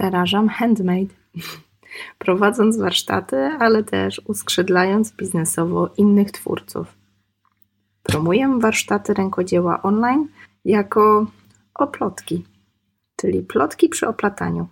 Zarażam 0.00 0.48
handmade, 0.48 1.14
prowadząc 2.18 2.78
warsztaty, 2.78 3.36
ale 3.36 3.84
też 3.84 4.20
uskrzydlając 4.24 5.12
biznesowo 5.12 5.90
innych 5.96 6.30
twórców. 6.30 6.94
Promuję 8.02 8.58
warsztaty 8.60 9.14
rękodzieła 9.14 9.82
online 9.82 10.28
jako 10.64 11.26
oplotki, 11.74 12.44
czyli 13.16 13.42
plotki 13.42 13.88
przy 13.88 14.08
oplataniu. 14.08 14.68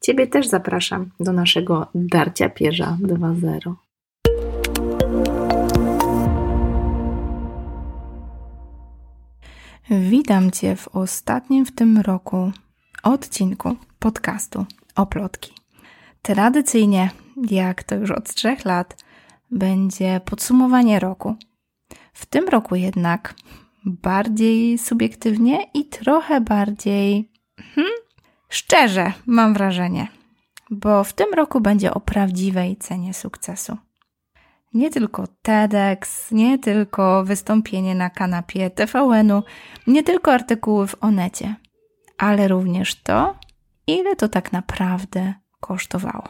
Ciebie 0.00 0.26
też 0.26 0.48
zapraszam 0.48 1.10
do 1.20 1.32
naszego 1.32 1.86
Darcia 1.94 2.50
Pierza 2.50 2.96
2.0. 3.02 3.74
Witam 9.90 10.50
Cię 10.50 10.76
w 10.76 10.88
ostatnim 10.88 11.66
w 11.66 11.72
tym 11.72 11.98
roku 11.98 12.52
odcinku 13.02 13.76
podcastu 14.00 14.66
Oplotki. 14.96 15.52
Tradycyjnie, 16.22 17.10
jak 17.50 17.82
to 17.82 17.94
już 17.94 18.10
od 18.10 18.34
trzech 18.34 18.64
lat, 18.64 19.04
będzie 19.50 20.20
podsumowanie 20.24 21.00
roku. 21.00 21.34
W 22.12 22.26
tym 22.26 22.48
roku 22.48 22.74
jednak 22.74 23.34
bardziej 23.84 24.78
subiektywnie 24.78 25.58
i 25.74 25.84
trochę 25.84 26.40
bardziej 26.40 27.32
hmm, 27.74 27.92
szczerze, 28.48 29.12
mam 29.26 29.54
wrażenie, 29.54 30.08
bo 30.70 31.04
w 31.04 31.12
tym 31.12 31.34
roku 31.34 31.60
będzie 31.60 31.94
o 31.94 32.00
prawdziwej 32.00 32.76
cenie 32.76 33.14
sukcesu. 33.14 33.76
Nie 34.74 34.90
tylko 34.90 35.24
TEDx, 35.42 36.30
nie 36.30 36.58
tylko 36.58 37.24
wystąpienie 37.24 37.94
na 37.94 38.10
kanapie 38.10 38.70
TVN-u, 38.70 39.42
nie 39.86 40.02
tylko 40.02 40.32
artykuły 40.32 40.86
w 40.86 40.96
Onecie, 41.00 41.54
ale 42.18 42.48
również 42.48 43.02
to, 43.02 43.34
ile 43.96 44.16
to 44.16 44.28
tak 44.28 44.52
naprawdę 44.52 45.34
kosztowało. 45.60 46.28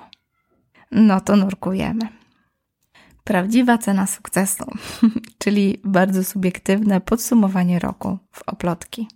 No 0.90 1.20
to 1.20 1.36
nurkujemy. 1.36 2.08
Prawdziwa 3.24 3.78
cena 3.78 4.06
sukcesu, 4.06 4.64
czyli 5.42 5.80
bardzo 5.84 6.24
subiektywne 6.24 7.00
podsumowanie 7.00 7.78
roku 7.78 8.18
w 8.32 8.42
oplotki. 8.46 9.08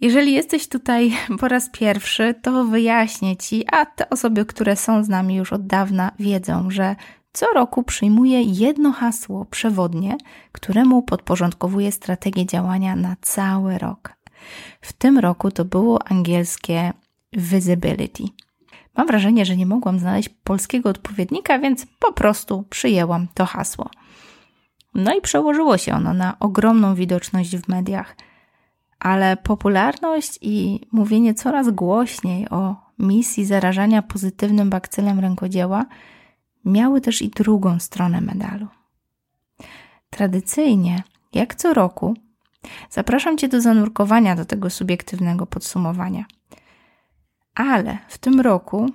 Jeżeli 0.00 0.32
jesteś 0.32 0.68
tutaj 0.68 1.12
po 1.40 1.48
raz 1.48 1.70
pierwszy, 1.70 2.34
to 2.42 2.64
wyjaśnię 2.64 3.36
Ci, 3.36 3.64
a 3.72 3.86
te 3.86 4.10
osoby, 4.10 4.46
które 4.46 4.76
są 4.76 5.04
z 5.04 5.08
nami 5.08 5.34
już 5.34 5.52
od 5.52 5.66
dawna, 5.66 6.12
wiedzą, 6.18 6.70
że 6.70 6.96
co 7.32 7.46
roku 7.54 7.82
przyjmuję 7.82 8.42
jedno 8.42 8.92
hasło 8.92 9.44
przewodnie, 9.44 10.16
któremu 10.52 11.02
podporządkowuję 11.02 11.92
strategię 11.92 12.46
działania 12.46 12.96
na 12.96 13.16
cały 13.20 13.78
rok. 13.78 14.12
W 14.80 14.92
tym 14.92 15.18
roku 15.18 15.50
to 15.50 15.64
było 15.64 16.08
angielskie 16.08 16.92
visibility. 17.36 18.24
Mam 18.96 19.06
wrażenie, 19.06 19.44
że 19.44 19.56
nie 19.56 19.66
mogłam 19.66 19.98
znaleźć 19.98 20.28
polskiego 20.28 20.88
odpowiednika, 20.88 21.58
więc 21.58 21.86
po 21.98 22.12
prostu 22.12 22.64
przyjęłam 22.70 23.28
to 23.34 23.46
hasło. 23.46 23.90
No 24.94 25.14
i 25.14 25.20
przełożyło 25.20 25.78
się 25.78 25.94
ono 25.94 26.14
na 26.14 26.38
ogromną 26.38 26.94
widoczność 26.94 27.56
w 27.56 27.68
mediach. 27.68 28.16
Ale 28.98 29.36
popularność 29.36 30.38
i 30.40 30.80
mówienie 30.92 31.34
coraz 31.34 31.70
głośniej 31.70 32.48
o 32.48 32.76
misji 32.98 33.44
zarażania 33.44 34.02
pozytywnym 34.02 34.70
bakcylem 34.70 35.20
rękodzieła 35.20 35.86
miały 36.64 37.00
też 37.00 37.22
i 37.22 37.28
drugą 37.28 37.78
stronę 37.78 38.20
medalu. 38.20 38.66
Tradycyjnie, 40.10 41.02
jak 41.32 41.54
co 41.54 41.74
roku, 41.74 42.14
zapraszam 42.90 43.38
Cię 43.38 43.48
do 43.48 43.60
zanurkowania 43.60 44.36
do 44.36 44.44
tego 44.44 44.70
subiektywnego 44.70 45.46
podsumowania. 45.46 46.24
Ale 47.54 47.98
w 48.08 48.18
tym 48.18 48.40
roku 48.40 48.90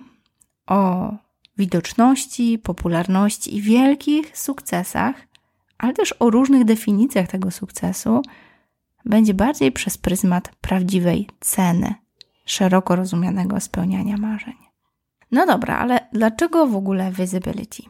o 0.68 1.12
widoczności, 1.58 2.60
popularności 2.60 3.58
i 3.58 3.62
wielkich 3.62 4.38
sukcesach, 4.38 5.16
ale 5.78 5.94
też 5.94 6.16
o 6.20 6.30
różnych 6.30 6.66
definicjach 6.66 7.28
tego 7.28 7.52
sukcesu, 7.52 8.22
będzie 9.06 9.34
bardziej 9.34 9.72
przez 9.72 9.98
pryzmat 9.98 10.56
prawdziwej 10.62 11.30
ceny, 11.40 11.96
szeroko 12.46 12.96
rozumianego 12.96 13.60
spełniania 13.60 14.18
marzeń. 14.18 14.56
No 15.32 15.46
dobra, 15.46 15.78
ale 15.78 16.00
dlaczego 16.14 16.68
w 16.68 16.76
ogóle 16.76 17.12
visibility? 17.12 17.84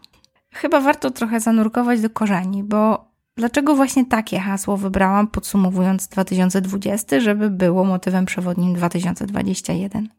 Chyba 0.52 0.82
warto 0.82 1.12
trochę 1.12 1.40
zanurkować 1.40 2.02
do 2.02 2.10
korzeni, 2.10 2.64
bo 2.64 3.12
dlaczego 3.38 3.76
właśnie 3.76 4.06
takie 4.06 4.40
hasło 4.40 4.78
wybrałam 4.78 5.28
podsumowując 5.28 6.08
2020, 6.08 7.20
żeby 7.20 7.50
było 7.50 7.84
motywem 7.84 8.26
przewodnim 8.26 8.74
2021? 8.74 10.10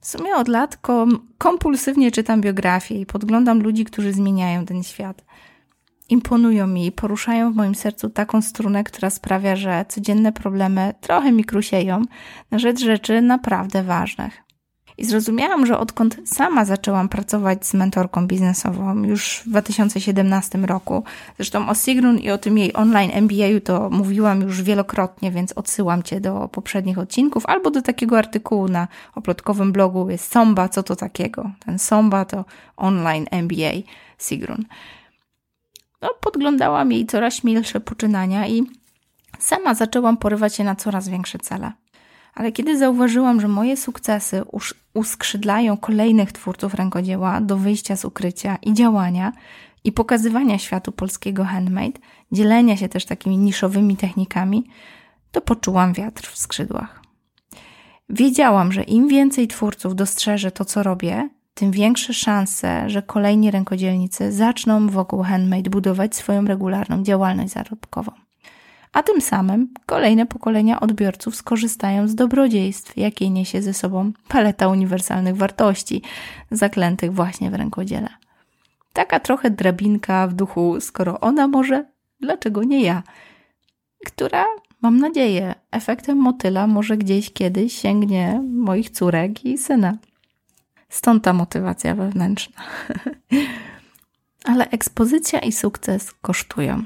W 0.00 0.06
sumie 0.06 0.36
od 0.36 0.48
lat 0.48 0.76
kom 0.76 1.28
kompulsywnie 1.38 2.10
czytam 2.10 2.40
biografie 2.40 3.00
i 3.00 3.06
podglądam 3.06 3.62
ludzi, 3.62 3.84
którzy 3.84 4.12
zmieniają 4.12 4.66
ten 4.66 4.82
świat. 4.82 5.24
Imponują 6.08 6.66
mi 6.66 6.86
i 6.86 6.92
poruszają 6.92 7.52
w 7.52 7.56
moim 7.56 7.74
sercu 7.74 8.10
taką 8.10 8.42
strunę, 8.42 8.84
która 8.84 9.10
sprawia, 9.10 9.56
że 9.56 9.84
codzienne 9.88 10.32
problemy 10.32 10.94
trochę 11.00 11.32
mi 11.32 11.44
krusieją 11.44 12.02
na 12.50 12.58
rzecz 12.58 12.80
rzeczy 12.80 13.22
naprawdę 13.22 13.82
ważnych. 13.82 14.49
I 15.00 15.04
zrozumiałam, 15.04 15.66
że 15.66 15.78
odkąd 15.78 16.16
sama 16.24 16.64
zaczęłam 16.64 17.08
pracować 17.08 17.66
z 17.66 17.74
mentorką 17.74 18.26
biznesową 18.26 19.02
już 19.04 19.42
w 19.46 19.48
2017 19.48 20.58
roku, 20.58 21.04
zresztą 21.36 21.68
o 21.68 21.74
Sigrun 21.74 22.18
i 22.18 22.30
o 22.30 22.38
tym 22.38 22.58
jej 22.58 22.74
online 22.74 23.10
MBA 23.14 23.60
to 23.64 23.90
mówiłam 23.90 24.42
już 24.42 24.62
wielokrotnie, 24.62 25.30
więc 25.30 25.52
odsyłam 25.52 26.02
Cię 26.02 26.20
do 26.20 26.48
poprzednich 26.48 26.98
odcinków 26.98 27.46
albo 27.46 27.70
do 27.70 27.82
takiego 27.82 28.18
artykułu 28.18 28.68
na 28.68 28.88
oplotkowym 29.14 29.72
blogu 29.72 30.10
jest 30.10 30.32
Somba, 30.32 30.68
co 30.68 30.82
to 30.82 30.96
takiego. 30.96 31.50
Ten 31.64 31.78
Somba 31.78 32.24
to 32.24 32.44
online 32.76 33.26
MBA 33.30 33.72
Sigrun. 34.18 34.64
No, 36.02 36.08
podglądałam 36.20 36.92
jej 36.92 37.06
coraz 37.06 37.44
milsze 37.44 37.80
poczynania 37.80 38.48
i 38.48 38.66
sama 39.38 39.74
zaczęłam 39.74 40.16
porywać 40.16 40.54
się 40.54 40.64
na 40.64 40.76
coraz 40.76 41.08
większe 41.08 41.38
cele. 41.38 41.72
Ale 42.34 42.52
kiedy 42.52 42.78
zauważyłam, 42.78 43.40
że 43.40 43.48
moje 43.48 43.76
sukcesy 43.76 44.42
uskrzydlają 44.94 45.76
kolejnych 45.76 46.32
twórców 46.32 46.74
rękodzieła 46.74 47.40
do 47.40 47.56
wyjścia 47.56 47.96
z 47.96 48.04
ukrycia 48.04 48.58
i 48.62 48.74
działania 48.74 49.32
i 49.84 49.92
pokazywania 49.92 50.58
światu 50.58 50.92
polskiego 50.92 51.44
handmade, 51.44 52.00
dzielenia 52.32 52.76
się 52.76 52.88
też 52.88 53.04
takimi 53.04 53.38
niszowymi 53.38 53.96
technikami, 53.96 54.64
to 55.32 55.40
poczułam 55.40 55.92
wiatr 55.92 56.26
w 56.26 56.38
skrzydłach. 56.38 57.02
Wiedziałam, 58.08 58.72
że 58.72 58.82
im 58.82 59.08
więcej 59.08 59.48
twórców 59.48 59.94
dostrzeże 59.94 60.50
to, 60.50 60.64
co 60.64 60.82
robię, 60.82 61.28
tym 61.54 61.70
większe 61.70 62.14
szanse, 62.14 62.90
że 62.90 63.02
kolejni 63.02 63.50
rękodzielnicy 63.50 64.32
zaczną 64.32 64.88
wokół 64.88 65.22
handmade 65.22 65.70
budować 65.70 66.16
swoją 66.16 66.44
regularną 66.44 67.02
działalność 67.02 67.52
zarobkową 67.52 68.12
a 68.92 69.02
tym 69.02 69.20
samym 69.20 69.74
kolejne 69.86 70.26
pokolenia 70.26 70.80
odbiorców 70.80 71.36
skorzystają 71.36 72.08
z 72.08 72.14
dobrodziejstw, 72.14 72.96
jakie 72.96 73.30
niesie 73.30 73.62
ze 73.62 73.74
sobą 73.74 74.12
paleta 74.28 74.68
uniwersalnych 74.68 75.36
wartości, 75.36 76.02
zaklętych 76.50 77.14
właśnie 77.14 77.50
w 77.50 77.54
rękodziele. 77.54 78.08
Taka 78.92 79.20
trochę 79.20 79.50
drabinka 79.50 80.26
w 80.26 80.34
duchu, 80.34 80.80
skoro 80.80 81.20
ona 81.20 81.48
może, 81.48 81.84
dlaczego 82.20 82.64
nie 82.64 82.82
ja? 82.82 83.02
Która, 84.06 84.44
mam 84.82 84.98
nadzieję, 84.98 85.54
efektem 85.70 86.18
motyla 86.18 86.66
może 86.66 86.96
gdzieś 86.96 87.32
kiedyś 87.32 87.72
sięgnie 87.72 88.42
moich 88.52 88.90
córek 88.90 89.44
i 89.44 89.58
syna. 89.58 89.96
Stąd 90.88 91.24
ta 91.24 91.32
motywacja 91.32 91.94
wewnętrzna. 91.94 92.62
Ale 94.50 94.70
ekspozycja 94.70 95.38
i 95.38 95.52
sukces 95.52 96.12
kosztują. 96.12 96.84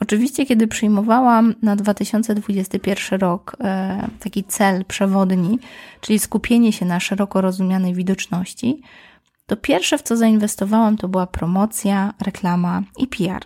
Oczywiście, 0.00 0.46
kiedy 0.46 0.68
przyjmowałam 0.68 1.54
na 1.62 1.76
2021 1.76 3.20
rok 3.20 3.56
e, 3.60 4.08
taki 4.20 4.44
cel 4.44 4.84
przewodni, 4.84 5.58
czyli 6.00 6.18
skupienie 6.18 6.72
się 6.72 6.86
na 6.86 7.00
szeroko 7.00 7.40
rozumianej 7.40 7.94
widoczności, 7.94 8.82
to 9.46 9.56
pierwsze, 9.56 9.98
w 9.98 10.02
co 10.02 10.16
zainwestowałam, 10.16 10.96
to 10.96 11.08
była 11.08 11.26
promocja, 11.26 12.14
reklama 12.20 12.82
i 12.98 13.06
PR. 13.06 13.44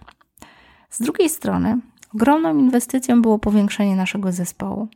Z 0.91 1.03
drugiej 1.03 1.29
strony, 1.29 1.79
ogromną 2.15 2.59
inwestycją 2.59 3.23
było 3.23 3.39
powiększenie 3.39 3.97
naszego 3.97 4.33
zespołu. 4.33 4.89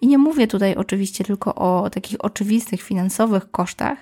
I 0.00 0.06
nie 0.06 0.18
mówię 0.18 0.46
tutaj 0.46 0.74
oczywiście 0.74 1.24
tylko 1.24 1.54
o 1.54 1.90
takich 1.90 2.24
oczywistych 2.24 2.82
finansowych 2.82 3.50
kosztach, 3.50 3.98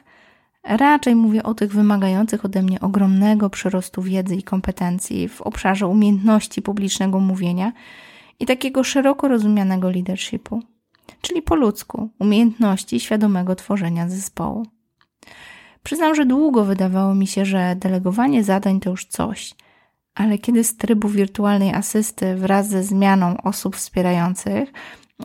Raczej 0.64 1.14
mówię 1.14 1.42
o 1.42 1.54
tych 1.54 1.72
wymagających 1.72 2.44
ode 2.44 2.62
mnie 2.62 2.80
ogromnego 2.80 3.50
przyrostu 3.50 4.02
wiedzy 4.02 4.36
i 4.36 4.42
kompetencji 4.42 5.28
w 5.28 5.42
obszarze 5.42 5.86
umiejętności 5.86 6.62
publicznego 6.62 7.20
mówienia 7.20 7.72
i 8.40 8.46
takiego 8.46 8.84
szeroko 8.84 9.28
rozumianego 9.28 9.90
leadershipu, 9.90 10.62
czyli 11.20 11.42
po 11.42 11.54
ludzku 11.54 12.08
umiejętności 12.18 13.00
świadomego 13.00 13.54
tworzenia 13.54 14.08
zespołu. 14.08 14.66
Przyznam, 15.82 16.14
że 16.14 16.26
długo 16.26 16.64
wydawało 16.64 17.14
mi 17.14 17.26
się, 17.26 17.44
że 17.44 17.76
delegowanie 17.76 18.44
zadań 18.44 18.80
to 18.80 18.90
już 18.90 19.04
coś, 19.04 19.54
ale 20.14 20.38
kiedy 20.38 20.64
z 20.64 20.76
trybu 20.76 21.08
wirtualnej 21.08 21.74
asysty 21.74 22.34
wraz 22.34 22.68
ze 22.68 22.82
zmianą 22.82 23.36
osób 23.42 23.76
wspierających 23.76 24.72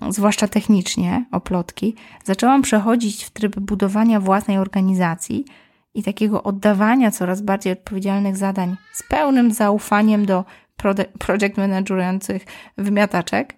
zwłaszcza 0.10 0.48
technicznie, 0.48 1.26
oplotki, 1.32 1.96
zaczęłam 2.24 2.62
przechodzić 2.62 3.24
w 3.24 3.30
tryb 3.30 3.60
budowania 3.60 4.20
własnej 4.20 4.58
organizacji 4.58 5.46
i 5.94 6.04
takiego 6.04 6.44
oddawania 6.44 7.12
coraz 7.12 7.42
bardziej 7.42 7.74
odpowiedzialnych 7.74 8.38
zadań 8.38 8.76
z 8.94 9.04
pełnym 9.04 9.52
zaufaniem 9.52 10.26
do 10.26 10.46
project 11.20 11.58
managerujących 11.58 12.46
wymiataczek, 12.78 13.56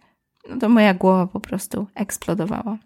no 0.49 0.57
to 0.57 0.69
moja 0.69 0.93
głowa 0.93 1.27
po 1.27 1.39
prostu 1.39 1.87
eksplodowała. 1.95 2.77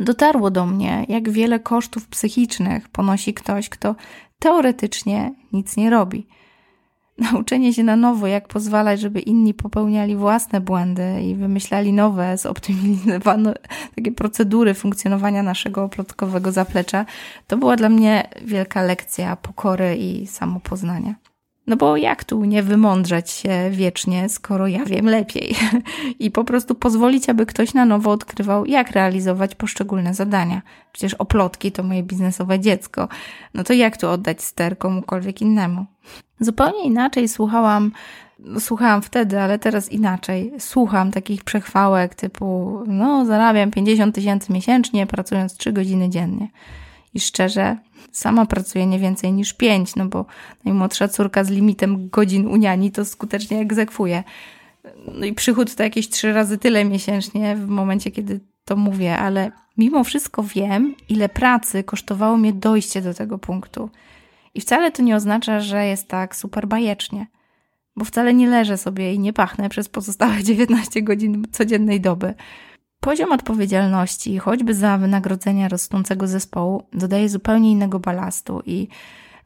Dotarło 0.00 0.50
do 0.50 0.66
mnie, 0.66 1.06
jak 1.08 1.30
wiele 1.30 1.60
kosztów 1.60 2.08
psychicznych 2.08 2.88
ponosi 2.88 3.34
ktoś, 3.34 3.68
kto 3.68 3.94
teoretycznie 4.38 5.34
nic 5.52 5.76
nie 5.76 5.90
robi. 5.90 6.26
Nauczenie 7.18 7.74
się 7.74 7.84
na 7.84 7.96
nowo, 7.96 8.26
jak 8.26 8.48
pozwalać, 8.48 9.00
żeby 9.00 9.20
inni 9.20 9.54
popełniali 9.54 10.16
własne 10.16 10.60
błędy 10.60 11.22
i 11.22 11.34
wymyślali 11.34 11.92
nowe, 11.92 12.38
zoptymalizowane 12.38 13.54
takie 13.96 14.12
procedury 14.12 14.74
funkcjonowania 14.74 15.42
naszego 15.42 15.84
oplotkowego 15.84 16.52
zaplecza, 16.52 17.06
to 17.46 17.56
była 17.56 17.76
dla 17.76 17.88
mnie 17.88 18.28
wielka 18.44 18.82
lekcja 18.82 19.36
pokory 19.36 19.96
i 19.96 20.26
samopoznania. 20.26 21.29
No 21.66 21.76
bo 21.76 21.96
jak 21.96 22.24
tu 22.24 22.44
nie 22.44 22.62
wymądrzeć 22.62 23.30
się 23.30 23.70
wiecznie, 23.70 24.28
skoro 24.28 24.66
ja 24.66 24.84
wiem 24.84 25.06
lepiej? 25.06 25.54
I 26.18 26.30
po 26.30 26.44
prostu 26.44 26.74
pozwolić, 26.74 27.28
aby 27.28 27.46
ktoś 27.46 27.74
na 27.74 27.84
nowo 27.84 28.10
odkrywał, 28.10 28.66
jak 28.66 28.90
realizować 28.90 29.54
poszczególne 29.54 30.14
zadania. 30.14 30.62
Przecież 30.92 31.14
oplotki 31.14 31.72
to 31.72 31.82
moje 31.82 32.02
biznesowe 32.02 32.60
dziecko. 32.60 33.08
No 33.54 33.64
to 33.64 33.72
jak 33.72 33.96
tu 33.96 34.08
oddać 34.08 34.42
ster 34.42 34.78
komukolwiek 34.78 35.42
innemu? 35.42 35.86
Zupełnie 36.40 36.84
inaczej 36.84 37.28
słuchałam, 37.28 37.92
słuchałam 38.58 39.02
wtedy, 39.02 39.40
ale 39.40 39.58
teraz 39.58 39.92
inaczej. 39.92 40.52
Słucham 40.58 41.10
takich 41.10 41.44
przechwałek 41.44 42.14
typu, 42.14 42.80
no 42.86 43.26
zarabiam 43.26 43.70
50 43.70 44.14
tysięcy 44.14 44.52
miesięcznie, 44.52 45.06
pracując 45.06 45.56
3 45.56 45.72
godziny 45.72 46.08
dziennie. 46.08 46.48
I 47.14 47.20
szczerze, 47.20 47.76
sama 48.12 48.46
pracuję 48.46 48.86
nie 48.86 48.98
więcej 48.98 49.32
niż 49.32 49.52
5, 49.52 49.96
no 49.96 50.06
bo 50.06 50.26
najmłodsza 50.64 51.08
córka 51.08 51.44
z 51.44 51.50
limitem 51.50 52.08
godzin 52.08 52.46
uniani 52.46 52.90
to 52.90 53.04
skutecznie 53.04 53.60
egzekwuje. 53.60 54.24
No 55.14 55.26
i 55.26 55.32
przychód 55.32 55.74
to 55.74 55.82
jakieś 55.82 56.08
trzy 56.08 56.32
razy 56.32 56.58
tyle 56.58 56.84
miesięcznie 56.84 57.56
w 57.56 57.68
momencie, 57.68 58.10
kiedy 58.10 58.40
to 58.64 58.76
mówię, 58.76 59.18
ale 59.18 59.52
mimo 59.76 60.04
wszystko 60.04 60.42
wiem, 60.42 60.94
ile 61.08 61.28
pracy 61.28 61.84
kosztowało 61.84 62.36
mnie 62.36 62.52
dojście 62.52 63.02
do 63.02 63.14
tego 63.14 63.38
punktu. 63.38 63.90
I 64.54 64.60
wcale 64.60 64.92
to 64.92 65.02
nie 65.02 65.16
oznacza, 65.16 65.60
że 65.60 65.86
jest 65.86 66.08
tak 66.08 66.36
super 66.36 66.68
bajecznie, 66.68 67.26
bo 67.96 68.04
wcale 68.04 68.34
nie 68.34 68.48
leżę 68.48 68.76
sobie 68.76 69.14
i 69.14 69.18
nie 69.18 69.32
pachnę 69.32 69.68
przez 69.68 69.88
pozostałe 69.88 70.44
19 70.44 71.02
godzin 71.02 71.44
codziennej 71.52 72.00
doby. 72.00 72.34
Poziom 73.00 73.32
odpowiedzialności, 73.32 74.38
choćby 74.38 74.74
za 74.74 74.98
wynagrodzenia 74.98 75.68
rosnącego 75.68 76.26
zespołu, 76.26 76.82
dodaje 76.92 77.28
zupełnie 77.28 77.70
innego 77.70 78.00
balastu 78.00 78.62
i 78.66 78.88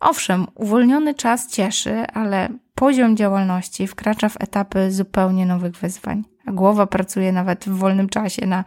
owszem, 0.00 0.46
uwolniony 0.54 1.14
czas 1.14 1.50
cieszy, 1.50 2.06
ale 2.06 2.48
poziom 2.74 3.16
działalności 3.16 3.86
wkracza 3.86 4.28
w 4.28 4.36
etapy 4.40 4.92
zupełnie 4.92 5.46
nowych 5.46 5.76
wyzwań, 5.76 6.24
a 6.46 6.52
głowa 6.52 6.86
pracuje 6.86 7.32
nawet 7.32 7.64
w 7.64 7.78
wolnym 7.78 8.08
czasie 8.08 8.46
na 8.46 8.64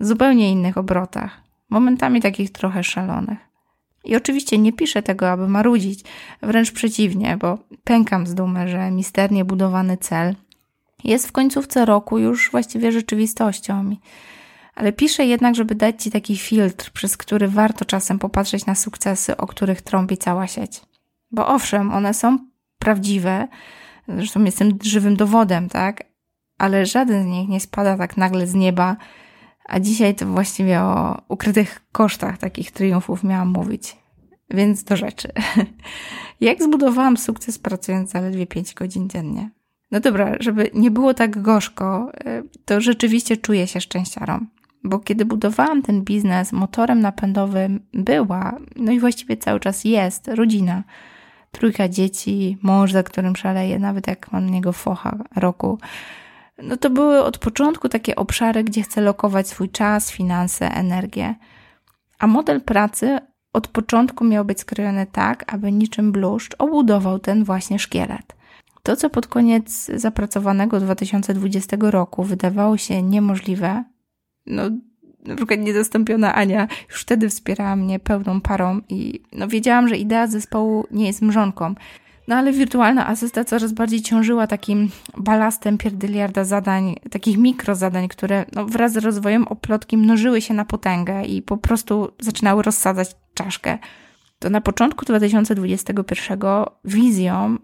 zupełnie 0.00 0.50
innych 0.50 0.78
obrotach, 0.78 1.40
momentami 1.70 2.20
takich 2.20 2.52
trochę 2.52 2.84
szalonych. 2.84 3.38
I 4.04 4.16
oczywiście 4.16 4.58
nie 4.58 4.72
piszę 4.72 5.02
tego, 5.02 5.30
aby 5.30 5.48
marudzić, 5.48 6.04
wręcz 6.42 6.72
przeciwnie, 6.72 7.36
bo 7.36 7.58
pękam 7.84 8.26
z 8.26 8.34
dumy, 8.34 8.68
że 8.68 8.90
misternie 8.90 9.44
budowany 9.44 9.96
cel 9.96 10.34
jest 11.04 11.28
w 11.28 11.32
końcówce 11.32 11.84
roku 11.84 12.18
już 12.18 12.50
właściwie 12.50 12.92
rzeczywistością. 12.92 13.96
Ale 14.74 14.92
piszę 14.92 15.26
jednak, 15.26 15.54
żeby 15.54 15.74
dać 15.74 16.02
Ci 16.02 16.10
taki 16.10 16.36
filtr, 16.36 16.90
przez 16.90 17.16
który 17.16 17.48
warto 17.48 17.84
czasem 17.84 18.18
popatrzeć 18.18 18.66
na 18.66 18.74
sukcesy, 18.74 19.36
o 19.36 19.46
których 19.46 19.82
trąbi 19.82 20.18
cała 20.18 20.46
sieć. 20.46 20.82
Bo 21.30 21.48
owszem, 21.48 21.92
one 21.92 22.14
są 22.14 22.38
prawdziwe, 22.78 23.48
zresztą 24.08 24.44
jestem 24.44 24.78
żywym 24.82 25.16
dowodem, 25.16 25.68
tak? 25.68 26.04
Ale 26.58 26.86
żaden 26.86 27.22
z 27.24 27.26
nich 27.26 27.48
nie 27.48 27.60
spada 27.60 27.96
tak 27.96 28.16
nagle 28.16 28.46
z 28.46 28.54
nieba, 28.54 28.96
a 29.68 29.80
dzisiaj 29.80 30.14
to 30.14 30.26
właściwie 30.26 30.80
o 30.80 31.22
ukrytych 31.28 31.80
kosztach 31.92 32.38
takich 32.38 32.70
triumfów 32.70 33.24
miałam 33.24 33.48
mówić. 33.48 33.96
Więc 34.50 34.84
do 34.84 34.96
rzeczy. 34.96 35.32
Jak 36.40 36.62
zbudowałam 36.62 37.16
sukces 37.16 37.58
pracując 37.58 38.10
zaledwie 38.10 38.46
5 38.46 38.74
godzin 38.74 39.08
dziennie? 39.08 39.50
No 39.90 40.00
dobra, 40.00 40.34
żeby 40.40 40.70
nie 40.74 40.90
było 40.90 41.14
tak 41.14 41.42
gorzko, 41.42 42.10
e, 42.24 42.42
to 42.64 42.80
rzeczywiście 42.80 43.36
czuję 43.36 43.66
się 43.66 43.80
szczęściarą. 43.80 44.46
Bo 44.84 44.98
kiedy 44.98 45.24
budowałam 45.24 45.82
ten 45.82 46.02
biznes, 46.02 46.52
motorem 46.52 47.00
napędowym 47.00 47.80
była, 47.92 48.56
no 48.76 48.92
i 48.92 49.00
właściwie 49.00 49.36
cały 49.36 49.60
czas 49.60 49.84
jest, 49.84 50.28
rodzina. 50.28 50.82
Trójka 51.50 51.88
dzieci, 51.88 52.58
mąż, 52.62 52.92
za 52.92 53.02
którym 53.02 53.36
szaleję, 53.36 53.78
nawet 53.78 54.06
jak 54.06 54.32
mam 54.32 54.50
niego 54.50 54.72
focha 54.72 55.18
roku. 55.36 55.78
No 56.62 56.76
to 56.76 56.90
były 56.90 57.24
od 57.24 57.38
początku 57.38 57.88
takie 57.88 58.16
obszary, 58.16 58.64
gdzie 58.64 58.82
chcę 58.82 59.00
lokować 59.00 59.48
swój 59.48 59.68
czas, 59.68 60.10
finanse, 60.10 60.70
energię. 60.74 61.34
A 62.18 62.26
model 62.26 62.60
pracy 62.60 63.18
od 63.52 63.68
początku 63.68 64.24
miał 64.24 64.44
być 64.44 64.60
skrojony 64.60 65.06
tak, 65.06 65.54
aby 65.54 65.72
niczym 65.72 66.12
bluszcz 66.12 66.54
obudował 66.58 67.18
ten 67.18 67.44
właśnie 67.44 67.78
szkielet. 67.78 68.37
To, 68.88 68.96
co 68.96 69.10
pod 69.10 69.26
koniec 69.26 69.90
zapracowanego 69.94 70.80
2020 70.80 71.76
roku 71.80 72.24
wydawało 72.24 72.76
się 72.76 73.02
niemożliwe, 73.02 73.84
no, 74.46 74.62
na 75.26 75.36
przykład 75.36 75.60
niezastąpiona 75.60 76.34
Ania 76.34 76.68
już 76.90 77.02
wtedy 77.02 77.28
wspierała 77.28 77.76
mnie 77.76 77.98
pełną 77.98 78.40
parą 78.40 78.80
i 78.88 79.20
no, 79.32 79.48
wiedziałam, 79.48 79.88
że 79.88 79.96
idea 79.96 80.26
zespołu 80.26 80.86
nie 80.90 81.06
jest 81.06 81.22
mrzonką. 81.22 81.74
No 82.28 82.36
ale 82.36 82.52
wirtualna 82.52 83.06
asysta 83.06 83.44
coraz 83.44 83.72
bardziej 83.72 84.02
ciążyła 84.02 84.46
takim 84.46 84.90
balastem 85.16 85.78
pierdyliarda 85.78 86.44
zadań, 86.44 86.94
takich 87.10 87.38
mikrozadań, 87.38 88.08
które 88.08 88.44
no, 88.54 88.66
wraz 88.66 88.92
z 88.92 88.96
rozwojem 88.96 89.48
oplotki 89.48 89.96
mnożyły 89.96 90.40
się 90.40 90.54
na 90.54 90.64
potęgę 90.64 91.24
i 91.24 91.42
po 91.42 91.56
prostu 91.56 92.12
zaczynały 92.20 92.62
rozsadzać 92.62 93.16
czaszkę. 93.34 93.78
To 94.38 94.50
na 94.50 94.60
początku 94.60 95.04
2021 95.04 96.38
wizją 96.84 97.58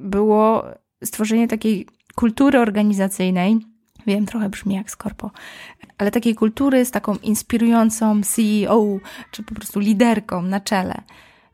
było 0.00 0.64
stworzenie 1.04 1.48
takiej 1.48 1.86
kultury 2.14 2.58
organizacyjnej. 2.58 3.58
Wiem, 4.06 4.26
trochę 4.26 4.48
brzmi 4.48 4.74
jak 4.74 4.90
skorpo, 4.90 5.30
ale 5.98 6.10
takiej 6.10 6.34
kultury 6.34 6.84
z 6.84 6.90
taką 6.90 7.16
inspirującą 7.16 8.20
CEO, 8.22 8.98
czy 9.30 9.42
po 9.42 9.54
prostu 9.54 9.80
liderką 9.80 10.42
na 10.42 10.60
czele. 10.60 10.94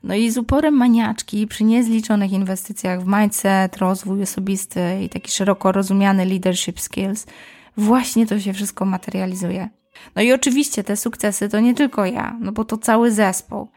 No 0.03 0.15
i 0.15 0.31
z 0.31 0.39
uporem 0.39 0.75
maniaczki 0.75 1.47
przy 1.47 1.65
niezliczonych 1.65 2.33
inwestycjach 2.33 3.03
w 3.03 3.07
mindset, 3.07 3.77
rozwój 3.77 4.23
osobisty 4.23 4.81
i 5.05 5.09
taki 5.09 5.31
szeroko 5.31 5.73
rozumiany 5.73 6.25
leadership 6.27 6.81
skills, 6.81 7.27
właśnie 7.77 8.27
to 8.27 8.41
się 8.41 8.53
wszystko 8.53 8.85
materializuje. 8.85 9.69
No 10.17 10.23
i 10.23 10.33
oczywiście 10.33 10.85
te 10.85 10.97
sukcesy 10.97 11.49
to 11.49 11.61
nie 11.61 11.75
tylko 11.75 12.07
ja, 12.07 12.37
no 12.41 12.53
bo 12.53 12.65
to 12.65 12.79
cały 12.79 13.11
zespół 13.11 13.69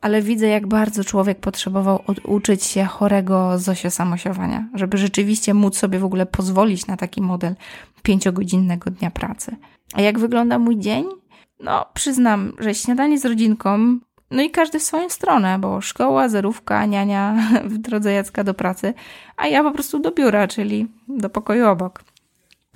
ale 0.00 0.22
widzę, 0.22 0.48
jak 0.48 0.66
bardzo 0.66 1.04
człowiek 1.04 1.40
potrzebował 1.40 2.02
oduczyć 2.06 2.64
się 2.64 2.84
chorego 2.84 3.58
zosiosamosiowania, 3.58 4.68
żeby 4.74 4.98
rzeczywiście 4.98 5.54
móc 5.54 5.78
sobie 5.78 5.98
w 5.98 6.04
ogóle 6.04 6.26
pozwolić 6.26 6.86
na 6.86 6.96
taki 6.96 7.22
model 7.22 7.54
pięciogodzinnego 8.02 8.90
dnia 8.90 9.10
pracy. 9.10 9.56
A 9.94 10.00
jak 10.00 10.18
wygląda 10.18 10.58
mój 10.58 10.78
dzień? 10.78 11.04
No, 11.60 11.86
przyznam, 11.94 12.52
że 12.58 12.74
śniadanie 12.74 13.18
z 13.18 13.24
rodzinką, 13.24 13.98
no 14.30 14.42
i 14.42 14.50
każdy 14.50 14.78
w 14.78 14.82
swoją 14.82 15.10
stronę, 15.10 15.58
bo 15.58 15.80
szkoła, 15.80 16.28
zerówka, 16.28 16.86
niania 16.86 17.36
w 17.64 17.78
drodze 17.78 18.12
Jacka 18.12 18.44
do 18.44 18.54
pracy, 18.54 18.94
a 19.36 19.46
ja 19.46 19.62
po 19.62 19.70
prostu 19.70 19.98
do 19.98 20.12
biura, 20.12 20.48
czyli 20.48 20.86
do 21.08 21.30
pokoju 21.30 21.66
obok. 21.66 22.02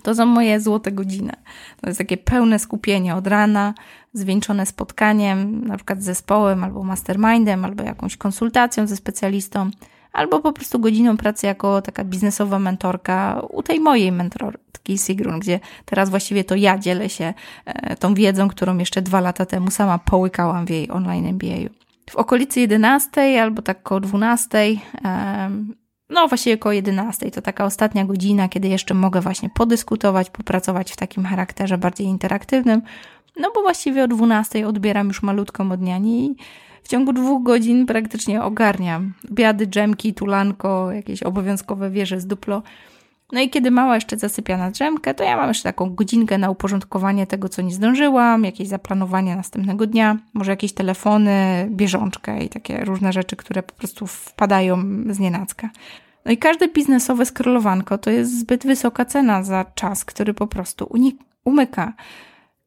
To 0.04 0.14
są 0.14 0.26
moje 0.26 0.60
złote 0.60 0.92
godziny. 0.92 1.32
To 1.80 1.88
jest 1.88 1.98
takie 1.98 2.16
pełne 2.16 2.58
skupienie 2.58 3.14
od 3.14 3.26
rana, 3.26 3.74
zwieńczone 4.12 4.66
spotkaniem, 4.66 5.66
na 5.66 5.76
przykład 5.76 6.02
z 6.02 6.04
zespołem, 6.04 6.64
albo 6.64 6.82
mastermindem, 6.82 7.64
albo 7.64 7.82
jakąś 7.82 8.16
konsultacją 8.16 8.86
ze 8.86 8.96
specjalistą, 8.96 9.70
albo 10.12 10.40
po 10.40 10.52
prostu 10.52 10.78
godziną 10.78 11.16
pracy 11.16 11.46
jako 11.46 11.82
taka 11.82 12.04
biznesowa 12.04 12.58
mentorka 12.58 13.40
u 13.50 13.62
tej 13.62 13.80
mojej 13.80 14.12
mentorki 14.12 14.98
Sigrun, 14.98 15.38
gdzie 15.38 15.60
teraz 15.84 16.10
właściwie 16.10 16.44
to 16.44 16.54
ja 16.54 16.78
dzielę 16.78 17.08
się 17.08 17.34
e, 17.64 17.96
tą 17.96 18.14
wiedzą, 18.14 18.48
którą 18.48 18.78
jeszcze 18.78 19.02
dwa 19.02 19.20
lata 19.20 19.46
temu 19.46 19.70
sama 19.70 19.98
połykałam 19.98 20.66
w 20.66 20.70
jej 20.70 20.90
online 20.90 21.26
MBA. 21.26 21.70
W 22.10 22.16
okolicy 22.16 22.60
11 22.60 23.42
albo 23.42 23.62
tak 23.62 23.78
około 23.78 24.00
12 24.00 24.58
no 26.14 26.28
właściwie 26.28 26.54
około 26.54 26.72
11. 26.72 27.30
To 27.30 27.42
taka 27.42 27.64
ostatnia 27.64 28.04
godzina, 28.04 28.48
kiedy 28.48 28.68
jeszcze 28.68 28.94
mogę 28.94 29.20
właśnie 29.20 29.50
podyskutować, 29.50 30.30
popracować 30.30 30.92
w 30.92 30.96
takim 30.96 31.24
charakterze 31.24 31.78
bardziej 31.78 32.06
interaktywnym. 32.06 32.82
No 33.36 33.50
bo 33.54 33.62
właściwie 33.62 34.04
o 34.04 34.08
12 34.08 34.68
odbieram 34.68 35.08
już 35.08 35.22
malutką 35.22 35.72
od 35.72 35.80
niani 35.80 36.26
i 36.26 36.36
w 36.82 36.88
ciągu 36.88 37.12
dwóch 37.12 37.42
godzin 37.42 37.86
praktycznie 37.86 38.42
ogarniam. 38.42 39.12
Obiady, 39.30 39.66
dżemki, 39.66 40.14
tulanko, 40.14 40.92
jakieś 40.92 41.22
obowiązkowe 41.22 41.90
wieże 41.90 42.20
z 42.20 42.26
duplo. 42.26 42.62
No 43.32 43.40
i 43.40 43.50
kiedy 43.50 43.70
mała 43.70 43.94
jeszcze 43.94 44.16
zasypia 44.16 44.56
na 44.56 44.70
drzemkę, 44.70 45.14
to 45.14 45.24
ja 45.24 45.36
mam 45.36 45.48
jeszcze 45.48 45.68
taką 45.68 45.94
godzinkę 45.94 46.38
na 46.38 46.50
uporządkowanie 46.50 47.26
tego, 47.26 47.48
co 47.48 47.62
nie 47.62 47.74
zdążyłam, 47.74 48.44
jakieś 48.44 48.68
zaplanowanie 48.68 49.36
następnego 49.36 49.86
dnia, 49.86 50.16
może 50.34 50.52
jakieś 50.52 50.72
telefony, 50.72 51.68
bieżączkę 51.70 52.44
i 52.44 52.48
takie 52.48 52.84
różne 52.84 53.12
rzeczy, 53.12 53.36
które 53.36 53.62
po 53.62 53.74
prostu 53.74 54.06
wpadają 54.06 54.82
z 55.10 55.18
nienacka. 55.18 55.70
No 56.24 56.32
i 56.32 56.36
każde 56.36 56.68
biznesowe 56.68 57.26
skrolowanko 57.26 57.98
to 57.98 58.10
jest 58.10 58.38
zbyt 58.40 58.66
wysoka 58.66 59.04
cena 59.04 59.42
za 59.42 59.64
czas, 59.74 60.04
który 60.04 60.34
po 60.34 60.46
prostu 60.46 60.90
umyka. 61.44 61.92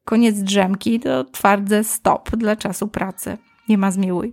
Koniec 0.04 0.38
drzemki 0.38 1.00
to 1.00 1.24
twarde 1.24 1.84
stop 1.84 2.36
dla 2.36 2.56
czasu 2.56 2.88
pracy. 2.88 3.38
Nie 3.68 3.78
ma 3.78 3.90
zmiłuj. 3.90 4.32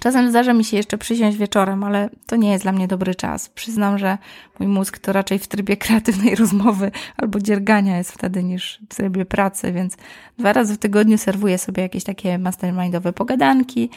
Czasem 0.00 0.30
zdarza 0.30 0.52
mi 0.52 0.64
się 0.64 0.76
jeszcze 0.76 0.98
przysiąść 0.98 1.38
wieczorem, 1.38 1.84
ale 1.84 2.10
to 2.26 2.36
nie 2.36 2.50
jest 2.50 2.64
dla 2.64 2.72
mnie 2.72 2.88
dobry 2.88 3.14
czas. 3.14 3.48
Przyznam, 3.48 3.98
że 3.98 4.18
mój 4.58 4.68
mózg 4.68 4.98
to 4.98 5.12
raczej 5.12 5.38
w 5.38 5.48
trybie 5.48 5.76
kreatywnej 5.86 6.34
rozmowy 6.34 6.90
albo 7.16 7.40
dziergania 7.40 7.98
jest 7.98 8.12
wtedy 8.12 8.42
niż 8.42 8.80
w 8.90 8.94
trybie 8.94 9.24
pracy, 9.24 9.72
więc 9.72 9.96
dwa 10.38 10.52
razy 10.52 10.74
w 10.74 10.78
tygodniu 10.78 11.18
serwuję 11.18 11.58
sobie 11.58 11.82
jakieś 11.82 12.04
takie 12.04 12.38
mastermindowe 12.38 13.12
pogadanki, 13.12 13.90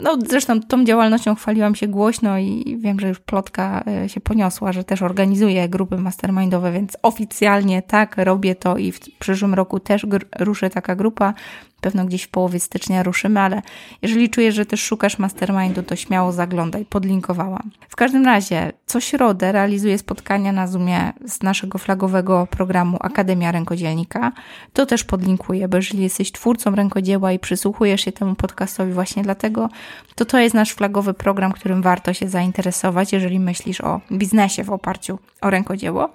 no, 0.00 0.18
zresztą 0.28 0.60
tą 0.60 0.84
działalnością 0.84 1.34
chwaliłam 1.34 1.74
się 1.74 1.88
głośno 1.88 2.38
i 2.38 2.76
wiem, 2.80 3.00
że 3.00 3.08
już 3.08 3.20
plotka 3.20 3.84
e, 3.86 4.08
się 4.08 4.20
poniosła, 4.20 4.72
że 4.72 4.84
też 4.84 5.02
organizuję 5.02 5.68
grupy 5.68 5.98
mastermindowe, 5.98 6.72
więc 6.72 6.96
oficjalnie 7.02 7.82
tak 7.82 8.16
robię 8.16 8.54
to 8.54 8.76
i 8.76 8.92
w 8.92 9.00
przyszłym 9.18 9.54
roku 9.54 9.80
też 9.80 10.06
ruszy 10.38 10.70
taka 10.70 10.96
grupa 10.96 11.34
pewno 11.80 12.04
gdzieś 12.04 12.22
w 12.22 12.28
połowie 12.28 12.60
stycznia 12.60 13.02
ruszymy, 13.02 13.40
ale 13.40 13.62
jeżeli 14.02 14.30
czujesz, 14.30 14.54
że 14.54 14.66
też 14.66 14.82
szukasz 14.82 15.18
mastermindu, 15.18 15.82
to 15.82 15.96
śmiało 15.96 16.32
zaglądaj, 16.32 16.84
podlinkowałam. 16.84 17.70
W 17.88 17.96
każdym 17.96 18.24
razie, 18.24 18.72
co 18.86 19.00
środę 19.00 19.52
realizuję 19.52 19.98
spotkania 19.98 20.52
na 20.52 20.66
Zoomie 20.66 21.12
z 21.26 21.42
naszego 21.42 21.78
flagowego 21.78 22.46
programu 22.50 22.96
Akademia 23.00 23.52
Rękodzielnika. 23.52 24.32
To 24.72 24.86
też 24.86 25.04
podlinkuję, 25.04 25.68
bo 25.68 25.76
jeżeli 25.76 26.02
jesteś 26.02 26.32
twórcą 26.32 26.74
rękodzieła 26.74 27.32
i 27.32 27.38
przysłuchujesz 27.38 28.00
się 28.00 28.12
temu 28.12 28.34
podcastowi 28.34 28.92
właśnie 28.92 29.22
dlatego, 29.22 29.68
to 30.14 30.24
to 30.24 30.38
jest 30.38 30.54
nasz 30.54 30.72
flagowy 30.72 31.14
program, 31.14 31.52
którym 31.52 31.82
warto 31.82 32.12
się 32.12 32.28
zainteresować, 32.28 33.12
jeżeli 33.12 33.40
myślisz 33.40 33.80
o 33.80 34.00
biznesie 34.12 34.64
w 34.64 34.70
oparciu 34.70 35.18
o 35.40 35.50
rękodzieło. 35.50 36.12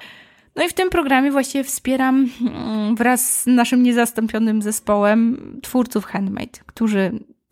No 0.56 0.64
i 0.64 0.70
w 0.70 0.74
tym 0.74 0.90
programie 0.90 1.32
właściwie 1.32 1.64
wspieram 1.64 2.30
mm, 2.42 2.96
wraz 2.96 3.42
z 3.42 3.48
naszym 3.48 3.84
niezastąpionym 3.84 4.62
zespołem 4.62 5.38
twórców 5.64 6.06
handmade, 6.06 6.60
którzy 6.66 7.12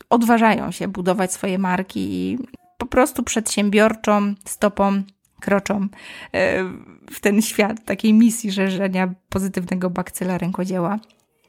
odważają 0.10 0.72
się 0.72 0.88
budować 0.88 1.34
swoje 1.34 1.58
marki 1.58 2.00
i 2.00 2.38
po 2.78 2.86
prostu 2.86 3.24
przedsiębiorczą 3.24 4.34
stopą 4.46 5.04
kroczą 5.40 5.88
e, 6.34 6.64
w 7.12 7.20
ten 7.22 7.42
świat 7.42 7.86
takiej 7.86 8.14
misji 8.14 8.52
szerzenia 8.52 9.14
pozytywnego 9.30 9.90
bakcyla 9.90 10.38
rękodzieła. 10.38 11.00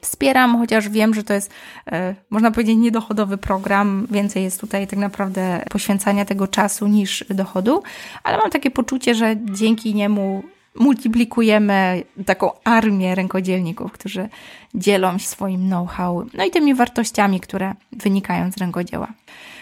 Wspieram, 0.01 0.59
chociaż 0.59 0.89
wiem, 0.89 1.15
że 1.15 1.25
to 1.25 1.35
jest, 1.35 1.51
e, 1.93 2.15
można 2.31 2.51
powiedzieć, 2.51 2.77
niedochodowy 2.77 3.39
program. 3.39 4.07
Więcej 4.11 4.43
jest 4.43 4.61
tutaj 4.61 4.87
tak 4.87 4.99
naprawdę 4.99 5.65
poświęcania 5.71 6.25
tego 6.25 6.49
czasu 6.49 6.87
niż 6.87 7.25
dochodu, 7.31 7.83
ale 8.25 8.39
mam 8.39 8.51
takie 8.51 8.71
poczucie, 8.71 9.15
że 9.15 9.37
dzięki 9.45 9.95
niemu 9.95 10.43
multiplikujemy 10.75 12.03
taką 12.27 12.51
armię 12.65 13.15
rękodzielników, 13.15 13.93
którzy 13.93 14.29
dzielą 14.75 15.19
się 15.19 15.27
swoim 15.27 15.69
know-how, 15.69 16.27
no 16.35 16.45
i 16.45 16.51
tymi 16.51 16.75
wartościami, 16.75 17.41
które 17.41 17.75
wynikają 17.93 18.53
z 18.53 18.57
rękodzieła. 18.57 19.09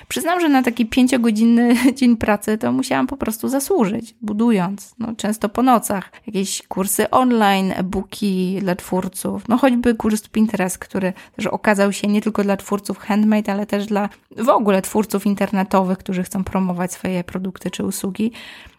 Przyznam, 0.08 0.40
że 0.40 0.48
na 0.48 0.62
taki 0.62 0.86
pięciogodzinny 0.86 1.74
dzień 1.98 2.16
pracy 2.16 2.58
to 2.58 2.72
musiałam 2.72 3.06
po 3.06 3.16
prostu 3.16 3.48
zasłużyć, 3.48 4.14
budując, 4.22 4.94
no, 4.98 5.14
często 5.16 5.48
po 5.48 5.62
nocach, 5.62 6.12
jakieś 6.26 6.62
kursy 6.68 7.10
online, 7.10 7.72
e-booki 7.76 8.58
dla 8.60 8.74
twórców, 8.74 9.48
no 9.48 9.56
choćby 9.56 9.94
kurs 9.94 10.28
Pinterest, 10.28 10.78
który 10.78 11.12
też 11.36 11.46
okazał 11.46 11.92
się 11.92 12.08
nie 12.08 12.22
tylko 12.22 12.44
dla 12.44 12.56
twórców 12.56 12.98
handmade, 12.98 13.52
ale 13.52 13.66
też 13.66 13.86
dla 13.86 14.08
w 14.36 14.48
ogóle 14.48 14.82
twórców 14.82 15.26
internetowych, 15.26 15.98
którzy 15.98 16.22
chcą 16.22 16.44
promować 16.44 16.92
swoje 16.92 17.24
produkty 17.24 17.70
czy 17.70 17.84
usługi, 17.84 18.32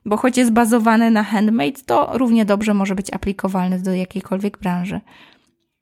bo 0.06 0.18
choć 0.18 0.38
jest 0.38 0.52
bazowany 0.52 1.12
na 1.12 1.24
handmade, 1.24 1.82
to 1.86 2.10
równie 2.14 2.46
dobrze 2.46 2.74
może 2.74 2.96
być 2.96 3.14
aplikowalny 3.14 3.80
do 3.80 3.94
jakiejkolwiek 3.94 4.58
branży. 4.58 5.02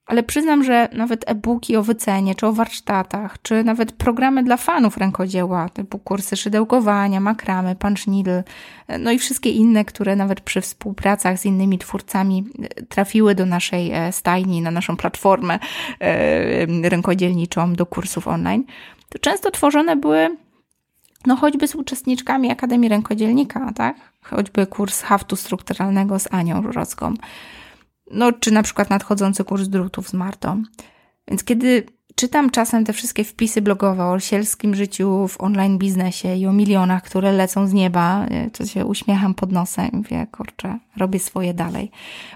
Ale 0.08 0.24
przyznam, 0.24 0.64
że 0.64 0.90
nawet 0.94 1.24
e-booki 1.28 1.78
o 1.78 1.84
wycenie, 1.84 2.36
czy 2.36 2.48
o 2.48 2.54
warsztatach, 2.54 3.42
czy 3.42 3.64
nawet 3.64 3.92
programy 3.92 4.44
dla 4.44 4.58
fanów 4.58 4.98
rękodzieła, 4.98 5.70
typu 5.70 6.00
kursy 6.00 6.38
szydełkowania, 6.38 7.20
makramy, 7.20 7.76
punch 7.76 8.08
needle, 8.08 8.44
no 9.00 9.12
i 9.12 9.20
wszystkie 9.20 9.50
inne, 9.50 9.86
które 9.86 10.16
nawet 10.16 10.42
przy 10.42 10.62
współpracach 10.62 11.40
z 11.40 11.46
innymi 11.46 11.78
twórcami 11.78 12.46
e, 12.64 12.84
trafiły 12.84 13.36
do 13.36 13.46
naszej 13.46 13.92
e, 13.92 14.12
stajni, 14.12 14.62
na 14.62 14.72
naszą 14.72 14.98
platformę 14.98 15.60
e, 16.00 16.90
rękodzielniczą 16.90 17.74
do 17.74 17.86
kursów 17.86 18.28
online, 18.28 18.64
to 19.10 19.20
często 19.20 19.52
tworzone 19.52 19.96
były 19.96 20.38
no 21.26 21.36
choćby 21.36 21.68
z 21.68 21.76
uczestniczkami 21.76 22.52
Akademii 22.52 22.90
Rękodzielnika, 22.90 23.74
tak? 23.76 23.96
Choćby 24.22 24.68
kurs 24.68 25.02
haftu 25.02 25.36
strukturalnego 25.36 26.20
z 26.20 26.34
Anią 26.34 26.64
Żurowską 26.64 27.14
no, 28.12 28.32
czy 28.32 28.52
na 28.52 28.64
przykład 28.64 28.90
nadchodzący 28.90 29.44
kurs 29.44 29.68
drutów 29.68 30.10
z 30.10 30.14
Martą. 30.14 30.64
Więc 31.28 31.44
kiedy 31.44 31.84
czytam 32.18 32.50
czasem 32.50 32.86
te 32.86 32.94
wszystkie 32.94 33.24
wpisy 33.24 33.62
blogowe 33.62 34.06
o 34.06 34.20
sielskim 34.20 34.76
życiu 34.76 35.28
w 35.28 35.42
online 35.42 35.78
biznesie 35.78 36.36
i 36.36 36.48
o 36.48 36.54
milionach, 36.54 37.04
które 37.04 37.32
lecą 37.32 37.68
z 37.68 37.74
nieba, 37.74 38.26
e, 38.26 38.50
to 38.50 38.66
się 38.66 38.86
uśmiecham 38.86 39.34
pod 39.34 39.52
nosem 39.52 39.90
i 39.94 39.96
mówię, 39.96 40.28
kurczę, 40.32 40.80
robię 40.98 41.20
swoje 41.20 41.54
dalej. 41.54 41.92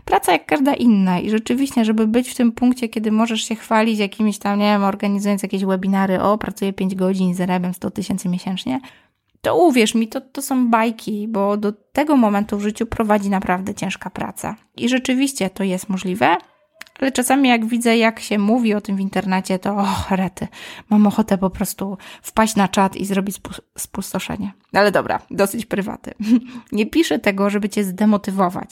Praca 0.05 0.31
jak 0.31 0.45
każda 0.45 0.73
inna 0.73 1.19
i 1.19 1.29
rzeczywiście, 1.29 1.85
żeby 1.85 2.07
być 2.07 2.29
w 2.29 2.35
tym 2.35 2.51
punkcie, 2.51 2.89
kiedy 2.89 3.11
możesz 3.11 3.41
się 3.41 3.55
chwalić 3.55 3.99
jakimiś 3.99 4.37
tam, 4.37 4.59
nie 4.59 4.65
wiem, 4.65 4.83
organizując 4.83 5.43
jakieś 5.43 5.65
webinary, 5.65 6.21
o, 6.21 6.37
pracuję 6.37 6.73
5 6.73 6.95
godzin 6.95 7.35
zarabiam 7.35 7.73
100 7.73 7.91
tysięcy 7.91 8.29
miesięcznie, 8.29 8.79
to 9.41 9.57
uwierz 9.57 9.95
mi, 9.95 10.07
to, 10.07 10.21
to 10.21 10.41
są 10.41 10.69
bajki, 10.69 11.27
bo 11.27 11.57
do 11.57 11.71
tego 11.71 12.17
momentu 12.17 12.57
w 12.57 12.61
życiu 12.61 12.85
prowadzi 12.85 13.29
naprawdę 13.29 13.73
ciężka 13.73 14.09
praca. 14.09 14.55
I 14.77 14.89
rzeczywiście 14.89 15.49
to 15.49 15.63
jest 15.63 15.89
możliwe, 15.89 16.37
ale 17.01 17.11
czasami 17.11 17.49
jak 17.49 17.65
widzę, 17.65 17.97
jak 17.97 18.19
się 18.19 18.37
mówi 18.39 18.73
o 18.73 18.81
tym 18.81 18.95
w 18.95 18.99
internecie, 18.99 19.59
to 19.59 19.77
och, 19.77 20.11
rety, 20.11 20.47
mam 20.89 21.07
ochotę 21.07 21.37
po 21.37 21.49
prostu 21.49 21.97
wpaść 22.21 22.55
na 22.55 22.67
czat 22.67 22.95
i 22.95 23.05
zrobić 23.05 23.41
spustoszenie. 23.77 24.51
Ale 24.73 24.91
dobra, 24.91 25.21
dosyć 25.31 25.65
prywaty. 25.65 26.13
Nie 26.71 26.85
piszę 26.85 27.19
tego, 27.19 27.49
żeby 27.49 27.69
cię 27.69 27.83
zdemotywować, 27.83 28.69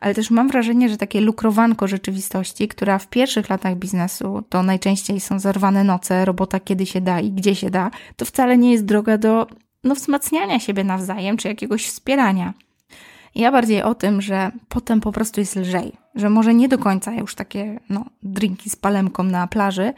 ale 0.00 0.14
też 0.14 0.30
mam 0.30 0.48
wrażenie, 0.48 0.88
że 0.88 0.96
takie 0.96 1.20
lukrowanko 1.20 1.88
rzeczywistości, 1.88 2.68
która 2.68 2.98
w 2.98 3.08
pierwszych 3.08 3.50
latach 3.50 3.76
biznesu 3.76 4.42
to 4.48 4.62
najczęściej 4.62 5.20
są 5.20 5.38
zerwane 5.38 5.84
noce, 5.84 6.24
robota 6.24 6.60
kiedy 6.60 6.86
się 6.86 7.00
da 7.00 7.20
i 7.20 7.30
gdzie 7.30 7.54
się 7.54 7.70
da, 7.70 7.90
to 8.16 8.24
wcale 8.24 8.58
nie 8.58 8.72
jest 8.72 8.84
droga 8.84 9.18
do 9.18 9.46
no, 9.84 9.94
wzmacniania 9.94 10.60
siebie 10.60 10.84
nawzajem, 10.84 11.36
czy 11.36 11.48
jakiegoś 11.48 11.86
wspierania. 11.86 12.54
Ja 13.34 13.52
bardziej 13.52 13.82
o 13.82 13.94
tym, 13.94 14.22
że 14.22 14.50
potem 14.68 15.00
po 15.00 15.12
prostu 15.12 15.40
jest 15.40 15.56
lżej, 15.56 15.92
że 16.14 16.30
może 16.30 16.54
nie 16.54 16.68
do 16.68 16.78
końca 16.78 17.14
już 17.14 17.34
takie 17.34 17.80
no, 17.90 18.04
drinki 18.22 18.70
z 18.70 18.76
palemką 18.76 19.22
na 19.22 19.46
plaży, 19.46 19.92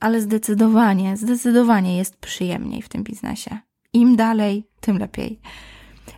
ale 0.00 0.20
zdecydowanie, 0.20 1.16
zdecydowanie 1.16 1.96
jest 1.96 2.16
przyjemniej 2.16 2.82
w 2.82 2.88
tym 2.88 3.02
biznesie. 3.04 3.58
Im 3.92 4.16
dalej, 4.16 4.68
tym 4.80 4.98
lepiej. 4.98 5.40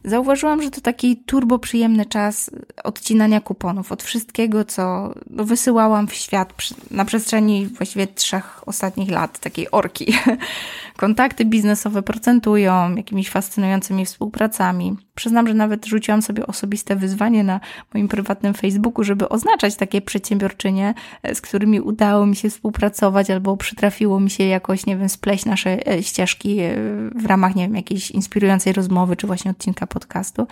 Zauważyłam, 0.04 0.62
że 0.62 0.70
to 0.70 0.80
taki 0.80 1.16
turbo 1.16 1.58
przyjemny 1.58 2.06
czas 2.06 2.50
odcinania 2.84 3.40
kuponów 3.40 3.92
od 3.92 4.02
wszystkiego, 4.02 4.64
co 4.64 5.14
wysyłałam 5.26 6.08
w 6.08 6.14
świat 6.14 6.52
na 6.90 7.04
przestrzeni 7.04 7.66
właściwie 7.66 8.06
trzech 8.06 8.68
ostatnich 8.68 9.10
lat, 9.10 9.38
takiej 9.38 9.70
orki. 9.70 10.12
Kontakty 10.96 11.44
biznesowe 11.44 12.02
procentują 12.02 12.94
jakimiś 12.94 13.30
fascynującymi 13.30 14.06
współpracami. 14.06 14.96
Przyznam, 15.20 15.46
że 15.46 15.54
nawet 15.54 15.86
rzuciłam 15.86 16.22
sobie 16.22 16.46
osobiste 16.46 16.96
wyzwanie 16.96 17.44
na 17.44 17.60
moim 17.94 18.08
prywatnym 18.08 18.54
Facebooku, 18.54 19.04
żeby 19.04 19.28
oznaczać 19.28 19.76
takie 19.76 20.00
przedsiębiorczynie, 20.00 20.94
e, 21.22 21.34
z 21.34 21.40
którymi 21.40 21.80
udało 21.80 22.26
mi 22.26 22.36
się 22.36 22.50
współpracować 22.50 23.30
albo 23.30 23.56
przytrafiło 23.56 24.20
mi 24.20 24.30
się 24.30 24.44
jakoś, 24.44 24.86
nie 24.86 24.96
wiem, 24.96 25.08
spleść 25.08 25.44
nasze 25.44 25.88
e, 25.88 26.02
ścieżki 26.02 26.58
e, 26.60 26.74
w 27.14 27.26
ramach, 27.26 27.54
nie 27.54 27.62
wiem, 27.62 27.76
jakiejś 27.76 28.10
inspirującej 28.10 28.72
rozmowy 28.72 29.16
czy 29.16 29.26
właśnie 29.26 29.50
odcinka 29.50 29.86
podcastu. 29.86 30.46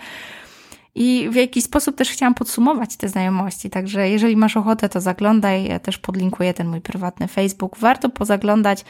I 0.95 1.29
w 1.29 1.35
jakiś 1.35 1.63
sposób 1.63 1.95
też 1.95 2.09
chciałam 2.09 2.33
podsumować 2.33 2.97
te 2.97 3.09
znajomości. 3.09 3.69
Także 3.69 4.09
jeżeli 4.09 4.35
masz 4.35 4.57
ochotę, 4.57 4.89
to 4.89 5.01
zaglądaj. 5.01 5.63
Ja 5.65 5.79
też 5.79 5.97
podlinkuję 5.97 6.53
ten 6.53 6.67
mój 6.67 6.81
prywatny 6.81 7.27
Facebook. 7.27 7.77
Warto 7.77 8.09
pozaglądać. 8.09 8.85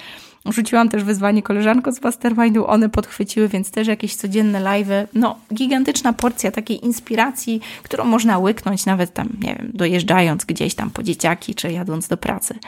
Rzuciłam 0.46 0.89
też 0.89 1.03
wyzwanie 1.03 1.44
koleżankom 1.44 1.94
z 1.94 2.01
Mastermindu. 2.01 2.68
One 2.68 2.89
podchwyciły, 2.89 3.48
więc 3.48 3.72
też 3.72 3.88
jakieś 3.88 4.15
codzienne 4.15 4.62
live'y. 4.62 5.08
No, 5.13 5.39
gigantyczna 5.53 6.13
porcja 6.13 6.51
takiej 6.51 6.86
inspiracji, 6.86 7.62
którą 7.84 8.06
można 8.06 8.38
łyknąć 8.38 8.86
nawet 8.86 9.13
tam, 9.13 9.29
nie 9.41 9.56
wiem, 9.56 9.72
dojeżdżając 9.74 10.46
gdzieś 10.46 10.75
tam 10.75 10.89
po 10.89 11.03
dzieciaki, 11.03 11.56
czy 11.56 11.72
jadąc 11.72 12.08
do 12.08 12.18
pracy. 12.18 12.60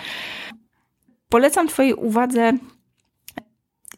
Polecam 1.29 1.67
Twojej 1.67 1.93
uwadze 1.93 2.53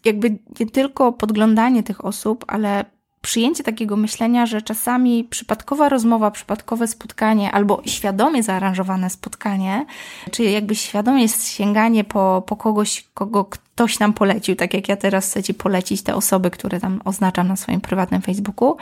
jakby 0.05 0.37
nie 0.59 0.65
tylko 0.65 1.11
podglądanie 1.11 1.83
tych 1.83 2.05
osób, 2.05 2.45
ale 2.47 2.85
przyjęcie 3.23 3.63
takiego 3.63 3.95
myślenia, 3.95 4.45
że 4.45 4.61
czasami 4.61 5.23
przypadkowa 5.23 5.89
rozmowa, 5.89 6.31
przypadkowe 6.31 6.87
spotkanie 6.87 7.51
albo 7.51 7.81
świadomie 7.85 8.43
zaaranżowane 8.43 9.09
spotkanie, 9.09 9.85
czy 10.31 10.43
jakby 10.43 10.75
świadomie 10.75 11.29
sięganie 11.29 12.03
po, 12.03 12.43
po 12.47 12.55
kogoś, 12.55 13.05
kogo 13.13 13.45
ktoś 13.45 13.99
nam 13.99 14.13
polecił, 14.13 14.55
tak 14.55 14.73
jak 14.73 14.89
ja 14.89 14.97
teraz 14.97 15.29
chcę 15.29 15.43
Ci 15.43 15.53
polecić 15.53 16.01
te 16.01 16.15
osoby, 16.15 16.51
które 16.51 16.79
tam 16.79 17.01
oznaczam 17.05 17.47
na 17.47 17.55
swoim 17.55 17.81
prywatnym 17.81 18.21
Facebooku, 18.21 18.77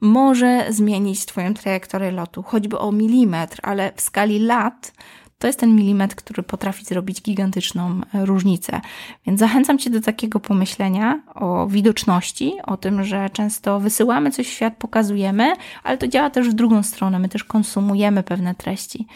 może 0.00 0.66
zmienić 0.70 1.26
Twoją 1.26 1.54
trajektorię 1.54 2.10
lotu, 2.10 2.42
choćby 2.42 2.78
o 2.78 2.92
milimetr, 2.92 3.58
ale 3.62 3.92
w 3.96 4.00
skali 4.00 4.38
lat 4.38 4.92
to 5.40 5.46
jest 5.46 5.60
ten 5.60 5.76
milimetr, 5.76 6.14
który 6.14 6.42
potrafi 6.42 6.84
zrobić 6.84 7.22
gigantyczną 7.22 8.00
e, 8.14 8.26
różnicę. 8.26 8.80
Więc 9.26 9.40
zachęcam 9.40 9.78
Cię 9.78 9.90
do 9.90 10.00
takiego 10.00 10.40
pomyślenia 10.40 11.22
o 11.34 11.66
widoczności, 11.66 12.52
o 12.66 12.76
tym, 12.76 13.04
że 13.04 13.30
często 13.30 13.80
wysyłamy 13.80 14.30
coś 14.30 14.46
w 14.46 14.50
świat, 14.50 14.76
pokazujemy, 14.76 15.52
ale 15.84 15.98
to 15.98 16.08
działa 16.08 16.30
też 16.30 16.48
w 16.48 16.52
drugą 16.52 16.82
stronę. 16.82 17.18
My 17.18 17.28
też 17.28 17.44
konsumujemy 17.44 18.22
pewne 18.22 18.54
treści. 18.54 19.06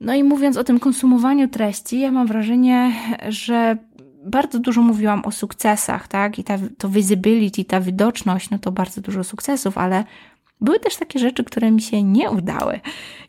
No 0.00 0.14
i 0.14 0.24
mówiąc 0.24 0.56
o 0.56 0.64
tym 0.64 0.80
konsumowaniu 0.80 1.48
treści, 1.48 2.00
ja 2.00 2.12
mam 2.12 2.26
wrażenie, 2.26 2.92
że 3.28 3.76
bardzo 4.24 4.58
dużo 4.58 4.82
mówiłam 4.82 5.24
o 5.24 5.30
sukcesach, 5.30 6.08
tak? 6.08 6.38
I 6.38 6.44
ta, 6.44 6.58
to 6.78 6.88
visibility, 6.88 7.64
ta 7.64 7.80
widoczność, 7.80 8.50
no 8.50 8.58
to 8.58 8.72
bardzo 8.72 9.00
dużo 9.00 9.24
sukcesów, 9.24 9.78
ale 9.78 10.04
były 10.62 10.80
też 10.80 10.96
takie 10.96 11.18
rzeczy, 11.18 11.44
które 11.44 11.70
mi 11.70 11.82
się 11.82 12.02
nie 12.02 12.30
udały. 12.30 12.80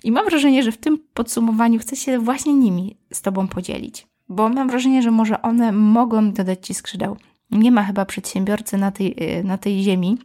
I 0.04 0.12
mam 0.12 0.26
wrażenie, 0.26 0.64
że 0.64 0.72
w 0.72 0.78
tym 0.78 1.00
podsumowaniu 1.14 1.80
chcę 1.80 1.96
się 1.96 2.20
właśnie 2.20 2.54
nimi 2.54 2.98
z 3.14 3.22
Tobą 3.22 3.48
podzielić, 3.48 4.08
bo 4.30 4.50
mam 4.50 4.68
wrażenie, 4.68 5.02
że 5.02 5.12
może 5.12 5.42
one 5.42 5.72
mogą 5.72 6.32
dodać 6.32 6.68
Ci 6.68 6.74
skrzydeł. 6.74 7.18
Nie 7.52 7.72
ma 7.72 7.84
chyba 7.84 8.06
przedsiębiorcy 8.06 8.78
na 8.78 8.92
tej, 8.92 9.16
na 9.44 9.58
tej 9.58 9.84
ziemi, 9.84 10.18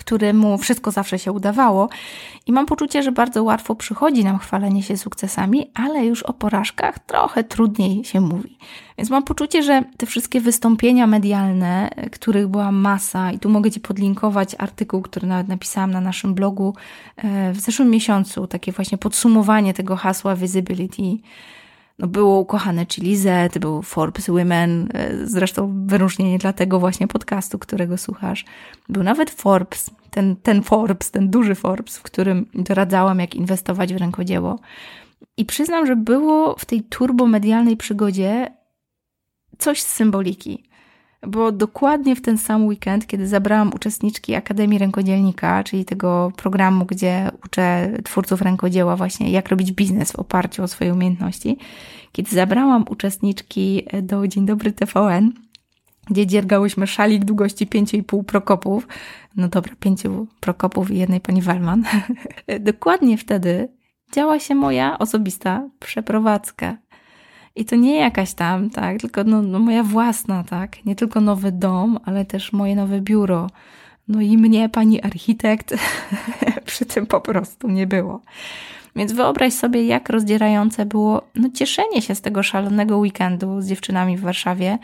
któremu 0.00 0.58
wszystko 0.58 0.90
zawsze 0.90 1.18
się 1.18 1.32
udawało. 1.32 1.88
I 2.46 2.52
mam 2.52 2.66
poczucie, 2.66 3.02
że 3.02 3.12
bardzo 3.12 3.42
łatwo 3.44 3.74
przychodzi 3.74 4.24
nam 4.24 4.38
chwalenie 4.38 4.82
się 4.82 4.96
sukcesami, 4.96 5.70
ale 5.74 6.06
już 6.06 6.22
o 6.22 6.32
porażkach 6.32 6.98
trochę 6.98 7.44
trudniej 7.44 8.04
się 8.04 8.20
mówi. 8.20 8.58
Więc 8.98 9.10
mam 9.10 9.22
poczucie, 9.22 9.62
że 9.62 9.84
te 9.96 10.06
wszystkie 10.06 10.40
wystąpienia 10.40 11.06
medialne, 11.06 11.90
których 12.12 12.48
była 12.48 12.72
masa, 12.72 13.32
i 13.32 13.38
tu 13.38 13.48
mogę 13.48 13.70
Ci 13.70 13.80
podlinkować 13.80 14.56
artykuł, 14.58 15.02
który 15.02 15.26
nawet 15.26 15.48
napisałam 15.48 15.90
na 15.90 16.00
naszym 16.00 16.34
blogu 16.34 16.74
e, 17.16 17.52
w 17.52 17.60
zeszłym 17.60 17.90
miesiącu, 17.90 18.46
takie 18.46 18.72
właśnie 18.72 18.98
podsumowanie 18.98 19.74
tego 19.74 19.96
hasła 19.96 20.36
visibility 20.36 21.16
no 22.00 22.06
było 22.06 22.40
ukochane 22.40 22.86
Chili 22.86 23.16
Z, 23.16 23.58
był 23.58 23.82
Forbes 23.82 24.26
Women, 24.26 24.88
e, 24.94 25.26
zresztą 25.26 25.86
wyróżnienie 25.86 26.38
dla 26.38 26.52
tego 26.52 26.80
właśnie 26.80 27.08
podcastu, 27.08 27.58
którego 27.58 27.98
słuchasz. 27.98 28.44
Był 28.88 29.02
nawet 29.02 29.30
Forbes, 29.30 29.90
ten, 30.10 30.36
ten 30.36 30.62
Forbes, 30.62 31.10
ten 31.10 31.30
duży 31.30 31.54
Forbes, 31.54 31.98
w 31.98 32.02
którym 32.02 32.46
doradzałam, 32.54 33.18
jak 33.18 33.34
inwestować 33.34 33.94
w 33.94 33.96
rękodzieło. 33.96 34.58
I 35.36 35.44
przyznam, 35.44 35.86
że 35.86 35.96
było 35.96 36.56
w 36.58 36.64
tej 36.64 36.82
turbomedialnej 36.82 37.76
przygodzie 37.76 38.54
coś 39.58 39.82
z 39.82 39.86
symboliki 39.86 40.69
bo 41.26 41.52
dokładnie 41.52 42.16
w 42.16 42.22
ten 42.22 42.38
sam 42.38 42.66
weekend, 42.66 43.06
kiedy 43.06 43.28
zabrałam 43.28 43.72
uczestniczki 43.74 44.34
Akademii 44.34 44.78
Rękodzielnika, 44.78 45.64
czyli 45.64 45.84
tego 45.84 46.32
programu, 46.36 46.84
gdzie 46.84 47.30
uczę 47.44 47.92
twórców 48.04 48.42
rękodzieła 48.42 48.96
właśnie 48.96 49.30
jak 49.30 49.48
robić 49.48 49.72
biznes 49.72 50.12
w 50.12 50.16
oparciu 50.16 50.62
o 50.62 50.68
swoje 50.68 50.92
umiejętności, 50.92 51.58
kiedy 52.12 52.30
zabrałam 52.30 52.84
uczestniczki 52.90 53.86
do 54.02 54.28
Dzień 54.28 54.46
Dobry 54.46 54.72
TVN, 54.72 55.32
gdzie 56.10 56.26
dziergałyśmy 56.26 56.86
szalik 56.86 57.24
długości 57.24 57.66
5,5 57.66 58.24
prokopów, 58.24 58.88
no 59.36 59.48
dobra, 59.48 59.74
5 59.80 60.02
prokopów 60.40 60.90
i 60.90 60.98
jednej 60.98 61.20
pani 61.20 61.42
Walman, 61.42 61.84
dokładnie 62.60 63.18
wtedy 63.18 63.68
działa 64.12 64.38
się 64.38 64.54
moja 64.54 64.98
osobista 64.98 65.68
przeprowadzka 65.78 66.76
i 67.56 67.64
to 67.64 67.76
nie 67.76 67.96
jakaś 67.96 68.34
tam, 68.34 68.70
tak, 68.70 69.00
tylko 69.00 69.24
no, 69.24 69.42
no 69.42 69.58
moja 69.58 69.82
własna, 69.82 70.44
tak. 70.44 70.84
Nie 70.84 70.96
tylko 70.96 71.20
nowy 71.20 71.52
dom, 71.52 71.98
ale 72.04 72.24
też 72.24 72.52
moje 72.52 72.76
nowe 72.76 73.00
biuro. 73.00 73.46
No 74.08 74.20
i 74.20 74.38
mnie 74.38 74.68
pani 74.68 75.02
architekt 75.02 75.74
przy 76.66 76.86
tym 76.86 77.06
po 77.06 77.20
prostu 77.20 77.68
nie 77.68 77.86
było. 77.86 78.22
Więc 78.96 79.12
wyobraź 79.12 79.52
sobie, 79.52 79.84
jak 79.84 80.08
rozdzierające 80.08 80.86
było 80.86 81.22
no, 81.34 81.48
cieszenie 81.54 82.02
się 82.02 82.14
z 82.14 82.20
tego 82.20 82.42
szalonego 82.42 82.98
weekendu 82.98 83.60
z 83.60 83.66
dziewczynami 83.66 84.16
w 84.16 84.20
Warszawie 84.20 84.78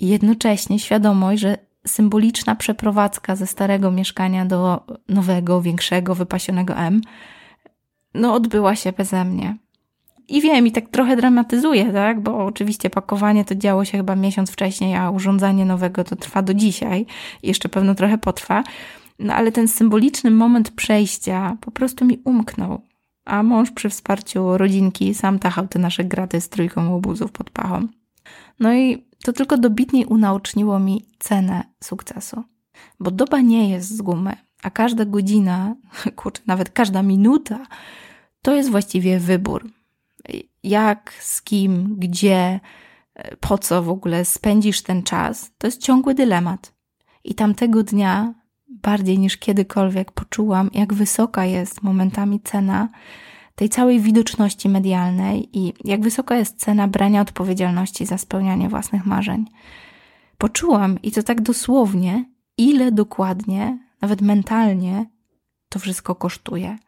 i 0.00 0.08
jednocześnie 0.08 0.78
świadomość, 0.78 1.40
że 1.40 1.58
symboliczna 1.86 2.54
przeprowadzka 2.54 3.36
ze 3.36 3.46
starego 3.46 3.90
mieszkania 3.90 4.44
do 4.44 4.86
nowego, 5.08 5.62
większego, 5.62 6.14
wypasionego 6.14 6.74
M, 6.74 7.00
no 8.14 8.34
odbyła 8.34 8.76
się 8.76 8.92
beze 8.92 9.24
mnie. 9.24 9.56
I 10.28 10.40
wiem, 10.40 10.66
i 10.66 10.72
tak 10.72 10.88
trochę 10.88 11.16
dramatyzuję, 11.16 11.92
tak? 11.92 12.20
Bo 12.20 12.44
oczywiście 12.44 12.90
pakowanie 12.90 13.44
to 13.44 13.54
działo 13.54 13.84
się 13.84 13.98
chyba 13.98 14.16
miesiąc 14.16 14.50
wcześniej, 14.50 14.94
a 14.94 15.10
urządzanie 15.10 15.64
nowego 15.64 16.04
to 16.04 16.16
trwa 16.16 16.42
do 16.42 16.54
dzisiaj. 16.54 17.06
I 17.42 17.48
jeszcze 17.48 17.68
pewno 17.68 17.94
trochę 17.94 18.18
potrwa. 18.18 18.64
No 19.18 19.34
ale 19.34 19.52
ten 19.52 19.68
symboliczny 19.68 20.30
moment 20.30 20.70
przejścia 20.70 21.56
po 21.60 21.70
prostu 21.70 22.04
mi 22.04 22.18
umknął. 22.24 22.80
A 23.24 23.42
mąż 23.42 23.70
przy 23.70 23.88
wsparciu 23.88 24.58
rodzinki 24.58 25.14
sam 25.14 25.38
tachał 25.38 25.68
te 25.68 25.78
nasze 25.78 26.04
graty 26.04 26.40
z 26.40 26.48
trójką 26.48 26.90
łobuzów 26.90 27.32
pod 27.32 27.50
pachą. 27.50 27.88
No 28.60 28.74
i 28.74 29.06
to 29.24 29.32
tylko 29.32 29.58
dobitniej 29.58 30.04
unaoczniło 30.04 30.78
mi 30.78 31.04
cenę 31.18 31.64
sukcesu. 31.84 32.42
Bo 33.00 33.10
doba 33.10 33.40
nie 33.40 33.70
jest 33.70 33.96
z 33.96 34.02
gumy, 34.02 34.32
a 34.62 34.70
każda 34.70 35.04
godzina, 35.04 35.74
kurczę, 36.16 36.42
nawet 36.46 36.70
każda 36.70 37.02
minuta 37.02 37.66
to 38.42 38.54
jest 38.54 38.70
właściwie 38.70 39.18
wybór 39.18 39.70
jak, 40.66 41.12
z 41.20 41.42
kim, 41.42 41.96
gdzie, 41.98 42.60
po 43.40 43.58
co 43.58 43.82
w 43.82 43.88
ogóle 43.88 44.24
spędzisz 44.24 44.82
ten 44.82 45.02
czas, 45.02 45.52
to 45.58 45.66
jest 45.66 45.82
ciągły 45.82 46.14
dylemat. 46.14 46.72
I 47.24 47.34
tamtego 47.34 47.82
dnia, 47.82 48.34
bardziej 48.68 49.18
niż 49.18 49.36
kiedykolwiek, 49.36 50.12
poczułam, 50.12 50.70
jak 50.74 50.94
wysoka 50.94 51.44
jest 51.44 51.82
momentami 51.82 52.40
cena 52.40 52.88
tej 53.54 53.68
całej 53.68 54.00
widoczności 54.00 54.68
medialnej 54.68 55.58
i 55.58 55.72
jak 55.84 56.00
wysoka 56.00 56.36
jest 56.36 56.60
cena 56.60 56.88
brania 56.88 57.20
odpowiedzialności 57.20 58.06
za 58.06 58.18
spełnianie 58.18 58.68
własnych 58.68 59.06
marzeń. 59.06 59.44
Poczułam, 60.38 61.02
i 61.02 61.12
to 61.12 61.22
tak 61.22 61.40
dosłownie, 61.40 62.24
ile 62.58 62.92
dokładnie, 62.92 63.78
nawet 64.02 64.22
mentalnie, 64.22 65.06
to 65.68 65.78
wszystko 65.78 66.14
kosztuje. 66.14 66.78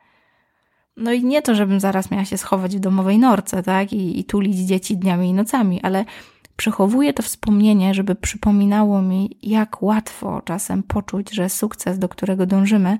No 0.98 1.12
i 1.12 1.24
nie 1.24 1.42
to, 1.42 1.54
żebym 1.54 1.80
zaraz 1.80 2.11
miała 2.11 2.24
się 2.24 2.38
schować 2.38 2.76
w 2.76 2.80
domowej 2.80 3.18
norce, 3.18 3.62
tak, 3.62 3.92
i, 3.92 4.20
i 4.20 4.24
tulić 4.24 4.56
dzieci 4.56 4.96
dniami 4.96 5.28
i 5.28 5.32
nocami, 5.32 5.82
ale 5.82 6.04
przechowuję 6.56 7.12
to 7.12 7.22
wspomnienie, 7.22 7.94
żeby 7.94 8.14
przypominało 8.14 9.02
mi, 9.02 9.38
jak 9.42 9.82
łatwo 9.82 10.42
czasem 10.44 10.82
poczuć, 10.82 11.34
że 11.34 11.48
sukces, 11.48 11.98
do 11.98 12.08
którego 12.08 12.46
dążymy, 12.46 12.98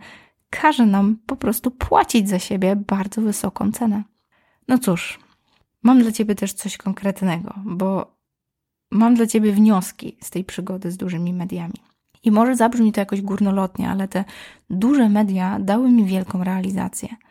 każe 0.51 0.87
nam 0.87 1.17
po 1.27 1.37
prostu 1.37 1.71
płacić 1.71 2.29
za 2.29 2.39
siebie 2.39 2.77
bardzo 2.77 3.21
wysoką 3.21 3.73
cenę. 3.73 4.05
No 4.69 4.79
cóż, 4.79 5.19
mam 5.83 6.03
dla 6.03 6.13
Ciebie 6.13 6.35
też 6.35 6.53
coś 6.53 6.77
konkretnego, 6.77 7.55
bo 7.65 8.17
mam 8.91 9.15
dla 9.15 9.27
Ciebie 9.27 9.53
wnioski 9.53 10.17
z 10.23 10.31
tej 10.31 10.45
przygody 10.45 10.91
z 10.91 10.97
dużymi 10.97 11.33
mediami. 11.33 11.75
I 12.23 12.31
może 12.31 12.57
zabrzmi 12.57 12.93
to 12.93 13.01
jakoś 13.01 13.23
górnolotnie, 13.23 13.91
ale 13.91 14.09
te 14.09 14.25
duże 14.71 15.09
media 15.09 15.59
dały 15.61 15.91
mi 15.91 16.05
wielką 16.05 16.45
realizację– 16.45 17.09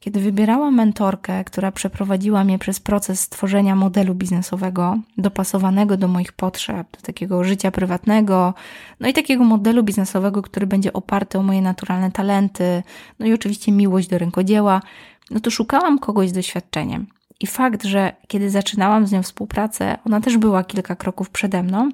kiedy 0.00 0.20
wybierałam 0.20 0.74
mentorkę, 0.74 1.44
która 1.44 1.72
przeprowadziła 1.72 2.44
mnie 2.44 2.58
przez 2.58 2.80
proces 2.80 3.20
stworzenia 3.20 3.76
modelu 3.76 4.14
biznesowego 4.14 4.98
dopasowanego 5.18 5.96
do 5.96 6.08
moich 6.08 6.32
potrzeb, 6.32 6.86
do 6.96 7.00
takiego 7.02 7.44
życia 7.44 7.70
prywatnego, 7.70 8.54
no 9.00 9.08
i 9.08 9.12
takiego 9.12 9.44
modelu 9.44 9.82
biznesowego, 9.82 10.42
który 10.42 10.66
będzie 10.66 10.92
oparty 10.92 11.38
o 11.38 11.42
moje 11.42 11.62
naturalne 11.62 12.10
talenty, 12.10 12.82
no 13.18 13.26
i 13.26 13.32
oczywiście 13.32 13.72
miłość 13.72 14.08
do 14.08 14.18
rękodzieła, 14.18 14.82
no 15.30 15.40
to 15.40 15.50
szukałam 15.50 15.98
kogoś 15.98 16.28
z 16.28 16.32
doświadczeniem. 16.32 17.06
I 17.40 17.46
fakt, 17.46 17.84
że 17.84 18.12
kiedy 18.28 18.50
zaczynałam 18.50 19.06
z 19.06 19.12
nią 19.12 19.22
współpracę, 19.22 19.98
ona 20.04 20.20
też 20.20 20.38
była 20.38 20.64
kilka 20.64 20.96
kroków 20.96 21.30
przede 21.30 21.62
mną, 21.62 21.90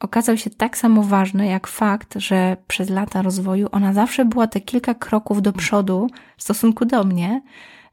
okazał 0.00 0.36
się 0.36 0.50
tak 0.50 0.78
samo 0.78 1.02
ważny 1.02 1.46
jak 1.46 1.66
fakt, 1.66 2.14
że 2.16 2.56
przez 2.66 2.90
lata 2.90 3.22
rozwoju 3.22 3.68
ona 3.72 3.92
zawsze 3.92 4.24
była 4.24 4.46
te 4.46 4.60
kilka 4.60 4.94
kroków 4.94 5.42
do 5.42 5.52
przodu 5.52 6.06
w 6.36 6.42
stosunku 6.42 6.84
do 6.84 7.04
mnie 7.04 7.42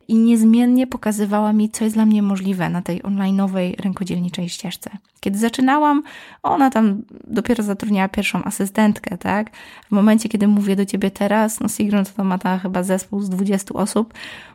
i 0.08 0.16
niezmiennie 0.16 0.88
pokazywała 0.88 1.54
mi, 1.54 1.70
co 1.70 1.84
jest 1.84 1.96
dla 1.96 2.06
mnie 2.06 2.22
możliwe 2.22 2.70
na 2.70 2.82
tej 2.82 3.02
online'owej 3.02 3.82
rękodzielniczej 3.82 4.50
ścieżce. 4.50 4.90
Kiedy 5.20 5.38
zaczynałam, 5.38 6.04
ona 6.44 6.70
tam 6.70 7.02
dopiero 7.28 7.64
zatrudniała 7.64 8.10
pierwszą 8.10 8.44
asystentkę, 8.44 9.18
tak? 9.18 9.52
W 9.88 9.92
momencie, 9.92 10.30
kiedy 10.30 10.48
mówię 10.48 10.76
do 10.76 10.86
ciebie 10.86 11.12
teraz, 11.12 11.60
no 11.60 11.68
Sigrun 11.68 12.04
to 12.18 12.24
ma 12.24 12.38
ta 12.38 12.60
chyba 12.60 12.84
zespół 12.84 13.22
z 13.22 13.30
20 13.30 13.74
osób, 13.74 14.14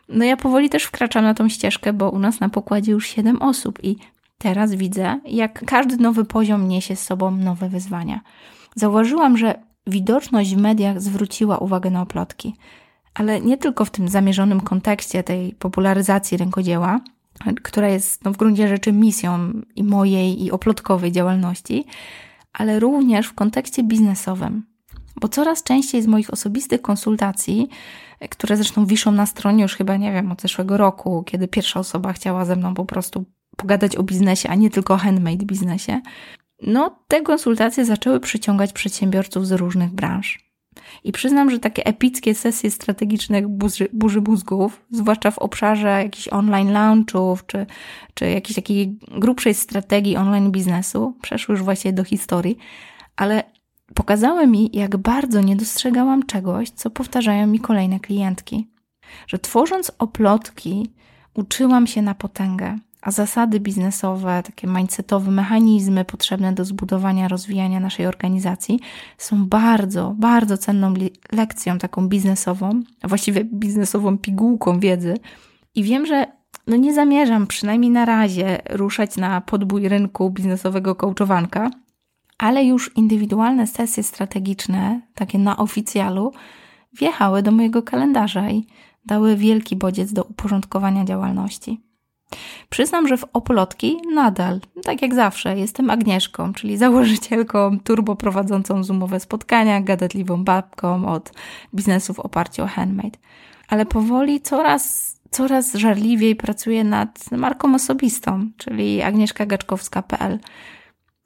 no 0.09 0.25
ja 0.25 0.37
powoli 0.37 0.71
też 0.71 0.85
wkraczam 0.85 1.25
na 1.25 1.35
tą 1.35 1.49
ścieżkę, 1.49 1.93
bo 1.93 2.11
u 2.11 2.19
nas 2.19 2.41
na 2.41 2.49
pokładzie 2.49 2.93
już 2.93 3.07
7 3.07 3.43
osób 3.43 3.79
i 3.85 3.97
Teraz 4.39 4.75
widzę, 4.75 5.21
jak 5.25 5.65
każdy 5.65 5.97
nowy 5.97 6.25
poziom 6.25 6.69
niesie 6.69 6.97
z 6.97 7.03
sobą 7.03 7.31
nowe 7.31 7.69
wyzwania. 7.69 8.21
Zauważyłam, 8.75 9.37
że 9.37 9.63
widoczność 9.87 10.55
w 10.55 10.61
mediach 10.61 11.01
zwróciła 11.01 11.59
uwagę 11.59 11.91
na 11.91 12.03
oplotki. 12.03 12.55
Ale 13.15 13.41
nie 13.41 13.57
tylko 13.57 13.85
w 13.85 13.91
tym 13.91 14.09
zamierzonym 14.09 14.61
kontekście 14.61 15.23
tej 15.23 15.53
popularyzacji 15.53 16.37
rękodzieła, 16.37 17.01
która 17.63 17.89
jest 17.89 18.25
no, 18.25 18.33
w 18.33 18.37
gruncie 18.37 18.69
rzeczy 18.69 18.93
misją 18.93 19.53
i 19.77 19.85
mojej, 19.85 20.45
i 20.45 20.51
oplotkowej 20.51 21.13
działalności, 21.13 21.85
ale 22.53 22.81
również 22.81 23.27
w 23.27 23.35
kontekście 23.35 23.83
biznesowym. 23.83 24.67
Bo 25.21 25.29
coraz 25.29 25.63
częściej 25.63 26.03
z 26.03 26.07
moich 26.07 26.33
osobistych 26.33 26.83
konsultacji, 26.83 27.69
które 28.31 28.57
zresztą 28.57 28.87
wiszą 28.87 29.13
na 29.13 29.27
stronie 29.27 29.63
już 29.63 29.75
chyba, 29.75 29.97
nie 29.97 30.13
wiem, 30.13 30.33
od 30.33 30.43
zeszłego 30.43 30.77
roku, 30.77 31.23
kiedy 31.27 31.49
pierwsza 31.49 31.81
osoba 31.81 32.13
chciała 32.13 32.45
ze 32.45 32.57
mną 32.57 32.75
po 32.75 32.85
prostu 32.85 33.25
pogadać 33.59 33.97
o 33.97 34.03
biznesie, 34.03 34.49
a 34.49 34.55
nie 34.55 34.71
tylko 34.71 34.95
o 34.95 34.97
handmade 34.97 35.45
biznesie, 35.45 36.01
no 36.63 36.99
te 37.09 37.23
konsultacje 37.23 37.85
zaczęły 37.85 38.21
przyciągać 38.21 38.73
przedsiębiorców 38.73 39.47
z 39.47 39.53
różnych 39.53 39.91
branż. 39.91 40.49
I 41.05 41.13
przyznam, 41.13 41.51
że 41.51 41.59
takie 41.59 41.87
epickie 41.87 42.35
sesje 42.35 42.71
strategicznych 42.71 43.49
burzy, 43.49 43.89
burzy 43.93 44.21
mózgów, 44.21 44.85
zwłaszcza 44.91 45.31
w 45.31 45.39
obszarze 45.39 45.89
jakichś 45.89 46.29
online 46.29 46.73
launchów, 46.73 47.47
czy, 47.47 47.67
czy 48.15 48.31
jakiejś 48.31 48.57
takiej 48.57 48.99
grubszej 49.19 49.55
strategii 49.55 50.17
online 50.17 50.51
biznesu, 50.51 51.17
przeszły 51.23 51.53
już 51.53 51.63
właściwie 51.63 51.93
do 51.93 52.05
historii, 52.05 52.59
ale 53.17 53.43
pokazały 53.95 54.47
mi, 54.47 54.71
jak 54.73 54.97
bardzo 54.97 55.41
nie 55.41 55.57
dostrzegałam 55.57 56.27
czegoś, 56.27 56.71
co 56.71 56.91
powtarzają 56.91 57.47
mi 57.47 57.61
kolejne 57.61 58.01
klientki. 58.01 58.69
Że 59.27 59.39
tworząc 59.39 59.93
oplotki, 59.99 60.91
uczyłam 61.35 61.87
się 61.87 62.03
na 62.03 62.15
potęgę, 62.15 62.79
a 63.03 63.11
zasady 63.11 63.61
biznesowe, 63.61 64.43
takie 64.43 64.67
mindsetowe 64.67 65.31
mechanizmy 65.31 66.05
potrzebne 66.05 66.53
do 66.53 66.65
zbudowania, 66.65 67.29
rozwijania 67.29 67.81
naszej 67.81 68.07
organizacji 68.07 68.81
są 69.19 69.47
bardzo, 69.47 70.15
bardzo 70.19 70.59
cenną 70.59 70.95
lekcją 71.33 71.79
taką 71.79 72.09
biznesową, 72.09 72.83
a 73.03 73.09
właściwie 73.09 73.45
biznesową 73.45 74.19
pigułką 74.19 74.81
wiedzy. 74.81 75.15
I 75.75 75.83
wiem, 75.83 76.07
że 76.07 76.27
no 76.67 76.77
nie 76.77 76.95
zamierzam, 76.95 77.47
przynajmniej 77.47 77.91
na 77.91 78.05
razie, 78.05 78.59
ruszać 78.71 79.17
na 79.17 79.41
podbój 79.41 79.89
rynku 79.89 80.31
biznesowego 80.31 80.95
coachowanka, 80.95 81.71
ale 82.39 82.65
już 82.65 82.97
indywidualne 82.97 83.67
sesje 83.67 84.03
strategiczne, 84.03 85.01
takie 85.15 85.39
na 85.39 85.57
oficjalu, 85.57 86.33
wjechały 86.93 87.43
do 87.43 87.53
mojego 87.53 87.83
kalendarza 87.83 88.51
i 88.51 88.67
dały 89.07 89.37
wielki 89.37 89.77
bodziec 89.77 90.13
do 90.13 90.25
uporządkowania 90.25 91.05
działalności. 91.05 91.88
Przyznam, 92.69 93.09
że 93.09 93.17
w 93.17 93.25
Opolotki 93.33 93.97
nadal, 94.15 94.61
tak 94.85 95.03
jak 95.03 95.15
zawsze, 95.15 95.59
jestem 95.59 95.91
Agnieszką, 95.91 96.53
czyli 96.53 96.77
założycielką, 96.77 97.81
turbo 97.81 98.17
prowadzącą 98.17 98.85
zoomowe 98.85 99.21
spotkania, 99.21 99.81
gadatliwą 99.81 100.45
babką 100.45 101.09
od 101.09 101.33
biznesu 101.75 102.15
w 102.15 102.21
oparciu 102.21 102.63
o 102.63 102.67
handmade. 102.67 103.19
Ale 103.69 103.87
powoli 103.87 104.41
coraz, 104.41 105.15
coraz 105.31 105.75
żarliwiej 105.75 106.37
pracuję 106.37 106.85
nad 106.85 107.31
marką 107.31 107.75
osobistą, 107.75 108.51
czyli 108.57 109.03
agnieszkagaczkowska.pl, 109.03 110.39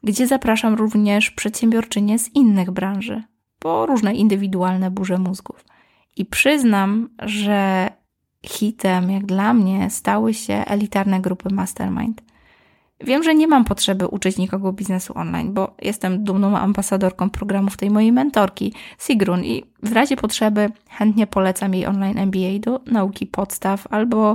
gdzie 0.02 0.26
zapraszam 0.26 0.74
również 0.74 1.30
przedsiębiorczynie 1.30 2.18
z 2.18 2.34
innych 2.34 2.70
branży, 2.70 3.22
po 3.58 3.86
różne 3.86 4.14
indywidualne 4.14 4.90
burze 4.90 5.18
mózgów. 5.18 5.64
I 6.16 6.24
przyznam, 6.26 7.08
że 7.22 7.88
hitem, 8.46 9.10
jak 9.10 9.26
dla 9.26 9.54
mnie, 9.54 9.90
stały 9.90 10.34
się 10.34 10.54
elitarne 10.54 11.20
grupy 11.20 11.54
mastermind. 11.54 12.22
Wiem, 13.04 13.22
że 13.22 13.34
nie 13.34 13.48
mam 13.48 13.64
potrzeby 13.64 14.06
uczyć 14.06 14.38
nikogo 14.38 14.72
biznesu 14.72 15.18
online, 15.18 15.52
bo 15.52 15.74
jestem 15.82 16.24
dumną 16.24 16.56
ambasadorką 16.56 17.30
programów 17.30 17.76
tej 17.76 17.90
mojej 17.90 18.12
mentorki, 18.12 18.74
Sigrun, 18.98 19.44
i 19.44 19.64
w 19.82 19.92
razie 19.92 20.16
potrzeby 20.16 20.70
chętnie 20.90 21.26
polecam 21.26 21.74
jej 21.74 21.86
online 21.86 22.18
MBA 22.18 22.58
do 22.60 22.80
nauki 22.86 23.26
podstaw 23.26 23.86
albo 23.90 24.34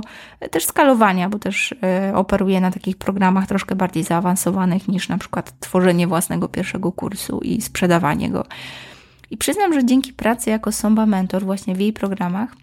też 0.50 0.64
skalowania, 0.64 1.28
bo 1.28 1.38
też 1.38 1.72
y, 1.72 1.76
operuję 2.14 2.60
na 2.60 2.70
takich 2.70 2.96
programach 2.96 3.46
troszkę 3.46 3.74
bardziej 3.74 4.02
zaawansowanych 4.02 4.88
niż 4.88 5.08
na 5.08 5.18
przykład 5.18 5.60
tworzenie 5.60 6.06
własnego 6.06 6.48
pierwszego 6.48 6.92
kursu 6.92 7.40
i 7.40 7.60
sprzedawanie 7.60 8.30
go. 8.30 8.44
I 9.30 9.36
przyznam, 9.36 9.72
że 9.72 9.84
dzięki 9.84 10.12
pracy 10.12 10.50
jako 10.50 10.72
Somba 10.72 11.06
Mentor 11.06 11.44
właśnie 11.44 11.74
w 11.74 11.80
jej 11.80 11.92
programach 11.92 12.56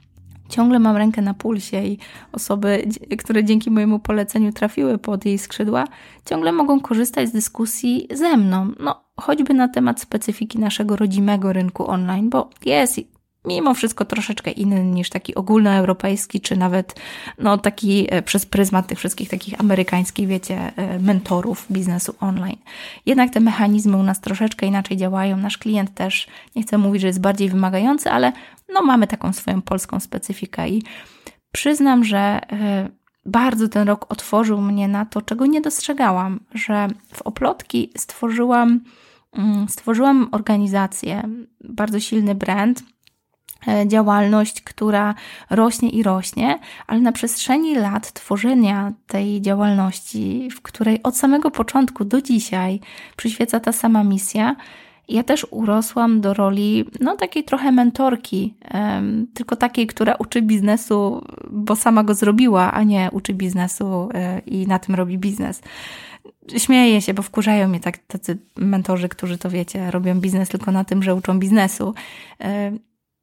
Ciągle 0.49 0.79
mam 0.79 0.97
rękę 0.97 1.21
na 1.21 1.33
pulsie 1.33 1.83
i 1.83 1.97
osoby, 2.31 2.87
które 3.19 3.43
dzięki 3.43 3.71
mojemu 3.71 3.99
poleceniu 3.99 4.53
trafiły 4.53 4.97
pod 4.97 5.25
jej 5.25 5.37
skrzydła, 5.37 5.87
ciągle 6.25 6.51
mogą 6.51 6.79
korzystać 6.79 7.29
z 7.29 7.31
dyskusji 7.31 8.07
ze 8.13 8.37
mną. 8.37 8.71
No, 8.79 9.03
choćby 9.17 9.53
na 9.53 9.67
temat 9.67 10.01
specyfiki 10.01 10.59
naszego 10.59 10.95
rodzimego 10.95 11.53
rynku 11.53 11.89
online, 11.89 12.29
bo 12.29 12.49
jest 12.65 12.99
mimo 13.45 13.73
wszystko 13.73 14.05
troszeczkę 14.05 14.51
inny 14.51 14.83
niż 14.83 15.09
taki 15.09 15.35
ogólnoeuropejski, 15.35 16.41
czy 16.41 16.57
nawet 16.57 16.95
no, 17.39 17.57
taki 17.57 18.07
e, 18.09 18.21
przez 18.21 18.45
pryzmat 18.45 18.87
tych 18.87 18.97
wszystkich 18.97 19.29
takich 19.29 19.59
amerykańskich, 19.59 20.27
wiecie, 20.27 20.71
e, 20.75 20.99
mentorów 20.99 21.65
biznesu 21.71 22.15
online. 22.19 22.57
Jednak 23.05 23.33
te 23.33 23.39
mechanizmy 23.39 23.97
u 23.97 24.03
nas 24.03 24.21
troszeczkę 24.21 24.65
inaczej 24.65 24.97
działają. 24.97 25.37
Nasz 25.37 25.57
klient 25.57 25.93
też, 25.93 26.27
nie 26.55 26.63
chcę 26.63 26.77
mówić, 26.77 27.01
że 27.01 27.07
jest 27.07 27.21
bardziej 27.21 27.49
wymagający, 27.49 28.11
ale 28.11 28.31
no, 28.73 28.81
mamy 28.81 29.07
taką 29.07 29.33
swoją 29.33 29.61
polską 29.61 29.99
specyfikę 29.99 30.69
i 30.69 30.83
przyznam, 31.51 32.03
że 32.03 32.17
e, 32.17 32.89
bardzo 33.25 33.67
ten 33.69 33.87
rok 33.87 34.05
otworzył 34.09 34.61
mnie 34.61 34.87
na 34.87 35.05
to, 35.05 35.21
czego 35.21 35.45
nie 35.45 35.61
dostrzegałam, 35.61 36.39
że 36.53 36.87
w 37.13 37.21
Oplotki 37.21 37.91
stworzyłam, 37.97 38.79
mm, 39.33 39.69
stworzyłam 39.69 40.27
organizację, 40.31 41.29
bardzo 41.61 41.99
silny 41.99 42.35
brand, 42.35 42.83
E, 43.67 43.87
działalność, 43.87 44.61
która 44.61 45.15
rośnie 45.49 45.89
i 45.89 46.03
rośnie, 46.03 46.59
ale 46.87 46.99
na 46.99 47.11
przestrzeni 47.11 47.75
lat 47.75 48.11
tworzenia 48.11 48.93
tej 49.07 49.41
działalności, 49.41 50.49
w 50.51 50.61
której 50.61 51.03
od 51.03 51.17
samego 51.17 51.51
początku 51.51 52.05
do 52.05 52.21
dzisiaj 52.21 52.79
przyświeca 53.17 53.59
ta 53.59 53.71
sama 53.71 54.03
misja, 54.03 54.55
ja 55.09 55.23
też 55.23 55.47
urosłam 55.51 56.21
do 56.21 56.33
roli, 56.33 56.85
no 56.99 57.15
takiej 57.15 57.43
trochę 57.43 57.71
mentorki, 57.71 58.53
tylko 59.33 59.55
takiej, 59.55 59.87
która 59.87 60.15
uczy 60.15 60.41
biznesu, 60.41 61.25
bo 61.49 61.75
sama 61.75 62.03
go 62.03 62.13
zrobiła, 62.13 62.71
a 62.71 62.83
nie 62.83 63.09
uczy 63.11 63.33
biznesu 63.33 64.09
y, 64.37 64.39
i 64.39 64.67
na 64.67 64.79
tym 64.79 64.95
robi 64.95 65.17
biznes. 65.17 65.61
Śmieję 66.57 67.01
się, 67.01 67.13
bo 67.13 67.21
wkurzają 67.21 67.67
mnie 67.67 67.79
tak, 67.79 67.97
tacy 67.97 68.37
mentorzy, 68.57 69.09
którzy 69.09 69.37
to 69.37 69.49
wiecie, 69.49 69.91
robią 69.91 70.19
biznes 70.19 70.49
tylko 70.49 70.71
na 70.71 70.83
tym, 70.83 71.03
że 71.03 71.15
uczą 71.15 71.39
biznesu. 71.39 71.93
Y, 72.41 72.45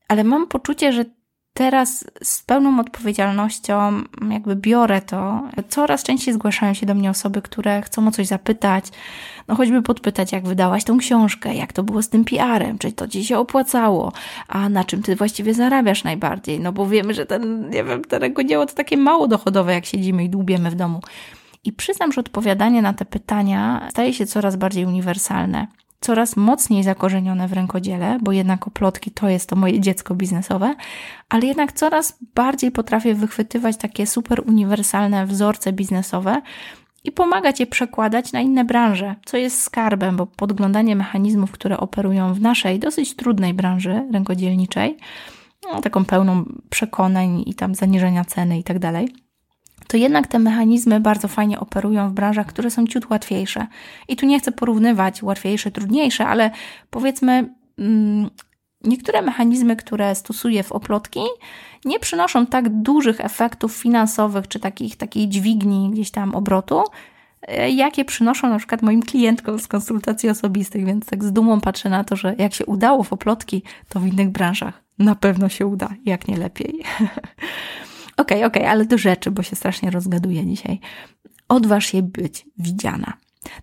ale 0.08 0.24
mam 0.24 0.46
poczucie, 0.46 0.92
że 0.92 1.04
teraz 1.54 2.04
z 2.22 2.42
pełną 2.42 2.80
odpowiedzialnością 2.80 4.02
jakby 4.30 4.56
biorę 4.56 5.00
to. 5.00 5.42
Coraz 5.68 6.02
częściej 6.02 6.34
zgłaszają 6.34 6.74
się 6.74 6.86
do 6.86 6.94
mnie 6.94 7.10
osoby, 7.10 7.42
które 7.42 7.82
chcą 7.82 8.08
o 8.08 8.10
coś 8.10 8.26
zapytać, 8.26 8.84
no 9.48 9.54
choćby 9.54 9.82
podpytać, 9.82 10.32
jak 10.32 10.46
wydałaś 10.46 10.84
tą 10.84 10.98
książkę, 10.98 11.54
jak 11.54 11.72
to 11.72 11.82
było 11.82 12.02
z 12.02 12.08
tym 12.08 12.24
PR-em, 12.24 12.78
czy 12.78 12.92
to 12.92 13.08
ci 13.08 13.24
się 13.24 13.38
opłacało, 13.38 14.12
a 14.48 14.68
na 14.68 14.84
czym 14.84 15.02
ty 15.02 15.16
właściwie 15.16 15.54
zarabiasz 15.54 16.04
najbardziej, 16.04 16.60
no 16.60 16.72
bo 16.72 16.86
wiemy, 16.86 17.14
że 17.14 17.26
ten, 17.26 17.70
nie 17.70 17.84
wiem, 17.84 18.04
tego 18.04 18.44
dzieło 18.44 18.66
to 18.66 18.74
takie 18.74 18.96
mało 18.96 19.28
dochodowe, 19.28 19.74
jak 19.74 19.86
siedzimy 19.86 20.24
i 20.24 20.28
dłubiemy 20.28 20.70
w 20.70 20.74
domu. 20.74 21.00
I 21.64 21.72
przyznam, 21.72 22.12
że 22.12 22.20
odpowiadanie 22.20 22.82
na 22.82 22.92
te 22.92 23.04
pytania 23.04 23.88
staje 23.90 24.12
się 24.12 24.26
coraz 24.26 24.56
bardziej 24.56 24.86
uniwersalne 24.86 25.66
coraz 26.02 26.36
mocniej 26.36 26.82
zakorzenione 26.82 27.48
w 27.48 27.52
rękodziele, 27.52 28.18
bo 28.22 28.32
jednak 28.32 28.66
oplotki 28.66 29.10
to 29.10 29.28
jest 29.28 29.48
to 29.48 29.56
moje 29.56 29.80
dziecko 29.80 30.14
biznesowe, 30.14 30.74
ale 31.28 31.46
jednak 31.46 31.72
coraz 31.72 32.18
bardziej 32.34 32.70
potrafię 32.70 33.14
wychwytywać 33.14 33.76
takie 33.76 34.06
super 34.06 34.42
uniwersalne 34.46 35.26
wzorce 35.26 35.72
biznesowe 35.72 36.42
i 37.04 37.12
pomagać 37.12 37.60
je 37.60 37.66
przekładać 37.66 38.32
na 38.32 38.40
inne 38.40 38.64
branże, 38.64 39.14
co 39.24 39.36
jest 39.36 39.62
skarbem, 39.62 40.16
bo 40.16 40.26
podglądanie 40.26 40.96
mechanizmów, 40.96 41.52
które 41.52 41.76
operują 41.78 42.34
w 42.34 42.40
naszej 42.40 42.78
dosyć 42.78 43.16
trudnej 43.16 43.54
branży 43.54 44.08
rękodzielniczej, 44.12 44.96
no, 45.64 45.80
taką 45.80 46.04
pełną 46.04 46.44
przekonań 46.70 47.42
i 47.46 47.54
tam 47.54 47.74
zaniżenia 47.74 48.24
ceny 48.24 48.58
i 48.58 48.64
tak 48.64 48.78
dalej, 48.78 49.08
to 49.92 49.96
jednak 49.96 50.26
te 50.26 50.38
mechanizmy 50.38 51.00
bardzo 51.00 51.28
fajnie 51.28 51.60
operują 51.60 52.08
w 52.08 52.12
branżach, 52.12 52.46
które 52.46 52.70
są 52.70 52.86
ciut 52.86 53.10
łatwiejsze. 53.10 53.66
I 54.08 54.16
tu 54.16 54.26
nie 54.26 54.40
chcę 54.40 54.52
porównywać 54.52 55.22
łatwiejsze, 55.22 55.70
trudniejsze, 55.70 56.26
ale 56.26 56.50
powiedzmy, 56.90 57.54
mm, 57.78 58.30
niektóre 58.84 59.22
mechanizmy, 59.22 59.76
które 59.76 60.14
stosuję 60.14 60.62
w 60.62 60.72
oplotki, 60.72 61.20
nie 61.84 61.98
przynoszą 61.98 62.46
tak 62.46 62.68
dużych 62.68 63.20
efektów 63.20 63.72
finansowych 63.72 64.48
czy 64.48 64.60
takich, 64.60 64.96
takiej 64.96 65.28
dźwigni 65.28 65.90
gdzieś 65.92 66.10
tam 66.10 66.34
obrotu, 66.34 66.82
e, 67.42 67.70
jakie 67.70 68.04
przynoszą 68.04 68.48
na 68.48 68.58
przykład 68.58 68.82
moim 68.82 69.02
klientkom 69.02 69.58
z 69.58 69.68
konsultacji 69.68 70.28
osobistych, 70.30 70.86
więc 70.86 71.06
tak 71.06 71.24
z 71.24 71.32
dumą 71.32 71.60
patrzę 71.60 71.88
na 71.88 72.04
to, 72.04 72.16
że 72.16 72.34
jak 72.38 72.54
się 72.54 72.66
udało 72.66 73.02
w 73.02 73.12
oplotki, 73.12 73.62
to 73.88 74.00
w 74.00 74.06
innych 74.06 74.30
branżach 74.30 74.82
na 74.98 75.14
pewno 75.14 75.48
się 75.48 75.66
uda, 75.66 75.88
jak 76.04 76.28
nie 76.28 76.36
lepiej. 76.36 76.82
Okej, 78.16 78.38
okay, 78.38 78.46
okej, 78.46 78.62
okay, 78.62 78.70
ale 78.70 78.84
do 78.84 78.98
rzeczy, 78.98 79.30
bo 79.30 79.42
się 79.42 79.56
strasznie 79.56 79.90
rozgaduję 79.90 80.46
dzisiaj. 80.46 80.80
Odważ 81.48 81.86
się 81.86 82.02
być 82.02 82.46
widziana. 82.58 83.12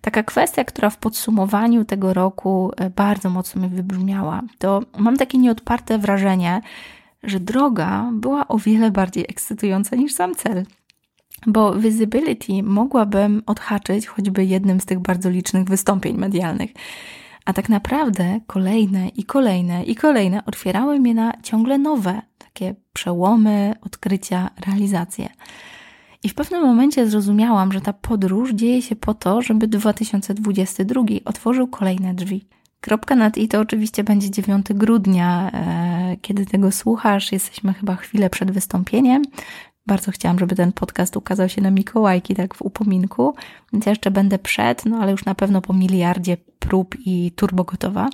Taka 0.00 0.22
kwestia, 0.22 0.64
która 0.64 0.90
w 0.90 0.98
podsumowaniu 0.98 1.84
tego 1.84 2.14
roku 2.14 2.72
e, 2.76 2.90
bardzo 2.90 3.30
mocno 3.30 3.62
mi 3.62 3.68
wybrzmiała, 3.68 4.42
to 4.58 4.82
mam 4.98 5.16
takie 5.16 5.38
nieodparte 5.38 5.98
wrażenie, 5.98 6.60
że 7.22 7.40
droga 7.40 8.10
była 8.12 8.48
o 8.48 8.58
wiele 8.58 8.90
bardziej 8.90 9.24
ekscytująca 9.28 9.96
niż 9.96 10.12
sam 10.12 10.34
cel. 10.34 10.66
Bo 11.46 11.74
visibility 11.74 12.62
mogłabym 12.62 13.42
odhaczyć 13.46 14.06
choćby 14.06 14.44
jednym 14.44 14.80
z 14.80 14.86
tych 14.86 14.98
bardzo 14.98 15.30
licznych 15.30 15.64
wystąpień 15.64 16.18
medialnych. 16.18 16.70
A 17.44 17.52
tak 17.52 17.68
naprawdę 17.68 18.40
kolejne 18.46 19.08
i 19.08 19.24
kolejne 19.24 19.84
i 19.84 19.94
kolejne 19.94 20.44
otwierały 20.44 21.00
mnie 21.00 21.14
na 21.14 21.32
ciągle 21.42 21.78
nowe, 21.78 22.22
takie 22.52 22.74
przełomy, 22.92 23.74
odkrycia, 23.80 24.50
realizacje. 24.66 25.28
I 26.22 26.28
w 26.28 26.34
pewnym 26.34 26.62
momencie 26.62 27.06
zrozumiałam, 27.10 27.72
że 27.72 27.80
ta 27.80 27.92
podróż 27.92 28.50
dzieje 28.52 28.82
się 28.82 28.96
po 28.96 29.14
to, 29.14 29.42
żeby 29.42 29.68
2022 29.68 31.02
otworzył 31.24 31.68
kolejne 31.68 32.14
drzwi. 32.14 32.44
Kropka 32.80 33.16
nad 33.16 33.38
i 33.38 33.48
to 33.48 33.60
oczywiście 33.60 34.04
będzie 34.04 34.30
9 34.30 34.66
grudnia, 34.74 35.50
e, 35.50 36.16
kiedy 36.22 36.46
tego 36.46 36.72
słuchasz. 36.72 37.32
Jesteśmy 37.32 37.72
chyba 37.72 37.96
chwilę 37.96 38.30
przed 38.30 38.50
wystąpieniem. 38.50 39.22
Bardzo 39.86 40.10
chciałam, 40.10 40.38
żeby 40.38 40.56
ten 40.56 40.72
podcast 40.72 41.16
ukazał 41.16 41.48
się 41.48 41.62
na 41.62 41.70
Mikołajki, 41.70 42.34
tak 42.34 42.54
w 42.54 42.62
upominku, 42.62 43.34
więc 43.72 43.86
ja 43.86 43.90
jeszcze 43.90 44.10
będę 44.10 44.38
przed, 44.38 44.86
no 44.86 44.98
ale 44.98 45.12
już 45.12 45.24
na 45.24 45.34
pewno 45.34 45.60
po 45.62 45.72
miliardzie 45.72 46.36
prób 46.58 46.94
i 47.06 47.32
turbo 47.36 47.64
gotowa, 47.64 48.08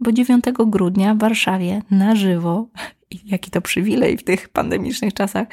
bo 0.00 0.12
9 0.12 0.44
grudnia 0.66 1.14
w 1.14 1.18
Warszawie 1.18 1.82
na 1.90 2.16
żywo, 2.16 2.66
jaki 3.24 3.50
to 3.50 3.60
przywilej 3.60 4.16
w 4.16 4.24
tych 4.24 4.48
pandemicznych 4.48 5.14
czasach, 5.14 5.48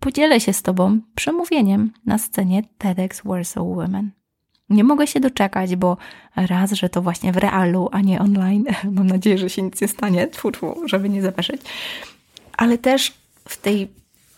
podzielę 0.00 0.40
się 0.40 0.52
z 0.52 0.62
Tobą 0.62 1.00
przemówieniem 1.14 1.92
na 2.06 2.18
scenie 2.18 2.62
TEDx 2.78 3.22
Warsaw 3.24 3.66
Women. 3.66 4.10
Nie 4.70 4.84
mogę 4.84 5.06
się 5.06 5.20
doczekać, 5.20 5.76
bo 5.76 5.96
raz, 6.36 6.72
że 6.72 6.88
to 6.88 7.02
właśnie 7.02 7.32
w 7.32 7.36
realu, 7.36 7.88
a 7.92 8.00
nie 8.00 8.20
online. 8.20 8.64
Mam 8.92 9.06
nadzieję, 9.06 9.38
że 9.38 9.50
się 9.50 9.62
nic 9.62 9.80
nie 9.80 9.88
stanie, 9.88 10.26
tfu, 10.26 10.52
tfu, 10.52 10.88
żeby 10.88 11.08
nie 11.08 11.22
zapeszyć. 11.22 11.62
Ale 12.56 12.78
też 12.78 13.12
w 13.48 13.56
tej 13.56 13.88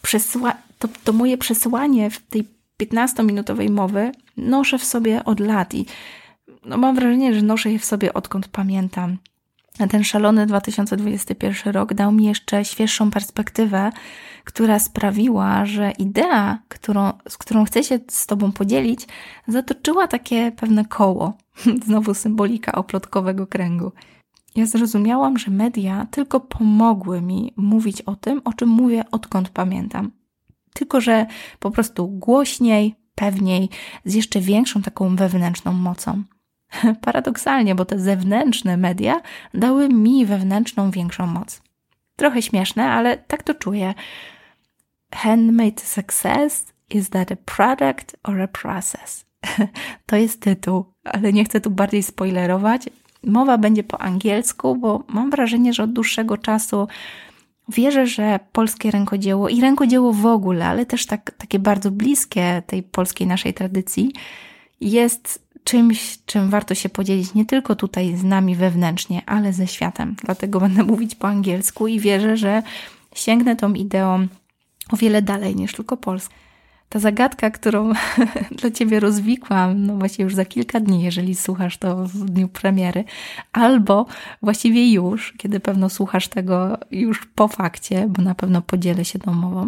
przesła- 0.02 0.56
to, 0.78 0.88
to 1.04 1.12
moje 1.12 1.38
przesłanie 1.38 2.10
w 2.10 2.18
tej 2.22 2.44
15-minutowej 2.82 3.70
mowy 3.70 4.12
noszę 4.36 4.78
w 4.78 4.84
sobie 4.84 5.24
od 5.24 5.40
lat 5.40 5.74
i 5.74 5.86
no 6.64 6.76
mam 6.76 6.94
wrażenie, 6.94 7.34
że 7.34 7.42
noszę 7.42 7.72
je 7.72 7.78
w 7.78 7.84
sobie 7.84 8.14
odkąd 8.14 8.48
pamiętam. 8.48 9.18
Ten 9.90 10.04
szalony 10.04 10.46
2021 10.46 11.72
rok 11.72 11.94
dał 11.94 12.12
mi 12.12 12.24
jeszcze 12.24 12.64
świeższą 12.64 13.10
perspektywę, 13.10 13.92
która 14.44 14.78
sprawiła, 14.78 15.66
że 15.66 15.90
idea, 15.90 16.58
którą, 16.68 17.12
z 17.28 17.38
którą 17.38 17.64
chcę 17.64 17.84
się 17.84 17.98
z 18.08 18.26
Tobą 18.26 18.52
podzielić, 18.52 19.06
zatoczyła 19.48 20.08
takie 20.08 20.52
pewne 20.52 20.84
koło. 20.84 21.32
Znowu 21.86 22.14
symbolika 22.14 22.72
oplotkowego 22.72 23.46
kręgu. 23.46 23.92
Ja 24.56 24.66
zrozumiałam, 24.66 25.38
że 25.38 25.50
media 25.50 26.06
tylko 26.10 26.40
pomogły 26.40 27.20
mi 27.20 27.52
mówić 27.56 28.02
o 28.02 28.16
tym, 28.16 28.40
o 28.44 28.52
czym 28.52 28.68
mówię 28.68 29.04
odkąd 29.10 29.48
pamiętam. 29.48 30.10
Tylko, 30.72 31.00
że 31.00 31.26
po 31.58 31.70
prostu 31.70 32.08
głośniej, 32.08 32.96
pewniej, 33.14 33.68
z 34.04 34.14
jeszcze 34.14 34.40
większą 34.40 34.82
taką 34.82 35.16
wewnętrzną 35.16 35.72
mocą. 35.72 36.22
Paradoksalnie, 37.06 37.74
bo 37.74 37.84
te 37.84 37.98
zewnętrzne 37.98 38.76
media 38.76 39.20
dały 39.54 39.88
mi 39.88 40.26
wewnętrzną 40.26 40.90
większą 40.90 41.26
moc. 41.26 41.62
Trochę 42.16 42.42
śmieszne, 42.42 42.90
ale 42.90 43.16
tak 43.16 43.42
to 43.42 43.54
czuję. 43.54 43.94
Handmade 45.14 45.80
success 45.80 46.66
is 46.90 47.10
that 47.10 47.32
a 47.32 47.36
product 47.36 48.16
or 48.22 48.40
a 48.40 48.48
process? 48.48 49.24
To 50.06 50.16
jest 50.16 50.40
tytuł, 50.40 50.84
ale 51.04 51.32
nie 51.32 51.44
chcę 51.44 51.60
tu 51.60 51.70
bardziej 51.70 52.02
spoilerować. 52.02 52.88
Mowa 53.22 53.58
będzie 53.58 53.82
po 53.84 54.00
angielsku, 54.00 54.76
bo 54.76 55.04
mam 55.08 55.30
wrażenie, 55.30 55.72
że 55.72 55.82
od 55.82 55.92
dłuższego 55.92 56.38
czasu 56.38 56.88
wierzę, 57.68 58.06
że 58.06 58.40
polskie 58.52 58.90
rękodzieło 58.90 59.48
i 59.48 59.60
rękodzieło 59.60 60.12
w 60.12 60.26
ogóle, 60.26 60.66
ale 60.66 60.86
też 60.86 61.06
tak, 61.06 61.30
takie 61.30 61.58
bardzo 61.58 61.90
bliskie 61.90 62.62
tej 62.66 62.82
polskiej 62.82 63.26
naszej 63.26 63.54
tradycji, 63.54 64.12
jest 64.80 65.43
czymś, 65.64 66.18
czym 66.26 66.50
warto 66.50 66.74
się 66.74 66.88
podzielić 66.88 67.34
nie 67.34 67.46
tylko 67.46 67.76
tutaj 67.76 68.16
z 68.16 68.24
nami 68.24 68.56
wewnętrznie, 68.56 69.22
ale 69.26 69.52
ze 69.52 69.66
światem. 69.66 70.16
Dlatego 70.24 70.60
będę 70.60 70.82
mówić 70.82 71.14
po 71.14 71.28
angielsku 71.28 71.86
i 71.86 72.00
wierzę, 72.00 72.36
że 72.36 72.62
sięgnę 73.14 73.56
tą 73.56 73.74
ideą 73.74 74.26
o 74.92 74.96
wiele 74.96 75.22
dalej 75.22 75.56
niż 75.56 75.72
tylko 75.72 75.96
Polska. 75.96 76.34
Ta 76.88 76.98
zagadka, 76.98 77.50
którą 77.50 77.92
dla 78.60 78.70
Ciebie 78.70 79.00
rozwikłam, 79.00 79.86
no 79.86 79.96
właśnie 79.96 80.24
już 80.24 80.34
za 80.34 80.44
kilka 80.44 80.80
dni, 80.80 81.02
jeżeli 81.02 81.34
słuchasz 81.34 81.78
to 81.78 82.06
w 82.06 82.24
dniu 82.24 82.48
premiery, 82.48 83.04
albo 83.52 84.06
właściwie 84.42 84.92
już, 84.92 85.34
kiedy 85.38 85.60
pewno 85.60 85.88
słuchasz 85.88 86.28
tego 86.28 86.78
już 86.90 87.26
po 87.34 87.48
fakcie, 87.48 88.06
bo 88.08 88.22
na 88.22 88.34
pewno 88.34 88.62
podzielę 88.62 89.04
się 89.04 89.18
tą 89.18 89.32
mową. 89.32 89.66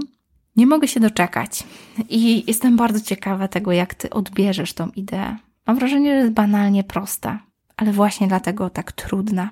Nie 0.57 0.67
mogę 0.67 0.89
się 0.89 1.01
doczekać 1.01 1.65
i 2.09 2.45
jestem 2.47 2.77
bardzo 2.77 3.01
ciekawa 3.01 3.49
tego, 3.49 3.73
jak 3.73 3.95
Ty 3.95 4.11
odbierzesz 4.11 4.73
tą 4.73 4.89
ideę. 4.89 5.37
Mam 5.67 5.79
wrażenie, 5.79 6.11
że 6.11 6.17
jest 6.17 6.33
banalnie 6.33 6.85
prosta, 6.85 7.39
ale 7.77 7.93
właśnie 7.93 8.29
dlatego 8.29 8.71
tak 8.71 8.93
trudna. 8.93 9.51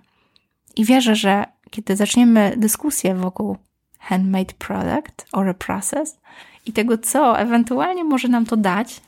I 0.77 0.85
wierzę, 0.85 1.17
że 1.17 1.45
kiedy 1.71 1.97
zaczniemy 1.97 2.55
dyskusję 2.57 3.15
wokół 3.15 3.57
handmade 3.99 4.55
product 4.59 5.27
or 5.33 5.49
a 5.49 5.55
process 5.55 6.21
i 6.67 6.73
tego, 6.73 6.99
co 6.99 7.39
ewentualnie 7.39 8.05
może 8.05 8.29
nam 8.29 8.47
to 8.47 8.57
dać, 8.57 9.01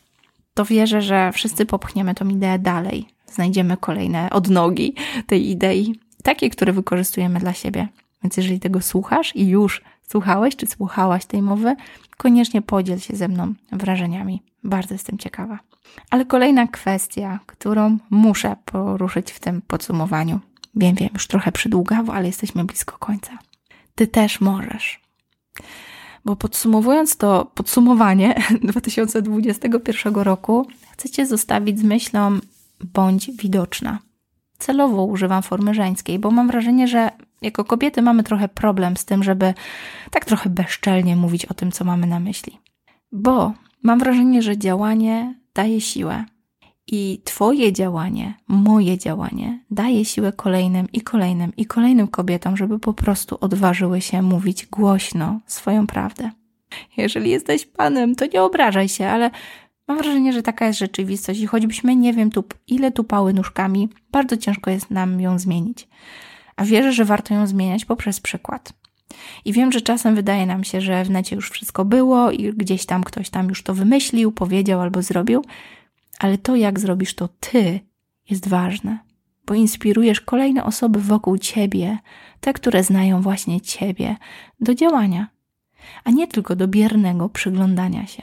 to 0.55 0.65
wierzę, 0.65 1.03
że 1.03 1.33
wszyscy 1.33 1.67
popchniemy 1.67 2.15
tą 2.15 2.29
ideę 2.29 2.59
dalej. 2.59 3.09
Znajdziemy 3.27 3.77
kolejne 3.77 4.31
odnogi 4.31 4.95
tej 5.27 5.51
idei, 5.51 6.01
takie, 6.23 6.51
które 6.51 6.73
wykorzystujemy 6.73 7.39
dla 7.41 7.53
siebie. 7.53 7.89
Więc 8.23 8.37
jeżeli 8.37 8.61
tego 8.61 8.81
słuchasz 8.81 9.37
i 9.37 9.49
już 9.49 9.83
słuchałeś 10.09 10.57
czy 10.57 10.67
słuchałaś 10.67 11.27
tej 11.27 11.43
mowy, 11.43 11.77
koniecznie 12.17 12.63
podziel 12.63 12.99
się 12.99 13.17
ze 13.17 13.29
mną 13.29 13.55
wrażeniami. 13.73 14.43
Bardzo 14.65 14.95
jestem 14.95 15.19
ciekawa. 15.19 15.59
Ale 16.11 16.25
kolejna 16.25 16.67
kwestia, 16.67 17.41
którą 17.47 17.99
muszę 18.11 18.57
poruszyć 18.65 19.33
w 19.33 19.41
tym 19.41 19.63
podsumowaniu. 19.67 20.41
Wiem, 20.75 20.95
wiem, 20.95 21.09
już 21.15 21.27
trochę 21.27 21.53
przydługawo, 21.53 22.15
ale 22.15 22.27
jesteśmy 22.27 22.65
blisko 22.65 22.99
końca. 22.99 23.39
Ty 23.95 24.07
też 24.07 24.41
możesz. 24.41 25.01
Bo 26.25 26.37
podsumowując 26.37 27.17
to 27.17 27.51
podsumowanie 27.55 28.35
2021 28.63 30.15
roku, 30.15 30.67
chcę 30.93 31.11
Cię 31.11 31.27
zostawić 31.27 31.79
z 31.79 31.83
myślą 31.83 32.39
bądź 32.85 33.31
widoczna. 33.31 33.99
Celowo 34.59 35.05
używam 35.05 35.43
formy 35.43 35.75
żeńskiej, 35.75 36.19
bo 36.19 36.31
mam 36.31 36.47
wrażenie, 36.47 36.89
że 36.89 37.11
jako 37.43 37.65
kobiety 37.65 38.03
mamy 38.03 38.23
trochę 38.23 38.49
problem 38.49 38.97
z 38.97 39.05
tym, 39.05 39.23
żeby 39.23 39.55
tak 40.11 40.25
trochę 40.25 40.51
bezczelnie 40.51 41.17
mówić 41.17 41.47
o 41.47 41.55
tym, 41.55 41.73
co 41.73 41.85
mamy 41.85 42.07
na 42.07 42.21
myśli. 42.21 42.59
Bo 43.13 43.53
mam 43.83 43.99
wrażenie, 43.99 44.43
że 44.43 44.59
działanie 44.59 45.35
daje 45.55 45.81
siłę. 45.81 46.25
I 46.87 47.21
Twoje 47.25 47.73
działanie, 47.73 48.35
moje 48.49 48.99
działanie 48.99 49.61
daje 49.71 50.05
siłę 50.05 50.33
kolejnym 50.33 50.87
i 50.93 51.01
kolejnym 51.01 51.53
i 51.57 51.67
kolejnym 51.67 52.09
kobietom, 52.09 52.57
żeby 52.57 52.79
po 52.79 52.93
prostu 52.93 53.39
odważyły 53.41 54.01
się 54.01 54.23
mówić 54.23 54.67
głośno 54.67 55.41
swoją 55.47 55.87
prawdę. 55.87 56.31
Jeżeli 56.97 57.31
jesteś 57.31 57.67
panem, 57.67 58.15
to 58.15 58.27
nie 58.27 58.43
obrażaj 58.43 58.89
się, 58.89 59.09
ale 59.09 59.31
mam 59.89 59.99
wrażenie, 59.99 60.33
że 60.33 60.43
taka 60.43 60.67
jest 60.67 60.79
rzeczywistość 60.79 61.41
i 61.41 61.47
choćbyśmy 61.47 61.97
nie 61.97 62.13
wiem 62.13 62.31
tu, 62.31 62.45
ile 62.67 62.93
tupały 62.93 63.33
nóżkami, 63.33 63.89
bardzo 64.11 64.37
ciężko 64.37 64.71
jest 64.71 64.91
nam 64.91 65.21
ją 65.21 65.39
zmienić. 65.39 65.89
A 66.57 66.65
wierzę, 66.65 66.93
że 66.93 67.05
warto 67.05 67.35
ją 67.35 67.47
zmieniać 67.47 67.85
poprzez 67.85 68.21
przykład. 68.21 68.73
I 69.45 69.53
wiem, 69.53 69.73
że 69.73 69.81
czasem 69.81 70.15
wydaje 70.15 70.47
nam 70.47 70.65
się, 70.65 70.81
że 70.81 71.05
w 71.05 71.11
necie 71.11 71.37
już 71.37 71.51
wszystko 71.51 71.85
było 71.85 72.31
i 72.31 72.53
gdzieś 72.53 72.87
tam 72.87 73.05
ktoś 73.05 73.31
tam 73.31 73.49
już 73.49 73.63
to 73.63 73.75
wymyślił, 73.75 74.33
powiedział 74.33 74.81
albo 74.81 75.03
zrobił, 75.03 75.45
ale 76.19 76.39
to, 76.39 76.57
jak 76.57 76.81
zrobisz 76.81 77.15
to 77.15 77.29
ty, 77.29 77.81
jest 78.31 78.49
ważne, 78.49 78.99
bo 79.47 79.55
inspirujesz 79.55 80.21
kolejne 80.21 80.65
osoby 80.65 81.01
wokół 81.01 81.39
ciebie, 81.39 81.99
te, 82.41 82.53
które 82.53 82.85
znają 82.85 83.23
właśnie 83.23 83.61
ciebie, 83.61 84.17
do 84.61 84.75
działania, 84.75 85.29
a 86.05 86.11
nie 86.11 86.27
tylko 86.27 86.57
do 86.57 86.69
biernego 86.69 87.29
przyglądania 87.29 88.07
się. 88.07 88.23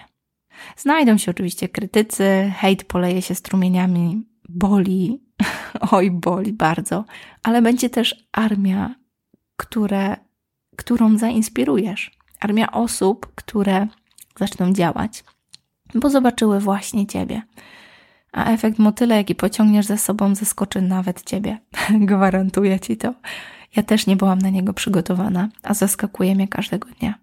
Znajdą 0.77 1.17
się 1.17 1.31
oczywiście 1.31 1.69
krytycy, 1.69 2.53
hejt 2.57 2.83
poleje 2.83 3.21
się 3.21 3.35
strumieniami, 3.35 4.23
boli, 4.49 5.21
oj, 5.91 6.11
boli 6.11 6.53
bardzo, 6.53 7.05
ale 7.43 7.61
będzie 7.61 7.89
też 7.89 8.25
armia, 8.31 8.95
które, 9.57 10.15
którą 10.75 11.17
zainspirujesz. 11.17 12.11
Armia 12.39 12.71
osób, 12.71 13.31
które 13.35 13.87
zaczną 14.39 14.73
działać, 14.73 15.23
bo 15.95 16.09
zobaczyły 16.09 16.59
właśnie 16.59 17.07
ciebie 17.07 17.41
a 18.33 18.51
efekt 18.51 18.79
motyla, 18.79 19.15
jaki 19.15 19.35
pociągniesz 19.35 19.85
za 19.85 19.97
sobą, 19.97 20.35
zaskoczy 20.35 20.81
nawet 20.81 21.23
ciebie. 21.23 21.57
Gwarantuję 22.11 22.79
ci 22.79 22.97
to. 22.97 23.13
Ja 23.75 23.83
też 23.83 24.07
nie 24.07 24.15
byłam 24.15 24.39
na 24.39 24.49
niego 24.49 24.73
przygotowana, 24.73 25.49
a 25.63 25.73
zaskakuje 25.73 26.35
mnie 26.35 26.47
każdego 26.47 26.87
dnia. 26.99 27.13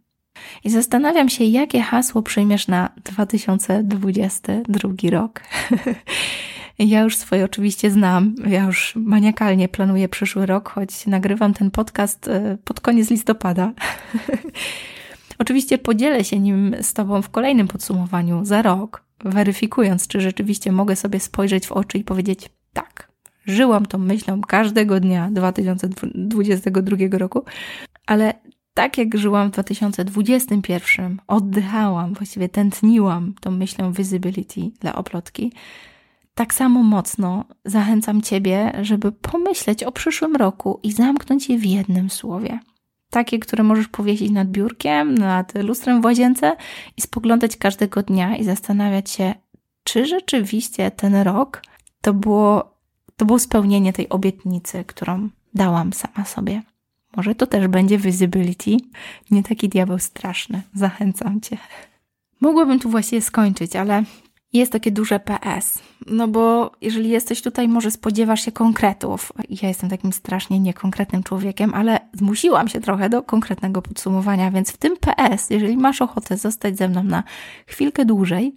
I 0.65 0.71
zastanawiam 0.71 1.29
się, 1.29 1.45
jakie 1.45 1.81
hasło 1.81 2.23
przyjmiesz 2.23 2.69
na 2.69 2.91
2022 3.05 5.11
rok. 5.11 5.41
Ja 6.87 7.01
już 7.01 7.17
swoje 7.17 7.45
oczywiście 7.45 7.91
znam. 7.91 8.35
Ja 8.47 8.65
już 8.65 8.97
maniakalnie 8.97 9.69
planuję 9.69 10.09
przyszły 10.09 10.47
rok, 10.47 10.69
choć 10.69 11.07
nagrywam 11.07 11.55
ten 11.55 11.71
podcast 11.71 12.29
e, 12.29 12.59
pod 12.65 12.81
koniec 12.81 13.11
listopada. 13.11 13.73
oczywiście 15.39 15.79
podzielę 15.79 16.25
się 16.25 16.39
nim 16.39 16.77
z 16.83 16.95
Tobą 16.95 17.23
w 17.23 17.31
kolejnym 17.31 17.69
podsumowaniu 17.69 18.45
za 18.45 18.63
rok, 18.63 19.05
weryfikując, 19.25 20.07
czy 20.07 20.21
rzeczywiście 20.21 20.73
mogę 20.73 20.97
sobie 20.97 21.21
spojrzeć 21.21 21.67
w 21.67 21.73
oczy 21.73 21.99
i 21.99 22.05
powiedzieć 22.05 22.51
tak. 22.73 23.11
Żyłam 23.47 23.87
tą 23.87 23.99
myślą 23.99 24.41
każdego 24.41 25.01
dnia 25.01 25.31
2022 25.31 26.97
roku, 27.19 27.45
ale 28.07 28.35
tak 28.75 28.99
jak 28.99 29.19
żyłam 29.19 29.49
w 29.49 29.53
2021, 29.53 31.21
oddychałam, 31.27 32.15
właściwie 32.15 32.49
tętniłam 32.49 33.35
tą 33.41 33.51
myślą 33.51 33.93
visibility 33.93 34.61
dla 34.81 34.95
oplotki, 34.95 35.53
tak 36.41 36.55
samo 36.55 36.83
mocno 36.83 37.45
zachęcam 37.65 38.23
Ciebie, 38.23 38.73
żeby 38.83 39.13
pomyśleć 39.13 39.85
o 39.85 39.93
przyszłym 39.93 40.37
roku 40.37 40.81
i 40.83 40.93
zamknąć 40.93 41.49
je 41.49 41.59
w 41.59 41.67
jednym 41.67 42.11
słowie. 42.11 42.59
Takie, 43.11 43.39
które 43.39 43.65
możesz 43.65 43.89
powiesić 43.89 44.31
nad 44.31 44.49
biurkiem, 44.49 45.15
nad 45.15 45.55
lustrem 45.55 46.03
w 46.03 46.05
łazience 46.05 46.57
i 46.97 47.01
spoglądać 47.01 47.57
każdego 47.57 48.03
dnia 48.03 48.37
i 48.37 48.45
zastanawiać 48.45 49.11
się, 49.11 49.35
czy 49.85 50.07
rzeczywiście 50.07 50.91
ten 50.91 51.15
rok 51.15 51.63
to 52.01 52.15
było, 52.15 52.79
to 53.17 53.25
było 53.25 53.39
spełnienie 53.39 53.93
tej 53.93 54.09
obietnicy, 54.09 54.85
którą 54.85 55.29
dałam 55.55 55.93
sama 55.93 56.25
sobie. 56.25 56.63
Może 57.17 57.35
to 57.35 57.47
też 57.47 57.69
będzie 57.69 57.99
visibility, 57.99 58.77
nie 59.31 59.43
taki 59.43 59.69
diabeł 59.69 59.99
straszny. 59.99 60.63
Zachęcam 60.75 61.41
Cię. 61.41 61.59
Mogłabym 62.41 62.79
tu 62.79 62.91
właściwie 62.91 63.23
skończyć, 63.23 63.77
ale 63.77 64.05
jest 64.53 64.73
takie 64.73 64.93
duże 64.93 65.21
PS. 65.21 65.79
No 66.07 66.29
bo 66.29 66.73
jeżeli 66.81 67.09
jesteś 67.09 67.43
tutaj, 67.43 67.69
może 67.69 67.91
spodziewasz 67.91 68.45
się 68.45 68.53
konkretów. 68.53 69.33
Ja 69.63 69.69
jestem 69.69 69.91
takim 69.91 70.13
strasznie 70.13 70.61
niekonkretnym 70.61 71.23
człowiekiem, 71.23 71.75
ale 71.75 72.01
zmusiłam 72.13 72.69
się 72.69 72.81
trochę 72.81 73.09
do 73.09 73.23
konkretnego 73.23 73.83
podsumowania, 73.83 74.51
więc 74.51 74.73
w 74.73 74.77
tym 74.77 74.97
PS, 74.97 75.51
jeżeli 75.51 75.77
masz 75.77 76.03
ochotę 76.03 76.37
zostać 76.37 76.79
ze 76.79 76.89
mną 76.89 77.03
na 77.03 77.23
chwilkę 77.67 78.05
dłużej, 78.05 78.57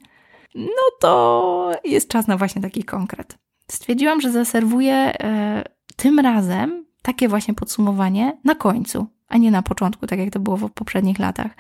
no 0.56 0.84
to 1.02 1.72
jest 1.84 2.08
czas 2.08 2.28
na 2.28 2.38
właśnie 2.38 2.62
taki 2.62 2.84
konkret. 2.84 3.38
Stwierdziłam, 3.72 4.22
że 4.22 4.32
zaserwuję 4.32 4.94
e, 4.96 5.64
tym 5.96 6.20
razem 6.20 6.86
takie 7.02 7.28
właśnie 7.28 7.54
podsumowanie 7.54 8.38
na 8.44 8.56
końcu, 8.56 9.08
a 9.28 9.38
nie 9.38 9.52
na 9.52 9.62
początku, 9.62 10.08
tak 10.08 10.20
jak 10.20 10.30
to 10.30 10.40
było 10.40 10.58
w 10.58 10.72
poprzednich 10.72 11.20
latach. 11.20 11.52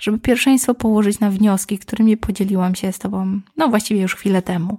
Żeby 0.00 0.18
pierwszeństwo 0.18 0.74
położyć 0.74 1.20
na 1.20 1.30
wnioski, 1.30 1.78
którymi 1.78 2.16
podzieliłam 2.16 2.74
się 2.74 2.92
z 2.92 2.98
Tobą, 2.98 3.40
no 3.56 3.68
właściwie 3.68 4.00
już 4.00 4.14
chwilę 4.14 4.42
temu. 4.42 4.78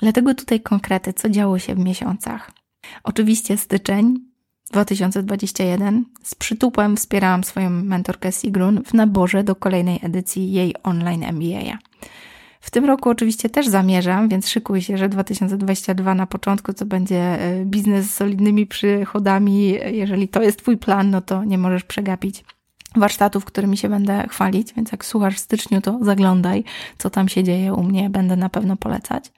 Dlatego 0.00 0.34
tutaj 0.34 0.60
konkrety, 0.60 1.12
co 1.12 1.28
działo 1.28 1.58
się 1.58 1.74
w 1.74 1.78
miesiącach. 1.78 2.50
Oczywiście 3.04 3.56
styczeń 3.56 4.20
2021 4.70 6.04
z 6.22 6.34
przytupem 6.34 6.96
wspierałam 6.96 7.44
swoją 7.44 7.70
mentorkę 7.70 8.32
Sigrun 8.32 8.82
w 8.84 8.94
naborze 8.94 9.44
do 9.44 9.56
kolejnej 9.56 9.98
edycji 10.02 10.52
jej 10.52 10.74
online 10.82 11.24
MBA. 11.24 11.78
W 12.60 12.70
tym 12.70 12.84
roku 12.84 13.10
oczywiście 13.10 13.50
też 13.50 13.68
zamierzam, 13.68 14.28
więc 14.28 14.48
szykuj 14.48 14.82
się, 14.82 14.98
że 14.98 15.08
2022 15.08 16.14
na 16.14 16.26
początku 16.26 16.72
to 16.72 16.86
będzie 16.86 17.20
e, 17.20 17.64
biznes 17.64 18.06
z 18.06 18.14
solidnymi 18.14 18.66
przychodami. 18.66 19.78
Jeżeli 19.90 20.28
to 20.28 20.42
jest 20.42 20.58
Twój 20.58 20.76
plan, 20.76 21.10
no 21.10 21.20
to 21.20 21.44
nie 21.44 21.58
możesz 21.58 21.84
przegapić 21.84 22.44
warsztatów, 22.98 23.44
którymi 23.44 23.76
się 23.76 23.88
będę 23.88 24.26
chwalić, 24.28 24.74
więc 24.74 24.92
jak 24.92 25.04
słuchasz 25.04 25.34
w 25.34 25.38
styczniu, 25.38 25.80
to 25.80 25.98
zaglądaj, 26.02 26.64
co 26.98 27.10
tam 27.10 27.28
się 27.28 27.44
dzieje 27.44 27.74
u 27.74 27.82
mnie, 27.82 28.10
będę 28.10 28.36
na 28.36 28.48
pewno 28.48 28.76
polecać. 28.76 29.32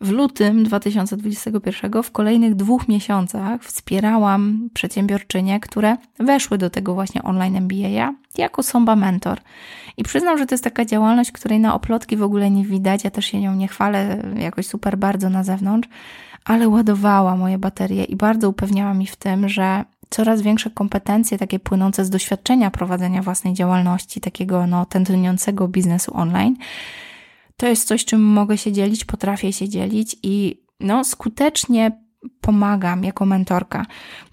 W 0.00 0.10
lutym 0.10 0.64
2021, 0.64 2.02
w 2.02 2.10
kolejnych 2.10 2.54
dwóch 2.54 2.88
miesiącach, 2.88 3.62
wspierałam 3.64 4.68
przedsiębiorczynie, 4.74 5.60
które 5.60 5.96
weszły 6.18 6.58
do 6.58 6.70
tego 6.70 6.94
właśnie 6.94 7.22
online 7.22 7.56
MBA 7.56 8.12
jako 8.38 8.62
Somba 8.62 8.96
Mentor. 8.96 9.40
I 9.96 10.02
przyznam, 10.02 10.38
że 10.38 10.46
to 10.46 10.54
jest 10.54 10.64
taka 10.64 10.84
działalność, 10.84 11.32
której 11.32 11.60
na 11.60 11.74
oplotki 11.74 12.16
w 12.16 12.22
ogóle 12.22 12.50
nie 12.50 12.64
widać. 12.64 13.04
Ja 13.04 13.10
też 13.10 13.26
się 13.26 13.40
nią 13.40 13.54
nie 13.54 13.68
chwalę 13.68 14.22
jakoś 14.38 14.66
super 14.66 14.98
bardzo 14.98 15.30
na 15.30 15.44
zewnątrz, 15.44 15.88
ale 16.44 16.68
ładowała 16.68 17.36
moje 17.36 17.58
baterie 17.58 18.04
i 18.04 18.16
bardzo 18.16 18.48
upewniała 18.48 18.94
mi 18.94 19.06
w 19.06 19.16
tym, 19.16 19.48
że 19.48 19.84
coraz 20.10 20.42
większe 20.42 20.70
kompetencje, 20.70 21.38
takie 21.38 21.58
płynące 21.58 22.04
z 22.04 22.10
doświadczenia 22.10 22.70
prowadzenia 22.70 23.22
własnej 23.22 23.54
działalności, 23.54 24.20
takiego 24.20 24.66
no, 24.66 24.86
tętniącego 24.86 25.68
biznesu 25.68 26.16
online, 26.16 26.56
to 27.56 27.66
jest 27.66 27.88
coś, 27.88 28.04
czym 28.04 28.22
mogę 28.22 28.58
się 28.58 28.72
dzielić, 28.72 29.04
potrafię 29.04 29.52
się 29.52 29.68
dzielić 29.68 30.16
i 30.22 30.62
no, 30.80 31.04
skutecznie 31.04 31.92
pomagam 32.40 33.04
jako 33.04 33.26
mentorka. 33.26 33.86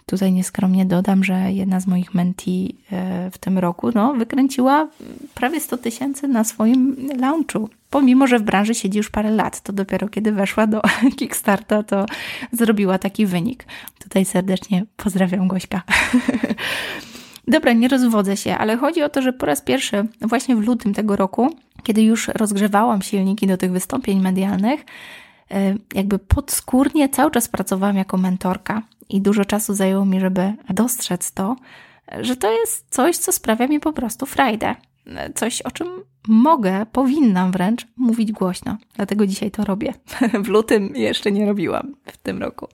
Tutaj 0.06 0.32
nieskromnie 0.32 0.86
dodam, 0.86 1.24
że 1.24 1.52
jedna 1.52 1.80
z 1.80 1.88
moich 1.88 2.14
menti 2.14 2.78
e, 2.92 3.32
w 3.32 3.38
tym 3.38 3.58
roku 3.58 3.90
no, 3.96 4.14
wykręciła 4.14 4.88
prawie 5.34 5.60
100 5.60 5.78
tysięcy 5.78 6.28
na 6.28 6.44
swoim 6.44 6.96
launchu. 7.18 7.70
Pomimo, 7.90 8.28
że 8.28 8.40
w 8.40 8.44
branży 8.44 8.76
siedzi 8.76 8.98
już 8.98 9.10
parę 9.10 9.32
lat, 9.32 9.62
to 9.62 9.74
dopiero 9.74 10.10
kiedy 10.10 10.32
weszła 10.32 10.68
do 10.68 10.82
Kickstarta, 11.18 11.84
to 11.84 12.06
zrobiła 12.52 12.98
taki 12.98 13.26
wynik. 13.26 13.66
Tutaj 14.00 14.26
serdecznie 14.26 14.86
pozdrawiam 14.98 15.48
Gośka. 15.48 15.82
Dobra, 17.48 17.74
nie 17.74 17.88
rozwodzę 17.88 18.38
się, 18.38 18.58
ale 18.58 18.78
chodzi 18.78 19.04
o 19.04 19.10
to, 19.10 19.22
że 19.22 19.34
po 19.34 19.46
raz 19.46 19.62
pierwszy 19.62 20.06
właśnie 20.22 20.56
w 20.56 20.60
lutym 20.60 20.94
tego 20.94 21.16
roku, 21.16 21.56
kiedy 21.84 22.04
już 22.04 22.28
rozgrzewałam 22.28 23.02
silniki 23.02 23.48
do 23.48 23.58
tych 23.58 23.72
wystąpień 23.72 24.22
medialnych, 24.22 24.86
e, 25.52 25.76
jakby 25.94 26.20
podskórnie 26.20 27.10
cały 27.10 27.32
czas 27.32 27.48
pracowałam 27.48 27.98
jako 27.98 28.18
mentorka 28.18 28.82
i 29.10 29.22
dużo 29.22 29.46
czasu 29.46 29.74
zajęło 29.74 30.06
mi, 30.06 30.20
żeby 30.20 30.54
dostrzec 30.70 31.32
to, 31.32 31.56
że 32.22 32.36
to 32.36 32.52
jest 32.52 32.86
coś, 32.90 33.18
co 33.18 33.32
sprawia 33.32 33.68
mi 33.68 33.80
po 33.80 33.94
prostu 33.94 34.26
frajdę. 34.26 34.76
Coś, 35.36 35.62
o 35.62 35.72
czym 35.72 35.88
mogę, 36.28 36.86
powinnam 36.92 37.52
wręcz 37.52 37.88
mówić 37.98 38.32
głośno. 38.32 38.78
Dlatego 38.96 39.28
dzisiaj 39.28 39.52
to 39.52 39.66
robię. 39.66 39.94
W 40.44 40.48
lutym 40.48 40.96
jeszcze 40.96 41.32
nie 41.32 41.46
robiłam 41.46 41.96
w 42.06 42.18
tym 42.18 42.40
roku. 42.40 42.68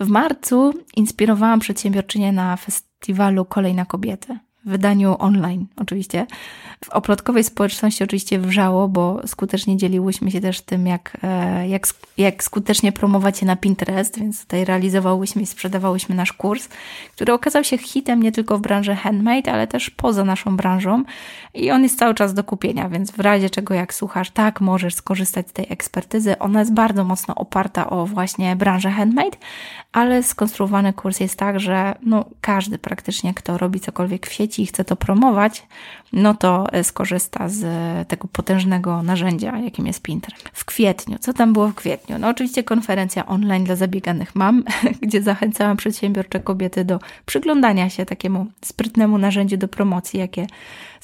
W 0.00 0.08
marcu 0.08 0.74
inspirowałam 0.96 1.60
przedsiębiorczynię 1.60 2.32
na 2.32 2.56
festiwalu 2.56 3.44
Kolejna 3.44 3.84
Kobiety 3.84 4.38
w 4.66 4.70
wydaniu 4.70 5.16
online, 5.18 5.66
oczywiście. 5.76 6.26
W 6.84 6.90
oplotkowej 6.90 7.44
społeczności 7.44 8.04
oczywiście 8.04 8.38
wrzało, 8.38 8.88
bo 8.88 9.20
skutecznie 9.26 9.76
dzieliłyśmy 9.76 10.30
się 10.30 10.40
też 10.40 10.60
tym, 10.60 10.86
jak, 10.86 11.16
e, 11.22 11.68
jak, 11.68 11.86
jak 12.18 12.44
skutecznie 12.44 12.92
promować 12.92 13.38
się 13.38 13.46
na 13.46 13.56
Pinterest, 13.56 14.18
więc 14.18 14.40
tutaj 14.40 14.64
realizowałyśmy 14.64 15.42
i 15.42 15.46
sprzedawałyśmy 15.46 16.14
nasz 16.14 16.32
kurs, 16.32 16.68
który 17.12 17.32
okazał 17.32 17.64
się 17.64 17.78
hitem 17.78 18.22
nie 18.22 18.32
tylko 18.32 18.58
w 18.58 18.60
branży 18.60 18.94
handmade, 18.94 19.52
ale 19.52 19.66
też 19.66 19.90
poza 19.90 20.24
naszą 20.24 20.56
branżą 20.56 21.04
i 21.54 21.70
on 21.70 21.82
jest 21.82 21.98
cały 21.98 22.14
czas 22.14 22.34
do 22.34 22.44
kupienia, 22.44 22.88
więc 22.88 23.10
w 23.10 23.20
razie 23.20 23.50
czego 23.50 23.74
jak 23.74 23.94
słuchasz, 23.94 24.30
tak, 24.30 24.60
możesz 24.60 24.94
skorzystać 24.94 25.48
z 25.48 25.52
tej 25.52 25.66
ekspertyzy. 25.70 26.38
Ona 26.38 26.60
jest 26.60 26.74
bardzo 26.74 27.04
mocno 27.04 27.34
oparta 27.34 27.90
o 27.90 28.06
właśnie 28.06 28.56
branżę 28.56 28.90
handmade, 28.90 29.36
ale 29.94 30.22
skonstruowany 30.22 30.92
kurs 30.92 31.20
jest 31.20 31.38
tak, 31.38 31.60
że 31.60 31.94
no, 32.02 32.24
każdy 32.40 32.78
praktycznie, 32.78 33.34
kto 33.34 33.58
robi 33.58 33.80
cokolwiek 33.80 34.26
w 34.26 34.32
sieci 34.32 34.62
i 34.62 34.66
chce 34.66 34.84
to 34.84 34.96
promować, 34.96 35.66
no 36.12 36.34
to 36.34 36.72
e, 36.72 36.84
skorzysta 36.84 37.48
z 37.48 37.64
tego 38.08 38.28
potężnego 38.28 39.02
narzędzia, 39.02 39.58
jakim 39.58 39.86
jest 39.86 40.02
Pinterest. 40.02 40.48
W 40.52 40.64
kwietniu, 40.64 41.18
co 41.18 41.32
tam 41.32 41.52
było 41.52 41.68
w 41.68 41.74
kwietniu? 41.74 42.18
No 42.18 42.28
oczywiście 42.28 42.64
konferencja 42.64 43.26
online 43.26 43.64
dla 43.64 43.76
zabieganych 43.76 44.34
mam, 44.34 44.64
gdzie 45.02 45.22
zachęcałam 45.22 45.76
przedsiębiorcze 45.76 46.40
kobiety 46.40 46.84
do 46.84 46.98
przyglądania 47.26 47.90
się 47.90 48.06
takiemu 48.06 48.46
sprytnemu 48.64 49.18
narzędziu 49.18 49.56
do 49.56 49.68
promocji, 49.68 50.20
jakie 50.20 50.46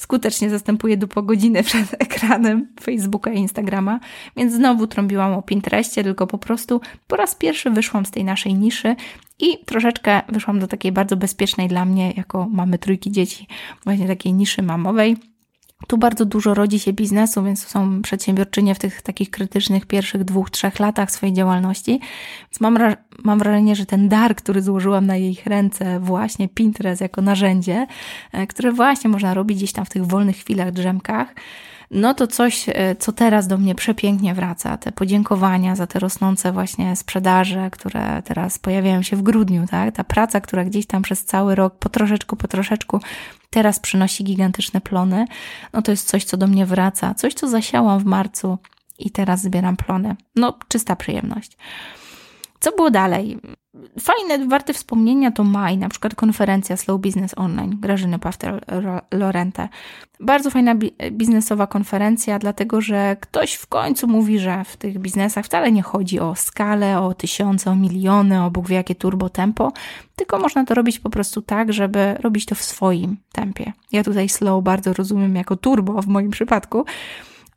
skutecznie 0.01 0.49
zastępuje 0.49 0.97
dupo 0.97 1.21
godziny 1.21 1.63
przed 1.69 1.95
ekranem 1.99 2.67
Facebooka 2.81 3.31
i 3.31 3.37
Instagrama, 3.37 3.99
więc 4.37 4.53
znowu 4.53 4.87
trąbiłam 4.87 5.33
o 5.33 5.41
Pinterestie, 5.41 6.03
tylko 6.03 6.27
po 6.27 6.37
prostu 6.37 6.81
po 7.07 7.15
raz 7.15 7.35
pierwszy 7.35 7.69
wyszłam 7.69 8.05
z 8.05 8.11
tej 8.11 8.23
naszej 8.23 8.53
niszy 8.53 8.95
i 9.39 9.65
troszeczkę 9.65 10.21
wyszłam 10.29 10.59
do 10.59 10.67
takiej 10.67 10.91
bardzo 10.91 11.17
bezpiecznej 11.17 11.67
dla 11.67 11.85
mnie, 11.85 12.13
jako 12.17 12.47
mamy 12.51 12.77
trójki 12.77 13.11
dzieci, 13.11 13.47
właśnie 13.83 14.07
takiej 14.07 14.33
niszy 14.33 14.63
mamowej. 14.63 15.17
Tu 15.87 15.97
bardzo 15.97 16.25
dużo 16.25 16.53
rodzi 16.53 16.79
się 16.79 16.93
biznesu, 16.93 17.43
więc 17.43 17.67
są 17.67 18.01
przedsiębiorczynie 18.01 18.75
w 18.75 18.79
tych 18.79 19.01
takich 19.01 19.31
krytycznych 19.31 19.85
pierwszych 19.85 20.23
dwóch, 20.23 20.49
trzech 20.49 20.79
latach 20.79 21.11
swojej 21.11 21.35
działalności. 21.35 21.99
Więc 22.41 22.59
mam, 22.59 22.77
mam 23.23 23.39
wrażenie, 23.39 23.75
że 23.75 23.85
ten 23.85 24.09
dar, 24.09 24.35
który 24.35 24.61
złożyłam 24.61 25.05
na 25.05 25.15
jej 25.15 25.37
ręce, 25.45 25.99
właśnie 25.99 26.49
Pinterest 26.49 27.01
jako 27.01 27.21
narzędzie, 27.21 27.87
e, 28.31 28.47
które 28.47 28.71
właśnie 28.71 29.09
można 29.09 29.33
robić 29.33 29.57
gdzieś 29.57 29.71
tam 29.73 29.85
w 29.85 29.89
tych 29.89 30.05
wolnych 30.05 30.37
chwilach, 30.37 30.71
drzemkach, 30.71 31.35
no 31.91 32.13
to 32.13 32.27
coś, 32.27 32.69
e, 32.69 32.95
co 32.95 33.11
teraz 33.11 33.47
do 33.47 33.57
mnie 33.57 33.75
przepięknie 33.75 34.33
wraca. 34.33 34.77
Te 34.77 34.91
podziękowania 34.91 35.75
za 35.75 35.87
te 35.87 35.99
rosnące 35.99 36.51
właśnie 36.51 36.95
sprzedaże, 36.95 37.69
które 37.71 38.21
teraz 38.25 38.59
pojawiają 38.59 39.01
się 39.01 39.15
w 39.15 39.21
grudniu, 39.21 39.67
tak? 39.67 39.95
Ta 39.95 40.03
praca, 40.03 40.41
która 40.41 40.65
gdzieś 40.65 40.85
tam 40.85 41.01
przez 41.01 41.25
cały 41.25 41.55
rok 41.55 41.75
po 41.75 41.89
troszeczku, 41.89 42.35
po 42.35 42.47
troszeczku 42.47 42.99
teraz 43.51 43.79
przynosi 43.79 44.23
gigantyczne 44.23 44.81
plony, 44.81 45.25
no 45.73 45.81
to 45.81 45.91
jest 45.91 46.07
coś, 46.07 46.23
co 46.23 46.37
do 46.37 46.47
mnie 46.47 46.65
wraca, 46.65 47.13
coś, 47.13 47.33
co 47.33 47.47
zasiałam 47.47 47.99
w 47.99 48.05
marcu 48.05 48.57
i 48.99 49.11
teraz 49.11 49.41
zbieram 49.41 49.77
plony. 49.77 50.15
No, 50.35 50.57
czysta 50.67 50.95
przyjemność. 50.95 51.57
Co 52.61 52.71
było 52.71 52.91
dalej? 52.91 53.39
Fajne, 53.99 54.47
warte 54.47 54.73
wspomnienia 54.73 55.31
to 55.31 55.43
maj, 55.43 55.77
na 55.77 55.89
przykład 55.89 56.15
konferencja 56.15 56.77
Slow 56.77 57.01
Business 57.01 57.33
Online 57.37 57.77
Grażyny 57.79 58.17
Pafter-Lorente. 58.17 59.67
Bardzo 60.19 60.49
fajna 60.49 60.75
biznesowa 61.11 61.67
konferencja, 61.67 62.39
dlatego 62.39 62.81
że 62.81 63.17
ktoś 63.19 63.53
w 63.53 63.67
końcu 63.67 64.07
mówi, 64.07 64.39
że 64.39 64.63
w 64.63 64.77
tych 64.77 64.99
biznesach 64.99 65.45
wcale 65.45 65.71
nie 65.71 65.81
chodzi 65.81 66.19
o 66.19 66.35
skalę, 66.35 66.99
o 66.99 67.13
tysiące, 67.13 67.71
o 67.71 67.75
miliony, 67.75 68.43
o 68.43 68.51
Bóg 68.51 68.67
wie 68.67 68.75
jakie 68.75 68.95
turbo 68.95 69.29
tempo, 69.29 69.73
tylko 70.15 70.39
można 70.39 70.65
to 70.65 70.73
robić 70.73 70.99
po 70.99 71.09
prostu 71.09 71.41
tak, 71.41 71.73
żeby 71.73 72.13
robić 72.19 72.45
to 72.45 72.55
w 72.55 72.63
swoim 72.63 73.17
tempie. 73.31 73.73
Ja 73.91 74.03
tutaj 74.03 74.29
slow 74.29 74.63
bardzo 74.63 74.93
rozumiem 74.93 75.35
jako 75.35 75.55
turbo 75.55 76.01
w 76.01 76.07
moim 76.07 76.31
przypadku, 76.31 76.85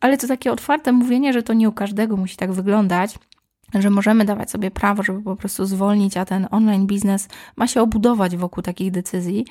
ale 0.01 0.19
to 0.19 0.29
takie 0.29 0.53
otwarte 0.53 0.93
mówienie, 0.93 1.33
że 1.33 1.43
to 1.43 1.53
nie 1.53 1.69
u 1.69 1.73
każdego 1.73 2.17
musi 2.17 2.37
tak 2.37 2.53
wyglądać, 2.53 3.19
że 3.83 3.91
możemy 3.91 4.25
dawać 4.25 4.51
sobie 4.51 4.71
prawo, 4.71 5.03
żeby 5.03 5.23
po 5.23 5.37
prostu 5.37 5.67
zwolnić, 5.67 6.17
a 6.17 6.25
ten 6.25 6.49
online 6.51 6.87
biznes 6.87 7.29
ma 7.57 7.67
się 7.67 7.83
obudować 7.83 8.37
wokół 8.37 8.63
takich 8.63 8.91
decyzji. 8.91 9.47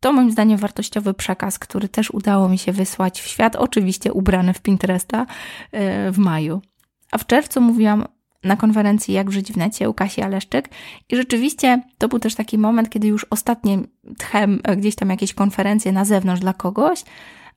To 0.00 0.12
moim 0.12 0.30
zdaniem 0.30 0.58
wartościowy 0.58 1.14
przekaz, 1.14 1.58
który 1.58 1.88
też 1.88 2.10
udało 2.10 2.48
mi 2.48 2.58
się 2.58 2.72
wysłać 2.72 3.20
w 3.20 3.26
świat, 3.26 3.56
oczywiście 3.56 4.12
ubrany 4.12 4.52
w 4.52 4.60
Pinteresta 4.60 5.26
e, 5.72 6.12
w 6.12 6.18
maju. 6.18 6.62
A 7.10 7.18
w 7.18 7.26
czerwcu 7.26 7.60
mówiłam 7.60 8.04
na 8.44 8.56
konferencji 8.56 9.14
Jak 9.14 9.32
żyć 9.32 9.52
w 9.52 9.56
necie 9.56 9.90
u 9.90 9.94
Kasi 9.94 10.22
Aleszczyk 10.22 10.68
i 11.08 11.16
rzeczywiście 11.16 11.82
to 11.98 12.08
był 12.08 12.18
też 12.18 12.34
taki 12.34 12.58
moment, 12.58 12.90
kiedy 12.90 13.08
już 13.08 13.26
ostatnie 13.30 13.78
tchem 14.18 14.60
gdzieś 14.76 14.94
tam 14.94 15.10
jakieś 15.10 15.34
konferencje 15.34 15.92
na 15.92 16.04
zewnątrz 16.04 16.40
dla 16.40 16.52
kogoś, 16.52 17.04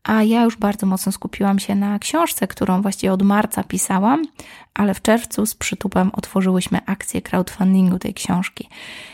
a 0.03 0.23
ja 0.23 0.43
już 0.43 0.57
bardzo 0.57 0.85
mocno 0.85 1.11
skupiłam 1.11 1.59
się 1.59 1.75
na 1.75 1.99
książce, 1.99 2.47
którą 2.47 2.81
właściwie 2.81 3.13
od 3.13 3.21
marca 3.21 3.63
pisałam, 3.63 4.23
ale 4.73 4.93
w 4.93 5.01
czerwcu 5.01 5.45
z 5.45 5.55
przytupem 5.55 6.11
otworzyłyśmy 6.13 6.79
akcję 6.85 7.21
crowdfundingu 7.21 7.99
tej 7.99 8.13
książki. 8.13 8.69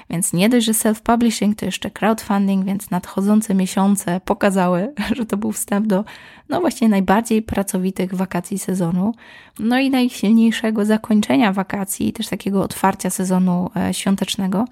Więc 0.09 0.33
nie 0.33 0.49
dość, 0.49 0.65
że 0.65 0.71
self-publishing, 0.71 1.55
to 1.55 1.65
jeszcze 1.65 1.91
crowdfunding, 1.91 2.65
więc 2.65 2.91
nadchodzące 2.91 3.55
miesiące 3.55 4.21
pokazały, 4.25 4.93
że 5.17 5.25
to 5.25 5.37
był 5.37 5.51
wstęp 5.51 5.87
do 5.87 6.05
no 6.49 6.61
właśnie 6.61 6.89
najbardziej 6.89 7.41
pracowitych 7.41 8.15
wakacji 8.15 8.59
sezonu, 8.59 9.13
no 9.59 9.79
i 9.79 9.89
najsilniejszego 9.89 10.85
zakończenia 10.85 11.53
wakacji, 11.53 12.13
też 12.13 12.27
takiego 12.27 12.63
otwarcia 12.63 13.09
sezonu 13.09 13.71
e, 13.75 13.93
świątecznego. 13.93 14.65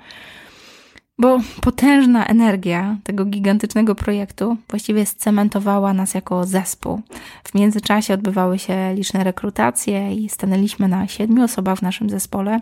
Bo 1.20 1.40
potężna 1.62 2.26
energia 2.26 2.98
tego 3.04 3.26
gigantycznego 3.26 3.96
projektu 3.96 4.58
właściwie 4.70 5.06
scementowała 5.06 5.94
nas 5.94 6.14
jako 6.14 6.46
zespół. 6.46 7.02
W 7.44 7.56
międzyczasie 7.56 8.14
odbywały 8.14 8.60
się 8.60 8.94
liczne 8.94 9.24
rekrutacje 9.24 10.14
i 10.14 10.30
stanęliśmy 10.30 10.88
na 10.88 11.08
siedmiu 11.08 11.44
osobach 11.44 11.80
w 11.80 11.82
naszym 11.82 12.10
zespole. 12.10 12.60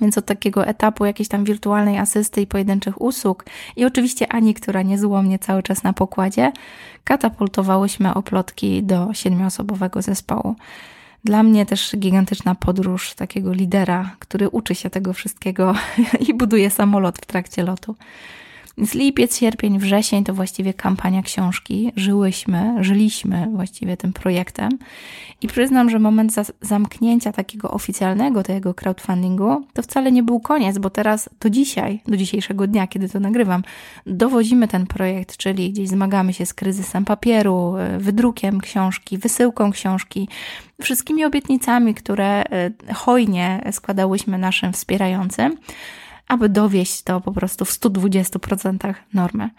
Więc 0.00 0.18
od 0.18 0.26
takiego 0.26 0.66
etapu 0.66 1.04
jakiejś 1.04 1.28
tam 1.28 1.44
wirtualnej 1.44 1.98
asysty 1.98 2.40
i 2.40 2.46
pojedynczych 2.46 3.00
usług 3.00 3.44
i 3.76 3.84
oczywiście 3.84 4.32
Ani, 4.32 4.54
która 4.54 4.82
niezłomnie 4.82 5.38
cały 5.38 5.62
czas 5.62 5.82
na 5.82 5.92
pokładzie, 5.92 6.52
katapultowałyśmy 7.04 8.14
oplotki 8.14 8.82
do 8.82 9.14
siedmioosobowego 9.14 10.02
zespołu. 10.02 10.56
Dla 11.24 11.42
mnie 11.42 11.66
też 11.66 11.96
gigantyczna 11.96 12.54
podróż 12.54 13.14
takiego 13.14 13.52
lidera, 13.52 14.16
który 14.18 14.48
uczy 14.48 14.74
się 14.74 14.90
tego 14.90 15.12
wszystkiego 15.12 15.74
i 16.28 16.34
buduje 16.34 16.70
samolot 16.70 17.18
w 17.18 17.26
trakcie 17.26 17.62
lotu. 17.62 17.96
Więc 18.78 18.94
lipiec, 18.94 19.38
sierpień, 19.38 19.78
wrzesień 19.78 20.24
to 20.24 20.34
właściwie 20.34 20.74
kampania 20.74 21.22
książki. 21.22 21.92
Żyłyśmy, 21.96 22.74
żyliśmy 22.80 23.48
właściwie 23.54 23.96
tym 23.96 24.12
projektem. 24.12 24.78
I 25.42 25.48
przyznam, 25.48 25.90
że 25.90 25.98
moment 25.98 26.32
za 26.32 26.44
zamknięcia 26.60 27.32
takiego 27.32 27.70
oficjalnego 27.70 28.42
tego 28.42 28.74
crowdfundingu 28.74 29.66
to 29.72 29.82
wcale 29.82 30.12
nie 30.12 30.22
był 30.22 30.40
koniec, 30.40 30.78
bo 30.78 30.90
teraz 30.90 31.28
do 31.40 31.50
dzisiaj, 31.50 32.00
do 32.08 32.16
dzisiejszego 32.16 32.66
dnia, 32.66 32.86
kiedy 32.86 33.08
to 33.08 33.20
nagrywam, 33.20 33.62
dowozimy 34.06 34.68
ten 34.68 34.86
projekt, 34.86 35.36
czyli 35.36 35.72
gdzieś 35.72 35.88
zmagamy 35.88 36.32
się 36.32 36.46
z 36.46 36.54
kryzysem 36.54 37.04
papieru, 37.04 37.74
wydrukiem 37.98 38.60
książki, 38.60 39.18
wysyłką 39.18 39.72
książki, 39.72 40.28
wszystkimi 40.82 41.24
obietnicami, 41.24 41.94
które 41.94 42.44
e, 42.44 42.70
hojnie 42.94 43.64
składałyśmy 43.72 44.38
naszym 44.38 44.72
wspierającym 44.72 45.56
aby 46.32 46.48
dowieść 46.48 47.02
to 47.02 47.20
po 47.20 47.32
prostu 47.32 47.64
w 47.64 47.70
120% 47.70 48.94
normę. 49.14 49.50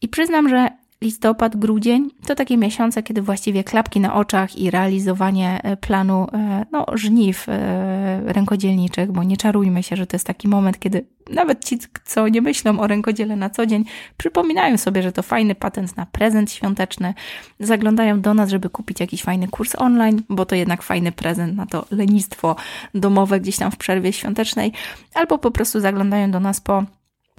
I 0.00 0.08
przyznam, 0.08 0.48
że 0.48 0.68
listopad, 1.02 1.56
grudzień 1.56 2.10
to 2.26 2.34
takie 2.34 2.56
miesiące, 2.56 3.02
kiedy 3.02 3.22
właściwie 3.22 3.64
klapki 3.64 4.00
na 4.00 4.14
oczach 4.14 4.56
i 4.56 4.70
realizowanie 4.70 5.60
e, 5.62 5.76
planu 5.76 6.26
e, 6.32 6.66
no, 6.72 6.86
żniw 6.94 7.48
e, 7.48 8.32
rękodzielniczych, 8.32 9.12
bo 9.12 9.22
nie 9.22 9.36
czarujmy 9.36 9.82
się, 9.82 9.96
że 9.96 10.06
to 10.06 10.16
jest 10.16 10.26
taki 10.26 10.48
moment, 10.48 10.78
kiedy 10.78 11.06
nawet 11.30 11.64
ci, 11.64 11.78
co 12.04 12.28
nie 12.28 12.42
myślą 12.42 12.80
o 12.80 12.86
rękodziele 12.86 13.36
na 13.36 13.50
co 13.50 13.66
dzień, 13.66 13.84
przypominają 14.16 14.78
sobie, 14.78 15.02
że 15.02 15.12
to 15.12 15.22
fajny 15.22 15.54
patent 15.54 15.96
na 15.96 16.06
prezent 16.06 16.52
świąteczny, 16.52 17.14
zaglądają 17.60 18.20
do 18.20 18.34
nas, 18.34 18.50
żeby 18.50 18.70
kupić 18.70 19.00
jakiś 19.00 19.22
fajny 19.22 19.48
kurs 19.48 19.74
online, 19.78 20.22
bo 20.28 20.46
to 20.46 20.54
jednak 20.54 20.82
fajny 20.82 21.12
prezent 21.12 21.56
na 21.56 21.66
to 21.66 21.86
lenistwo 21.90 22.56
domowe 22.94 23.40
gdzieś 23.40 23.56
tam 23.56 23.70
w 23.70 23.76
przerwie 23.76 24.12
świątecznej, 24.12 24.72
albo 25.14 25.38
po 25.38 25.50
prostu 25.50 25.80
zaglądają 25.80 26.30
do 26.30 26.40
nas 26.40 26.60
po 26.60 26.84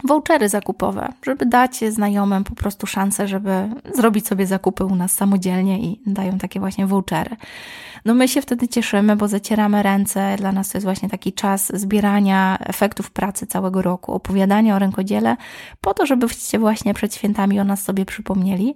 vouchery 0.03 0.49
zakupowe, 0.49 1.13
żeby 1.25 1.45
dać 1.45 1.79
znajomym 1.89 2.43
po 2.43 2.55
prostu 2.55 2.87
szansę, 2.87 3.27
żeby 3.27 3.69
zrobić 3.95 4.27
sobie 4.27 4.47
zakupy 4.47 4.85
u 4.85 4.95
nas 4.95 5.13
samodzielnie 5.13 5.79
i 5.79 5.99
dają 6.05 6.37
takie 6.37 6.59
właśnie 6.59 6.87
vouchery. 6.87 7.35
No 8.05 8.13
my 8.13 8.27
się 8.27 8.41
wtedy 8.41 8.67
cieszymy, 8.67 9.15
bo 9.15 9.27
zacieramy 9.27 9.83
ręce. 9.83 10.35
Dla 10.37 10.51
nas 10.51 10.69
to 10.69 10.77
jest 10.77 10.85
właśnie 10.85 11.09
taki 11.09 11.33
czas 11.33 11.71
zbierania 11.79 12.57
efektów 12.59 13.11
pracy 13.11 13.47
całego 13.47 13.81
roku, 13.81 14.13
opowiadania 14.13 14.75
o 14.75 14.79
rękodziele, 14.79 15.37
po 15.81 15.93
to, 15.93 16.05
żebyście 16.05 16.59
właśnie 16.59 16.93
przed 16.93 17.15
świętami 17.15 17.59
o 17.59 17.63
nas 17.63 17.81
sobie 17.81 18.05
przypomnieli 18.05 18.75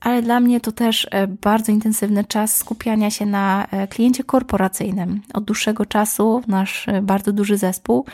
ale 0.00 0.22
dla 0.22 0.40
mnie 0.40 0.60
to 0.60 0.72
też 0.72 1.08
e, 1.10 1.26
bardzo 1.26 1.72
intensywny 1.72 2.24
czas 2.24 2.56
skupiania 2.56 3.10
się 3.10 3.26
na 3.26 3.66
e, 3.70 3.88
kliencie 3.88 4.24
korporacyjnym. 4.24 5.22
Od 5.34 5.44
dłuższego 5.44 5.86
czasu 5.86 6.42
nasz 6.46 6.88
e, 6.88 7.02
bardzo 7.02 7.32
duży 7.32 7.56
zespół 7.56 8.06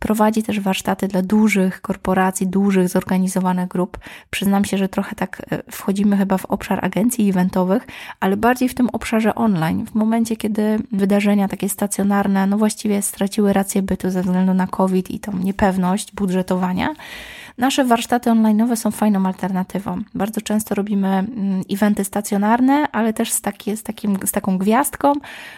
Prowadzi 0.00 0.42
też 0.42 0.60
warsztaty 0.60 1.08
dla 1.08 1.22
dużych 1.22 1.80
korporacji, 1.80 2.46
dużych 2.46 2.88
zorganizowanych 2.88 3.68
grup. 3.68 3.98
Przyznam 4.30 4.64
się, 4.64 4.78
że 4.78 4.88
trochę 4.88 5.16
tak 5.16 5.42
e, 5.50 5.62
wchodzimy 5.70 6.16
chyba 6.16 6.38
w 6.38 6.44
obszar 6.44 6.84
agencji 6.84 7.30
eventowych, 7.30 7.86
ale 8.20 8.36
bardziej 8.36 8.68
w 8.68 8.74
tym 8.74 8.88
obszarze 8.92 9.34
online. 9.34 9.86
W 9.86 9.94
momencie, 9.94 10.36
kiedy 10.36 10.78
wydarzenia 10.92 11.48
takie 11.48 11.68
stacjonarne, 11.68 12.46
no 12.46 12.58
właściwie 12.58 13.02
straciły 13.02 13.52
rację 13.52 13.82
bytu 13.82 14.10
ze 14.10 14.22
względu 14.22 14.54
na 14.54 14.66
COVID 14.66 15.10
i 15.10 15.20
tą 15.20 15.36
niepewność 15.36 16.12
budżetowania, 16.12 16.94
Nasze 17.58 17.84
warsztaty 17.84 18.30
online'owe 18.30 18.76
są 18.76 18.90
fajną 18.90 19.26
alternatywą. 19.26 20.02
Bardzo 20.14 20.40
często 20.40 20.74
robimy 20.74 21.08
mm, 21.08 21.62
eventy 21.70 22.04
stacjonarne, 22.04 22.90
ale 22.92 23.12
też 23.12 23.32
z, 23.32 23.42
z, 23.74 23.82
takim, 23.82 24.18
z 24.24 24.32
taką 24.32 24.58
gwiazdką, 24.58 25.12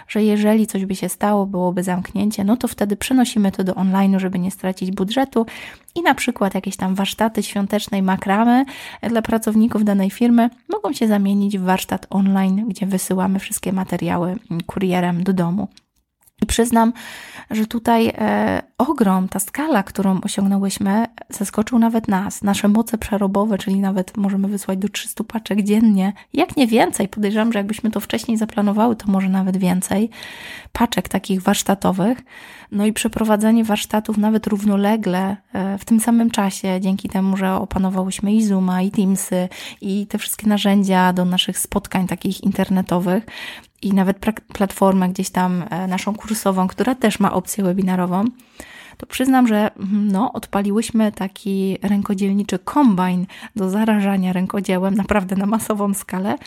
że 0.08 0.22
jeżeli 0.22 0.66
coś 0.66 0.86
by 0.86 0.96
się 0.96 1.08
stało, 1.08 1.46
byłoby 1.46 1.82
zamknięcie, 1.82 2.44
no 2.44 2.56
to 2.56 2.68
wtedy 2.68 2.96
przenosimy 2.96 3.52
to 3.52 3.64
do 3.64 3.72
online'u, 3.72 4.18
żeby 4.18 4.38
nie 4.38 4.50
stracić 4.50 4.90
budżetu 4.90 5.46
i 5.94 6.02
na 6.02 6.14
przykład 6.14 6.54
jakieś 6.54 6.76
tam 6.76 6.94
warsztaty 6.94 7.42
świątecznej 7.42 8.02
makramy 8.02 8.64
dla 9.02 9.22
pracowników 9.22 9.84
danej 9.84 10.10
firmy 10.10 10.50
mogą 10.68 10.92
się 10.92 11.08
zamienić 11.08 11.58
w 11.58 11.62
warsztat 11.62 12.06
online, 12.10 12.64
gdzie 12.68 12.86
wysyłamy 12.86 13.38
wszystkie 13.38 13.72
materiały 13.72 14.36
kurierem 14.66 15.24
do 15.24 15.32
domu. 15.32 15.68
I 16.42 16.46
przyznam, 16.46 16.92
że 17.50 17.66
tutaj 17.66 18.12
e, 18.18 18.62
ogrom, 18.78 19.28
ta 19.28 19.38
skala, 19.38 19.82
którą 19.82 20.20
osiągnęłyśmy, 20.20 21.06
zaskoczył 21.28 21.78
nawet 21.78 22.08
nas. 22.08 22.42
Nasze 22.42 22.68
moce 22.68 22.98
przerobowe, 22.98 23.58
czyli 23.58 23.80
nawet 23.80 24.16
możemy 24.16 24.48
wysłać 24.48 24.78
do 24.78 24.88
300 24.88 25.24
paczek 25.24 25.62
dziennie, 25.62 26.12
jak 26.32 26.56
nie 26.56 26.66
więcej. 26.66 27.08
Podejrzewam, 27.08 27.52
że 27.52 27.58
jakbyśmy 27.58 27.90
to 27.90 28.00
wcześniej 28.00 28.36
zaplanowały, 28.36 28.96
to 28.96 29.10
może 29.10 29.28
nawet 29.28 29.56
więcej 29.56 30.10
paczek 30.72 31.08
takich 31.08 31.42
warsztatowych. 31.42 32.18
No 32.72 32.86
i 32.86 32.92
przeprowadzenie 32.92 33.64
warsztatów 33.64 34.18
nawet 34.18 34.46
równolegle 34.46 35.36
e, 35.52 35.78
w 35.78 35.84
tym 35.84 36.00
samym 36.00 36.30
czasie, 36.30 36.80
dzięki 36.80 37.08
temu, 37.08 37.36
że 37.36 37.54
opanowałyśmy 37.54 38.32
i 38.32 38.44
Zooma, 38.44 38.82
i 38.82 38.90
Teamsy, 38.90 39.48
i 39.80 40.06
te 40.06 40.18
wszystkie 40.18 40.46
narzędzia 40.46 41.12
do 41.12 41.24
naszych 41.24 41.58
spotkań 41.58 42.06
takich 42.06 42.44
internetowych, 42.44 43.26
i 43.82 43.92
nawet 43.92 44.18
platformę 44.52 45.08
gdzieś 45.08 45.30
tam 45.30 45.64
e, 45.70 45.86
naszą 45.86 46.14
kursową, 46.14 46.68
która 46.68 46.94
też 46.94 47.20
ma 47.20 47.32
opcję 47.32 47.64
webinarową, 47.64 48.24
to 48.96 49.06
przyznam, 49.06 49.48
że 49.48 49.76
mhm, 49.76 50.08
no, 50.12 50.32
odpaliłyśmy 50.32 51.12
taki 51.12 51.78
rękodzielniczy 51.82 52.58
kombajn 52.58 53.26
do 53.56 53.70
zarażania 53.70 54.32
rękodziełem, 54.32 54.94
naprawdę 54.94 55.36
na 55.36 55.46
masową 55.46 55.94
skalę. 55.94 56.38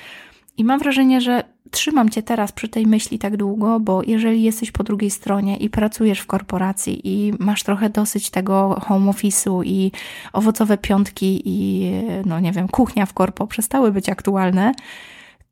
I 0.57 0.63
mam 0.63 0.79
wrażenie, 0.79 1.21
że 1.21 1.43
trzymam 1.71 2.09
Cię 2.09 2.23
teraz 2.23 2.51
przy 2.51 2.69
tej 2.69 2.87
myśli 2.87 3.19
tak 3.19 3.37
długo, 3.37 3.79
bo 3.79 4.01
jeżeli 4.03 4.43
jesteś 4.43 4.71
po 4.71 4.83
drugiej 4.83 5.11
stronie 5.11 5.57
i 5.57 5.69
pracujesz 5.69 6.19
w 6.19 6.25
korporacji 6.25 7.01
i 7.03 7.33
masz 7.39 7.63
trochę 7.63 7.89
dosyć 7.89 8.29
tego 8.29 8.81
home 8.81 9.11
office'u 9.11 9.65
i 9.65 9.91
owocowe 10.33 10.77
piątki 10.77 11.41
i, 11.45 11.91
no 12.25 12.39
nie 12.39 12.51
wiem, 12.51 12.67
kuchnia 12.67 13.05
w 13.05 13.13
korpo 13.13 13.47
przestały 13.47 13.91
być 13.91 14.09
aktualne, 14.09 14.71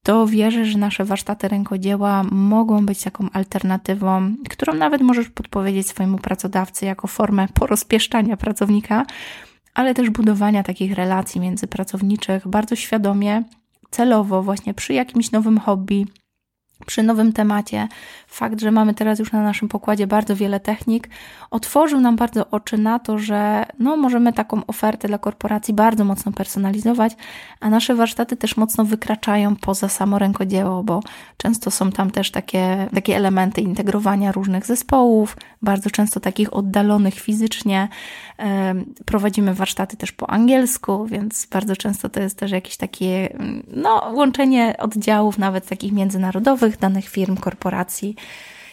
to 0.03 0.27
wierzę, 0.27 0.65
że 0.65 0.77
nasze 0.77 1.05
warsztaty 1.05 1.47
rękodzieła 1.47 2.23
mogą 2.31 2.85
być 2.85 3.03
taką 3.03 3.29
alternatywą, 3.33 4.35
którą 4.49 4.73
nawet 4.73 5.01
możesz 5.01 5.29
podpowiedzieć 5.29 5.87
swojemu 5.87 6.17
pracodawcy 6.17 6.85
jako 6.85 7.07
formę 7.07 7.47
porozpieszczania 7.53 8.37
pracownika, 8.37 9.05
ale 9.73 9.93
też 9.93 10.09
budowania 10.09 10.63
takich 10.63 10.93
relacji 10.93 11.41
międzypracowniczych 11.41 12.47
bardzo 12.47 12.75
świadomie, 12.75 13.43
celowo, 13.89 14.43
właśnie 14.43 14.73
przy 14.73 14.93
jakimś 14.93 15.31
nowym 15.31 15.57
hobby, 15.57 16.07
przy 16.85 17.03
nowym 17.03 17.33
temacie. 17.33 17.87
Fakt, 18.27 18.61
że 18.61 18.71
mamy 18.71 18.93
teraz 18.93 19.19
już 19.19 19.31
na 19.31 19.43
naszym 19.43 19.69
pokładzie 19.69 20.07
bardzo 20.07 20.35
wiele 20.35 20.59
technik, 20.59 21.09
otworzył 21.51 21.99
nam 21.99 22.15
bardzo 22.15 22.49
oczy 22.49 22.77
na 22.77 22.99
to, 22.99 23.17
że 23.17 23.65
no, 23.79 23.97
możemy 23.97 24.33
taką 24.33 24.65
ofertę 24.65 25.07
dla 25.07 25.17
korporacji 25.17 25.73
bardzo 25.73 26.05
mocno 26.05 26.31
personalizować, 26.31 27.13
a 27.59 27.69
nasze 27.69 27.95
warsztaty 27.95 28.35
też 28.35 28.57
mocno 28.57 28.85
wykraczają 28.85 29.55
poza 29.55 29.89
samo 29.89 30.19
rękodzieło, 30.19 30.83
bo 30.83 30.99
często 31.37 31.71
są 31.71 31.91
tam 31.91 32.11
też 32.11 32.31
takie, 32.31 32.87
takie 32.93 33.15
elementy 33.15 33.61
integrowania 33.61 34.31
różnych 34.31 34.65
zespołów, 34.65 35.37
bardzo 35.61 35.89
często 35.89 36.19
takich 36.19 36.53
oddalonych 36.53 37.13
fizycznie. 37.13 37.87
Prowadzimy 39.05 39.53
warsztaty 39.53 39.97
też 39.97 40.11
po 40.11 40.29
angielsku, 40.29 41.05
więc 41.05 41.47
bardzo 41.51 41.75
często 41.75 42.09
to 42.09 42.19
jest 42.19 42.37
też 42.37 42.51
jakieś 42.51 42.77
takie 42.77 43.37
no, 43.67 44.11
łączenie 44.13 44.75
oddziałów, 44.79 45.37
nawet 45.37 45.67
takich 45.67 45.91
międzynarodowych, 45.91 46.72
danych 46.77 47.09
firm, 47.09 47.37
korporacji. 47.37 48.15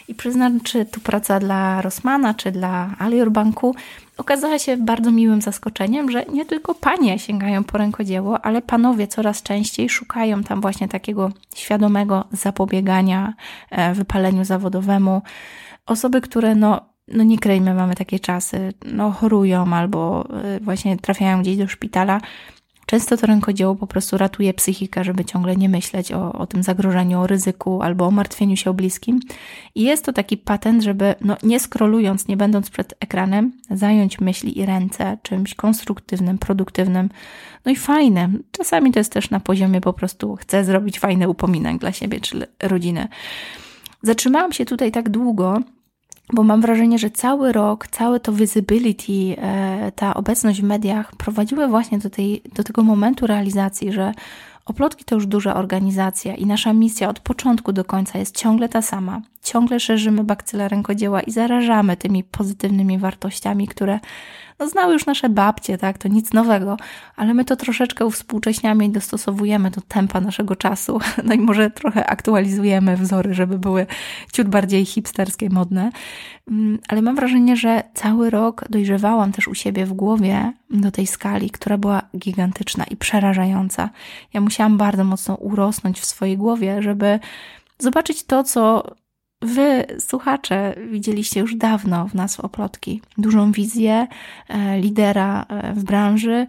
I 0.07 0.15
przyznam, 0.15 0.61
czy 0.61 0.85
tu 0.85 0.99
praca 0.99 1.39
dla 1.39 1.81
Rossmana, 1.81 2.33
czy 2.33 2.51
dla 2.51 2.95
Alior 2.99 3.31
Banku 3.31 3.75
okazała 4.17 4.59
się 4.59 4.77
bardzo 4.77 5.11
miłym 5.11 5.41
zaskoczeniem, 5.41 6.11
że 6.11 6.25
nie 6.25 6.45
tylko 6.45 6.75
panie 6.75 7.19
sięgają 7.19 7.63
po 7.63 7.77
rękodzieło, 7.77 8.45
ale 8.45 8.61
panowie 8.61 9.07
coraz 9.07 9.43
częściej 9.43 9.89
szukają 9.89 10.43
tam 10.43 10.61
właśnie 10.61 10.87
takiego 10.87 11.31
świadomego 11.55 12.25
zapobiegania 12.31 13.33
e, 13.69 13.93
wypaleniu 13.93 14.45
zawodowemu. 14.45 15.21
Osoby, 15.85 16.21
które 16.21 16.55
no, 16.55 16.81
no 17.07 17.23
nie 17.23 17.39
krejmy, 17.39 17.73
mamy 17.73 17.95
takie 17.95 18.19
czasy, 18.19 18.73
no 18.85 19.11
chorują 19.11 19.73
albo 19.73 20.27
e, 20.43 20.59
właśnie 20.59 20.97
trafiają 20.97 21.41
gdzieś 21.41 21.57
do 21.57 21.67
szpitala, 21.67 22.21
Często 22.91 23.17
to 23.17 23.27
rękodzieło 23.27 23.75
po 23.75 23.87
prostu 23.87 24.17
ratuje 24.17 24.53
psychikę, 24.53 25.03
żeby 25.03 25.25
ciągle 25.25 25.55
nie 25.55 25.69
myśleć 25.69 26.11
o, 26.11 26.33
o 26.33 26.47
tym 26.47 26.63
zagrożeniu, 26.63 27.19
o 27.19 27.27
ryzyku 27.27 27.81
albo 27.81 28.05
o 28.05 28.11
martwieniu 28.11 28.57
się 28.57 28.69
o 28.69 28.73
bliskim. 28.73 29.19
I 29.75 29.83
jest 29.83 30.05
to 30.05 30.13
taki 30.13 30.37
patent, 30.37 30.83
żeby 30.83 31.15
no, 31.21 31.37
nie 31.43 31.59
skrolując, 31.59 32.27
nie 32.27 32.37
będąc 32.37 32.69
przed 32.69 32.93
ekranem, 32.99 33.51
zająć 33.69 34.19
myśli 34.19 34.59
i 34.59 34.65
ręce 34.65 35.17
czymś 35.23 35.55
konstruktywnym, 35.55 36.37
produktywnym, 36.37 37.09
no 37.65 37.71
i 37.71 37.75
fajnym. 37.75 38.43
Czasami 38.51 38.91
to 38.91 38.99
jest 38.99 39.11
też 39.11 39.29
na 39.29 39.39
poziomie 39.39 39.81
po 39.81 39.93
prostu 39.93 40.35
chcę 40.35 40.63
zrobić 40.63 40.99
fajny 40.99 41.29
upominek 41.29 41.77
dla 41.77 41.91
siebie 41.91 42.19
czy 42.19 42.47
rodziny. 42.63 43.07
Zatrzymałam 44.03 44.53
się 44.53 44.65
tutaj 44.65 44.91
tak 44.91 45.09
długo, 45.09 45.59
bo 46.33 46.43
mam 46.43 46.61
wrażenie, 46.61 46.99
że 46.99 47.09
cały 47.09 47.51
rok, 47.51 47.87
całe 47.87 48.19
to 48.19 48.33
visibility, 48.33 49.35
e, 49.37 49.91
ta 49.95 50.13
obecność 50.13 50.61
w 50.61 50.63
mediach 50.63 51.15
prowadziły 51.15 51.67
właśnie 51.67 51.99
do, 51.99 52.09
tej, 52.09 52.41
do 52.55 52.63
tego 52.63 52.83
momentu 52.83 53.27
realizacji, 53.27 53.91
że 53.91 54.13
Oplotki 54.65 55.05
to 55.05 55.15
już 55.15 55.27
duża 55.27 55.55
organizacja 55.55 56.35
i 56.35 56.45
nasza 56.45 56.73
misja 56.73 57.09
od 57.09 57.19
początku 57.19 57.73
do 57.73 57.85
końca 57.85 58.19
jest 58.19 58.37
ciągle 58.37 58.69
ta 58.69 58.81
sama. 58.81 59.21
Ciągle 59.43 59.79
szerzymy 59.79 60.23
bakcyla 60.23 60.67
rękodzieła 60.67 61.21
i 61.21 61.31
zarażamy 61.31 61.97
tymi 61.97 62.23
pozytywnymi 62.23 62.97
wartościami, 62.97 63.67
które 63.67 63.99
no, 64.61 64.69
znały 64.69 64.93
już 64.93 65.05
nasze 65.05 65.29
babcie, 65.29 65.77
tak? 65.77 65.97
To 65.97 66.07
nic 66.07 66.33
nowego, 66.33 66.77
ale 67.15 67.33
my 67.33 67.45
to 67.45 67.55
troszeczkę 67.55 68.05
uwspółcześniamy 68.05 68.85
i 68.85 68.89
dostosowujemy 68.89 69.71
do 69.71 69.81
tempa 69.81 70.21
naszego 70.21 70.55
czasu. 70.55 70.99
No 71.23 71.33
i 71.33 71.39
może 71.39 71.69
trochę 71.69 72.09
aktualizujemy 72.09 72.97
wzory, 72.97 73.33
żeby 73.33 73.59
były 73.59 73.85
ciut 74.33 74.47
bardziej 74.47 74.85
hipsterskie, 74.85 75.49
modne. 75.49 75.91
Mm, 76.47 76.79
ale 76.87 77.01
mam 77.01 77.15
wrażenie, 77.15 77.55
że 77.55 77.83
cały 77.93 78.29
rok 78.29 78.65
dojrzewałam 78.69 79.31
też 79.31 79.47
u 79.47 79.55
siebie 79.55 79.85
w 79.85 79.93
głowie 79.93 80.53
do 80.69 80.91
tej 80.91 81.07
skali, 81.07 81.49
która 81.49 81.77
była 81.77 82.01
gigantyczna 82.17 82.83
i 82.83 82.95
przerażająca. 82.95 83.89
Ja 84.33 84.41
musiałam 84.41 84.77
bardzo 84.77 85.03
mocno 85.03 85.35
urosnąć 85.35 85.99
w 85.99 86.05
swojej 86.05 86.37
głowie, 86.37 86.81
żeby 86.81 87.19
zobaczyć 87.79 88.23
to, 88.23 88.43
co 88.43 88.83
Wy, 89.41 89.85
słuchacze, 89.99 90.75
widzieliście 90.89 91.39
już 91.39 91.55
dawno 91.55 92.07
w 92.07 92.15
nas 92.15 92.35
w 92.35 92.39
Oplotki 92.39 93.01
dużą 93.17 93.51
wizję 93.51 94.07
e, 94.47 94.79
lidera 94.79 95.45
e, 95.49 95.73
w 95.73 95.83
branży, 95.83 96.47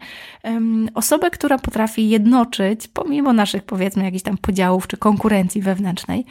osobę, 0.94 1.30
która 1.30 1.58
potrafi 1.58 2.08
jednoczyć, 2.08 2.88
pomimo 2.88 3.32
naszych 3.32 3.62
powiedzmy 3.62 4.04
jakichś 4.04 4.22
tam 4.22 4.38
podziałów 4.38 4.86
czy 4.86 4.96
konkurencji 4.96 5.62
wewnętrznej, 5.62 6.24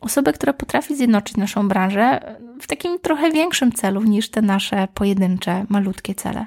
osobę, 0.00 0.32
która 0.32 0.52
potrafi 0.52 0.96
zjednoczyć 0.96 1.36
naszą 1.36 1.68
branżę 1.68 2.36
w 2.60 2.66
takim 2.66 2.98
trochę 2.98 3.30
większym 3.30 3.72
celu 3.72 4.02
niż 4.02 4.30
te 4.30 4.42
nasze 4.42 4.88
pojedyncze, 4.94 5.66
malutkie 5.68 6.14
cele. 6.14 6.46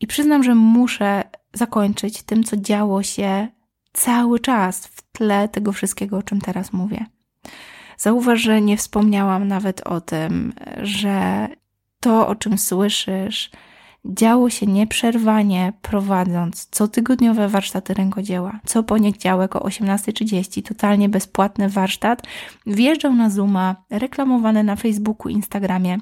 I 0.00 0.06
przyznam, 0.06 0.42
że 0.42 0.54
muszę 0.54 1.22
zakończyć 1.54 2.22
tym, 2.22 2.44
co 2.44 2.56
działo 2.56 3.02
się 3.02 3.48
cały 3.92 4.40
czas 4.40 4.86
w 4.86 5.02
tle 5.12 5.48
tego 5.48 5.72
wszystkiego, 5.72 6.18
o 6.18 6.22
czym 6.22 6.40
teraz 6.40 6.72
mówię. 6.72 7.06
Zauważ, 7.98 8.40
że 8.40 8.60
nie 8.60 8.76
wspomniałam 8.76 9.48
nawet 9.48 9.80
o 9.80 10.00
tym, 10.00 10.52
że 10.82 11.48
to, 12.00 12.28
o 12.28 12.34
czym 12.34 12.58
słyszysz, 12.58 13.50
działo 14.04 14.50
się 14.50 14.66
nieprzerwanie, 14.66 15.72
prowadząc 15.82 16.66
cotygodniowe 16.70 17.48
warsztaty 17.48 17.94
rękodzieła. 17.94 18.60
Co 18.66 18.82
poniedziałek 18.82 19.56
o 19.56 19.58
18.30 19.58 20.68
totalnie 20.68 21.08
bezpłatny 21.08 21.68
warsztat 21.68 22.22
wjeżdżał 22.66 23.14
na 23.14 23.30
Zooma, 23.30 23.76
reklamowany 23.90 24.64
na 24.64 24.76
Facebooku, 24.76 25.28
Instagramie 25.28 25.98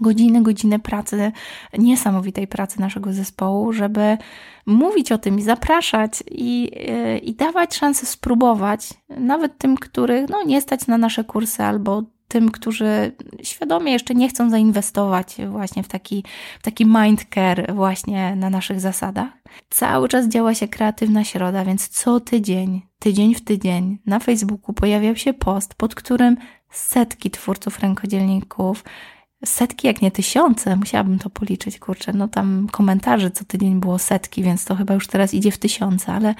godziny, 0.00 0.42
godziny 0.42 0.78
pracy, 0.78 1.32
niesamowitej 1.78 2.46
pracy 2.46 2.80
naszego 2.80 3.12
zespołu, 3.12 3.72
żeby 3.72 4.18
mówić 4.66 5.12
o 5.12 5.18
tym 5.18 5.38
i 5.38 5.42
zapraszać 5.42 6.22
i, 6.30 6.70
e, 6.88 7.18
i 7.18 7.34
dawać 7.34 7.74
szansę 7.74 8.06
spróbować, 8.06 8.94
nawet 9.08 9.58
tym, 9.58 9.76
których 9.76 10.28
no, 10.28 10.42
nie 10.42 10.60
stać 10.60 10.86
na 10.86 10.98
nasze 10.98 11.24
kursy 11.24 11.62
albo 11.62 12.02
tym, 12.28 12.50
którzy 12.50 13.12
świadomie 13.42 13.92
jeszcze 13.92 14.14
nie 14.14 14.28
chcą 14.28 14.50
zainwestować 14.50 15.36
właśnie 15.48 15.82
w 15.82 15.88
taki, 15.88 16.24
w 16.60 16.62
taki 16.62 16.86
mind 16.86 17.24
care 17.34 17.74
właśnie 17.74 18.36
na 18.36 18.50
naszych 18.50 18.80
zasadach. 18.80 19.28
Cały 19.70 20.08
czas 20.08 20.28
działa 20.28 20.54
się 20.54 20.68
kreatywna 20.68 21.24
środa, 21.24 21.64
więc 21.64 21.88
co 21.88 22.20
tydzień, 22.20 22.82
tydzień 22.98 23.34
w 23.34 23.44
tydzień 23.44 23.98
na 24.06 24.18
Facebooku 24.18 24.74
pojawiał 24.74 25.16
się 25.16 25.34
post, 25.34 25.74
pod 25.74 25.94
którym 25.94 26.36
setki 26.70 27.30
twórców 27.30 27.78
rękodzielników 27.78 28.84
setki, 29.44 29.86
jak 29.86 30.02
nie 30.02 30.10
tysiące, 30.10 30.76
musiałabym 30.76 31.18
to 31.18 31.30
policzyć, 31.30 31.78
kurczę, 31.78 32.12
no 32.12 32.28
tam 32.28 32.66
komentarzy 32.72 33.30
co 33.30 33.44
tydzień 33.44 33.80
było 33.80 33.98
setki, 33.98 34.42
więc 34.42 34.64
to 34.64 34.74
chyba 34.74 34.94
już 34.94 35.06
teraz 35.06 35.34
idzie 35.34 35.50
w 35.50 35.58
tysiące, 35.58 36.12
ale 36.12 36.34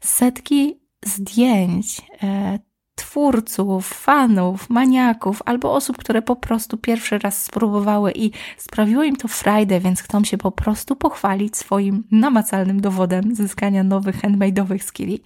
setki 0.00 0.80
zdjęć 1.04 2.02
e, 2.22 2.58
twórców, 2.94 3.88
fanów, 3.88 4.70
maniaków 4.70 5.42
albo 5.44 5.72
osób, 5.74 5.96
które 5.96 6.22
po 6.22 6.36
prostu 6.36 6.76
pierwszy 6.76 7.18
raz 7.18 7.44
spróbowały 7.44 8.12
i 8.12 8.30
sprawiło 8.58 9.02
im 9.02 9.16
to 9.16 9.28
frajdę, 9.28 9.80
więc 9.80 10.02
chcą 10.02 10.24
się 10.24 10.38
po 10.38 10.50
prostu 10.52 10.96
pochwalić 10.96 11.56
swoim 11.56 12.04
namacalnym 12.10 12.80
dowodem 12.80 13.34
zyskania 13.34 13.84
nowych 13.84 14.22
handmade'owych 14.22 14.82
skilli. 14.82 15.20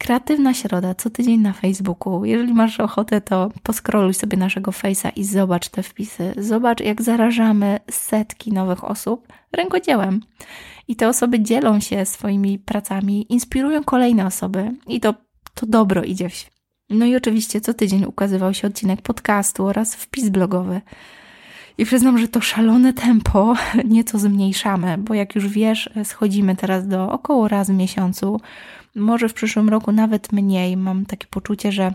Kreatywna 0.00 0.54
Środa, 0.54 0.94
co 0.94 1.10
tydzień 1.10 1.40
na 1.40 1.52
Facebooku. 1.52 2.24
Jeżeli 2.24 2.54
masz 2.54 2.80
ochotę, 2.80 3.20
to 3.20 3.50
poskroluj 3.62 4.14
sobie 4.14 4.36
naszego 4.36 4.70
Face'a 4.70 5.12
i 5.16 5.24
zobacz 5.24 5.68
te 5.68 5.82
wpisy. 5.82 6.32
Zobacz, 6.36 6.80
jak 6.80 7.02
zarażamy 7.02 7.80
setki 7.90 8.52
nowych 8.52 8.84
osób 8.84 9.28
rękodziełem. 9.52 10.20
I 10.88 10.96
te 10.96 11.08
osoby 11.08 11.40
dzielą 11.40 11.80
się 11.80 12.06
swoimi 12.06 12.58
pracami, 12.58 13.26
inspirują 13.32 13.84
kolejne 13.84 14.26
osoby 14.26 14.72
i 14.86 15.00
to, 15.00 15.14
to 15.54 15.66
dobro 15.66 16.02
idzie 16.02 16.28
w 16.28 16.34
świat. 16.34 16.54
No 16.90 17.06
i 17.06 17.16
oczywiście 17.16 17.60
co 17.60 17.74
tydzień 17.74 18.04
ukazywał 18.04 18.54
się 18.54 18.68
odcinek 18.68 19.02
podcastu 19.02 19.66
oraz 19.66 19.94
wpis 19.94 20.28
blogowy. 20.28 20.80
I 21.78 21.84
przyznam, 21.84 22.18
że 22.18 22.28
to 22.28 22.40
szalone 22.40 22.92
tempo 22.92 23.54
nieco 23.84 24.18
zmniejszamy, 24.18 24.98
bo 24.98 25.14
jak 25.14 25.34
już 25.34 25.48
wiesz, 25.48 25.90
schodzimy 26.04 26.56
teraz 26.56 26.88
do 26.88 27.12
około 27.12 27.48
raz 27.48 27.70
w 27.70 27.74
miesiącu 27.74 28.40
może 28.94 29.28
w 29.28 29.34
przyszłym 29.34 29.68
roku 29.68 29.92
nawet 29.92 30.32
mniej. 30.32 30.76
Mam 30.76 31.06
takie 31.06 31.26
poczucie, 31.30 31.72
że 31.72 31.94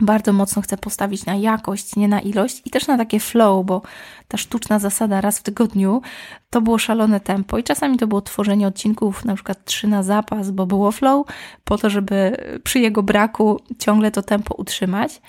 bardzo 0.00 0.32
mocno 0.32 0.62
chcę 0.62 0.76
postawić 0.76 1.26
na 1.26 1.34
jakość, 1.34 1.96
nie 1.96 2.08
na 2.08 2.20
ilość 2.20 2.62
i 2.64 2.70
też 2.70 2.86
na 2.86 2.98
takie 2.98 3.20
flow, 3.20 3.66
bo 3.66 3.82
ta 4.28 4.36
sztuczna 4.36 4.78
zasada 4.78 5.20
raz 5.20 5.38
w 5.38 5.42
tygodniu 5.42 6.02
to 6.50 6.60
było 6.60 6.78
szalone 6.78 7.20
tempo 7.20 7.58
i 7.58 7.64
czasami 7.64 7.98
to 7.98 8.06
było 8.06 8.20
tworzenie 8.20 8.66
odcinków 8.66 9.24
na 9.24 9.34
przykład 9.34 9.64
trzy 9.64 9.88
na 9.88 10.02
zapas, 10.02 10.50
bo 10.50 10.66
było 10.66 10.92
flow, 10.92 11.26
po 11.64 11.78
to, 11.78 11.90
żeby 11.90 12.36
przy 12.64 12.78
jego 12.78 13.02
braku 13.02 13.60
ciągle 13.78 14.10
to 14.10 14.22
tempo 14.22 14.54
utrzymać. 14.54 15.20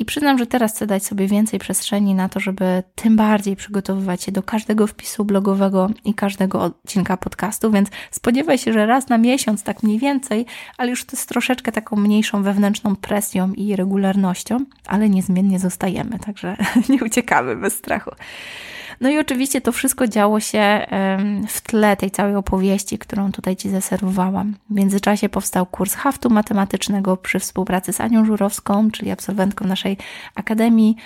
I 0.00 0.04
przyznam, 0.04 0.38
że 0.38 0.46
teraz 0.46 0.72
chcę 0.72 0.86
dać 0.86 1.06
sobie 1.06 1.26
więcej 1.26 1.58
przestrzeni 1.58 2.14
na 2.14 2.28
to, 2.28 2.40
żeby 2.40 2.82
tym 2.94 3.16
bardziej 3.16 3.56
przygotowywać 3.56 4.22
się 4.22 4.32
do 4.32 4.42
każdego 4.42 4.86
wpisu 4.86 5.24
blogowego 5.24 5.90
i 6.04 6.14
każdego 6.14 6.62
odcinka 6.62 7.16
podcastu, 7.16 7.70
więc 7.70 7.88
spodziewaj 8.10 8.58
się, 8.58 8.72
że 8.72 8.86
raz 8.86 9.08
na 9.08 9.18
miesiąc, 9.18 9.62
tak 9.62 9.82
mniej 9.82 9.98
więcej, 9.98 10.46
ale 10.78 10.90
już 10.90 11.04
to 11.04 11.16
jest 11.16 11.28
troszeczkę 11.28 11.72
taką 11.72 11.96
mniejszą 11.96 12.42
wewnętrzną 12.42 12.96
presją 12.96 13.52
i 13.52 13.76
regularnością, 13.76 14.64
ale 14.86 15.08
niezmiennie 15.08 15.58
zostajemy, 15.58 16.18
także 16.18 16.56
nie 16.90 17.04
uciekamy 17.04 17.56
bez 17.56 17.74
strachu. 17.74 18.10
No 19.00 19.10
i 19.10 19.18
oczywiście 19.18 19.60
to 19.60 19.72
wszystko 19.72 20.08
działo 20.08 20.40
się 20.40 20.86
w 21.48 21.60
tle 21.60 21.96
tej 21.96 22.10
całej 22.10 22.36
opowieści, 22.36 22.98
którą 22.98 23.32
tutaj 23.32 23.56
Ci 23.56 23.70
zaserwowałam. 23.70 24.54
W 24.70 24.74
międzyczasie 24.74 25.28
powstał 25.28 25.66
kurs 25.66 25.94
haftu 25.94 26.30
matematycznego 26.30 27.16
przy 27.16 27.38
współpracy 27.38 27.92
z 27.92 28.00
Anią 28.00 28.24
Żurowską, 28.24 28.90
czyli 28.90 29.10
absolwentką 29.10 29.66
naszej 29.66 29.96
akademii. 30.34 30.96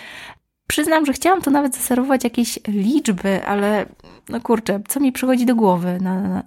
Przyznam, 0.66 1.06
że 1.06 1.12
chciałam 1.12 1.42
tu 1.42 1.50
nawet 1.50 1.74
zaserwować 1.74 2.24
jakieś 2.24 2.58
liczby, 2.68 3.46
ale 3.46 3.86
no 4.28 4.40
kurczę, 4.40 4.80
co 4.88 5.00
mi 5.00 5.12
przychodzi 5.12 5.46
do 5.46 5.54
głowy? 5.54 5.98
Na, 6.00 6.42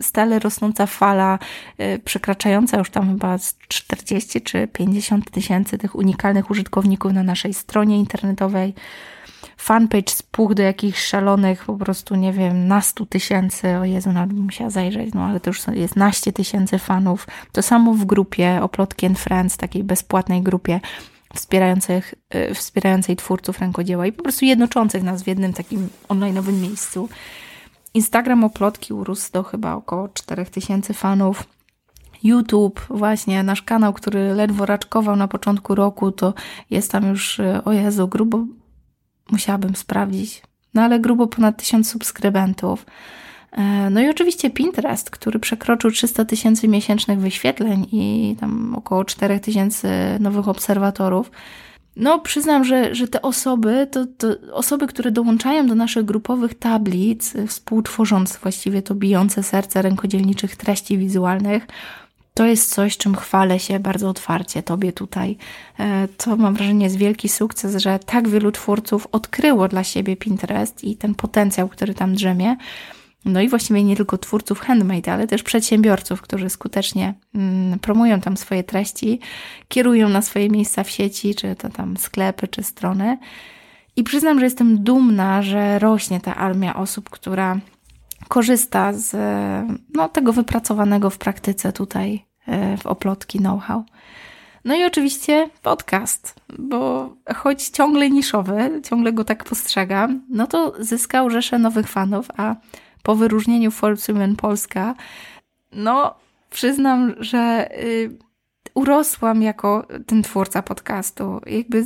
stale 0.00 0.38
rosnąca 0.38 0.86
fala, 0.86 1.38
yy, 1.78 1.98
przekraczająca 1.98 2.78
już 2.78 2.90
tam 2.90 3.08
chyba 3.08 3.38
40 3.68 4.40
czy 4.40 4.68
50 4.68 5.30
tysięcy 5.30 5.78
tych 5.78 5.94
unikalnych 5.94 6.50
użytkowników 6.50 7.12
na 7.12 7.22
naszej 7.22 7.54
stronie 7.54 7.98
internetowej 7.98 8.74
fanpage 9.62 10.10
spuch 10.10 10.54
do 10.54 10.62
jakichś 10.62 11.04
szalonych, 11.04 11.64
po 11.64 11.74
prostu 11.74 12.14
nie 12.14 12.32
wiem, 12.32 12.68
nastu 12.68 13.06
tysięcy, 13.06 13.78
o 13.78 13.84
Jezu, 13.84 14.12
nawet 14.12 14.32
bym 14.32 14.44
musiała 14.44 14.70
zajrzeć, 14.70 15.14
no 15.14 15.24
ale 15.24 15.40
to 15.40 15.50
już 15.50 15.60
jest 15.72 15.96
naście 15.96 16.32
tysięcy 16.32 16.78
fanów. 16.78 17.26
To 17.52 17.62
samo 17.62 17.94
w 17.94 18.04
grupie 18.04 18.62
Oplotki 18.62 19.06
and 19.06 19.18
Friends, 19.18 19.56
takiej 19.56 19.84
bezpłatnej 19.84 20.42
grupie 20.42 20.80
wspierających, 21.34 22.14
y, 22.34 22.54
wspierającej 22.54 23.16
twórców 23.16 23.60
rękodzieła 23.60 24.06
i 24.06 24.12
po 24.12 24.22
prostu 24.22 24.44
jednoczących 24.44 25.02
nas 25.02 25.22
w 25.22 25.26
jednym 25.26 25.52
takim 25.52 25.88
online'owym 26.08 26.60
miejscu. 26.60 27.08
Instagram 27.94 28.44
Oplotki 28.44 28.94
urósł 28.94 29.32
do 29.32 29.42
chyba 29.42 29.74
około 29.74 30.08
4000 30.08 30.94
fanów. 30.94 31.44
YouTube, 32.22 32.80
właśnie 32.90 33.42
nasz 33.42 33.62
kanał, 33.62 33.92
który 33.92 34.34
ledwo 34.34 34.66
raczkował 34.66 35.16
na 35.16 35.28
początku 35.28 35.74
roku, 35.74 36.12
to 36.12 36.34
jest 36.70 36.90
tam 36.90 37.08
już, 37.08 37.38
y, 37.38 37.64
o 37.64 37.72
Jezu, 37.72 38.08
grubo 38.08 38.44
Musiałabym 39.30 39.76
sprawdzić. 39.76 40.42
No 40.74 40.82
ale 40.82 41.00
grubo 41.00 41.26
ponad 41.26 41.56
tysiąc 41.56 41.90
subskrybentów. 41.90 42.86
E, 43.52 43.90
no 43.90 44.00
i 44.00 44.08
oczywiście 44.08 44.50
Pinterest, 44.50 45.10
który 45.10 45.38
przekroczył 45.38 45.90
300 45.90 46.24
tysięcy 46.24 46.68
miesięcznych 46.68 47.18
wyświetleń 47.18 47.86
i 47.92 48.36
tam 48.40 48.74
około 48.74 49.04
4 49.04 49.40
tysięcy 49.40 49.88
nowych 50.20 50.48
obserwatorów. 50.48 51.30
No, 51.96 52.18
przyznam, 52.18 52.64
że, 52.64 52.94
że 52.94 53.08
te 53.08 53.22
osoby, 53.22 53.88
to, 53.90 54.06
to 54.06 54.28
osoby, 54.52 54.86
które 54.86 55.10
dołączają 55.10 55.66
do 55.66 55.74
naszych 55.74 56.04
grupowych 56.04 56.54
tablic, 56.54 57.34
współtworząc 57.48 58.36
właściwie 58.36 58.82
to 58.82 58.94
bijące 58.94 59.42
serce 59.42 59.82
rękodzielniczych 59.82 60.56
treści 60.56 60.98
wizualnych, 60.98 61.66
to 62.34 62.46
jest 62.46 62.74
coś, 62.74 62.96
czym 62.96 63.14
chwalę 63.14 63.58
się 63.58 63.80
bardzo 63.80 64.08
otwarcie 64.08 64.62
Tobie 64.62 64.92
tutaj. 64.92 65.36
E, 65.78 66.08
to 66.08 66.36
mam 66.36 66.54
wrażenie 66.54 66.84
jest 66.84 66.96
wielki 66.96 67.28
sukces, 67.28 67.76
że 67.76 67.98
tak 67.98 68.28
wielu 68.28 68.52
twórców 68.52 69.08
odkryło 69.12 69.68
dla 69.68 69.84
siebie 69.84 70.16
Pinterest 70.16 70.84
i 70.84 70.96
ten 70.96 71.14
potencjał, 71.14 71.68
który 71.68 71.94
tam 71.94 72.14
drzemie. 72.14 72.56
No 73.24 73.40
i 73.40 73.48
właściwie 73.48 73.84
nie 73.84 73.96
tylko 73.96 74.18
twórców 74.18 74.60
handmade, 74.60 75.12
ale 75.12 75.26
też 75.26 75.42
przedsiębiorców, 75.42 76.22
którzy 76.22 76.50
skutecznie 76.50 77.14
mm, 77.34 77.78
promują 77.78 78.20
tam 78.20 78.36
swoje 78.36 78.64
treści, 78.64 79.20
kierują 79.68 80.08
na 80.08 80.22
swoje 80.22 80.50
miejsca 80.50 80.84
w 80.84 80.90
sieci, 80.90 81.34
czy 81.34 81.56
to 81.56 81.68
tam 81.68 81.96
sklepy, 81.96 82.48
czy 82.48 82.62
strony. 82.62 83.18
I 83.96 84.04
przyznam, 84.04 84.38
że 84.38 84.44
jestem 84.44 84.84
dumna, 84.84 85.42
że 85.42 85.78
rośnie 85.78 86.20
ta 86.20 86.36
armia 86.36 86.74
osób, 86.76 87.10
która 87.10 87.60
korzysta 88.32 88.92
z 88.92 89.16
no, 89.94 90.08
tego 90.08 90.32
wypracowanego 90.32 91.10
w 91.10 91.18
praktyce 91.18 91.72
tutaj 91.72 92.24
e, 92.46 92.76
w 92.76 92.86
oplotki 92.86 93.38
know-how. 93.38 93.84
No 94.64 94.74
i 94.74 94.84
oczywiście 94.84 95.50
podcast, 95.62 96.34
bo 96.58 97.10
choć 97.34 97.68
ciągle 97.68 98.10
niszowy, 98.10 98.80
ciągle 98.84 99.12
go 99.12 99.24
tak 99.24 99.44
postrzegam, 99.44 100.22
no 100.28 100.46
to 100.46 100.74
zyskał 100.78 101.30
rzeszę 101.30 101.58
nowych 101.58 101.88
fanów, 101.88 102.28
a 102.36 102.56
po 103.02 103.14
wyróżnieniu 103.14 103.70
Forbes 103.70 104.06
Women 104.06 104.36
Polska, 104.36 104.94
no 105.72 106.14
przyznam, 106.50 107.14
że 107.18 107.68
y, 107.82 108.18
urosłam 108.74 109.42
jako 109.42 109.86
ten 110.06 110.22
twórca 110.22 110.62
podcastu. 110.62 111.40
Jakby 111.46 111.84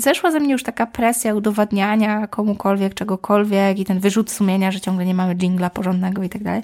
zeszła 0.00 0.30
ze 0.30 0.40
mnie 0.40 0.52
już 0.52 0.62
taka 0.62 0.86
presja 0.86 1.34
udowadniania 1.34 2.26
komukolwiek, 2.26 2.94
czegokolwiek 2.94 3.78
i 3.78 3.84
ten 3.84 4.00
wyrzut 4.00 4.30
sumienia, 4.30 4.72
że 4.72 4.80
ciągle 4.80 5.06
nie 5.06 5.14
mamy 5.14 5.34
jingla 5.34 5.70
porządnego 5.70 6.22
i 6.22 6.28
tak 6.28 6.42
dalej. 6.42 6.62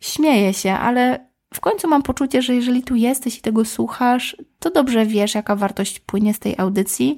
Śmieję 0.00 0.54
się, 0.54 0.72
ale 0.72 1.26
w 1.54 1.60
końcu 1.60 1.88
mam 1.88 2.02
poczucie, 2.02 2.42
że 2.42 2.54
jeżeli 2.54 2.82
tu 2.82 2.94
jesteś 2.94 3.38
i 3.38 3.40
tego 3.40 3.64
słuchasz, 3.64 4.36
to 4.58 4.70
dobrze 4.70 5.06
wiesz, 5.06 5.34
jaka 5.34 5.56
wartość 5.56 6.00
płynie 6.00 6.34
z 6.34 6.38
tej 6.38 6.54
audycji. 6.58 7.16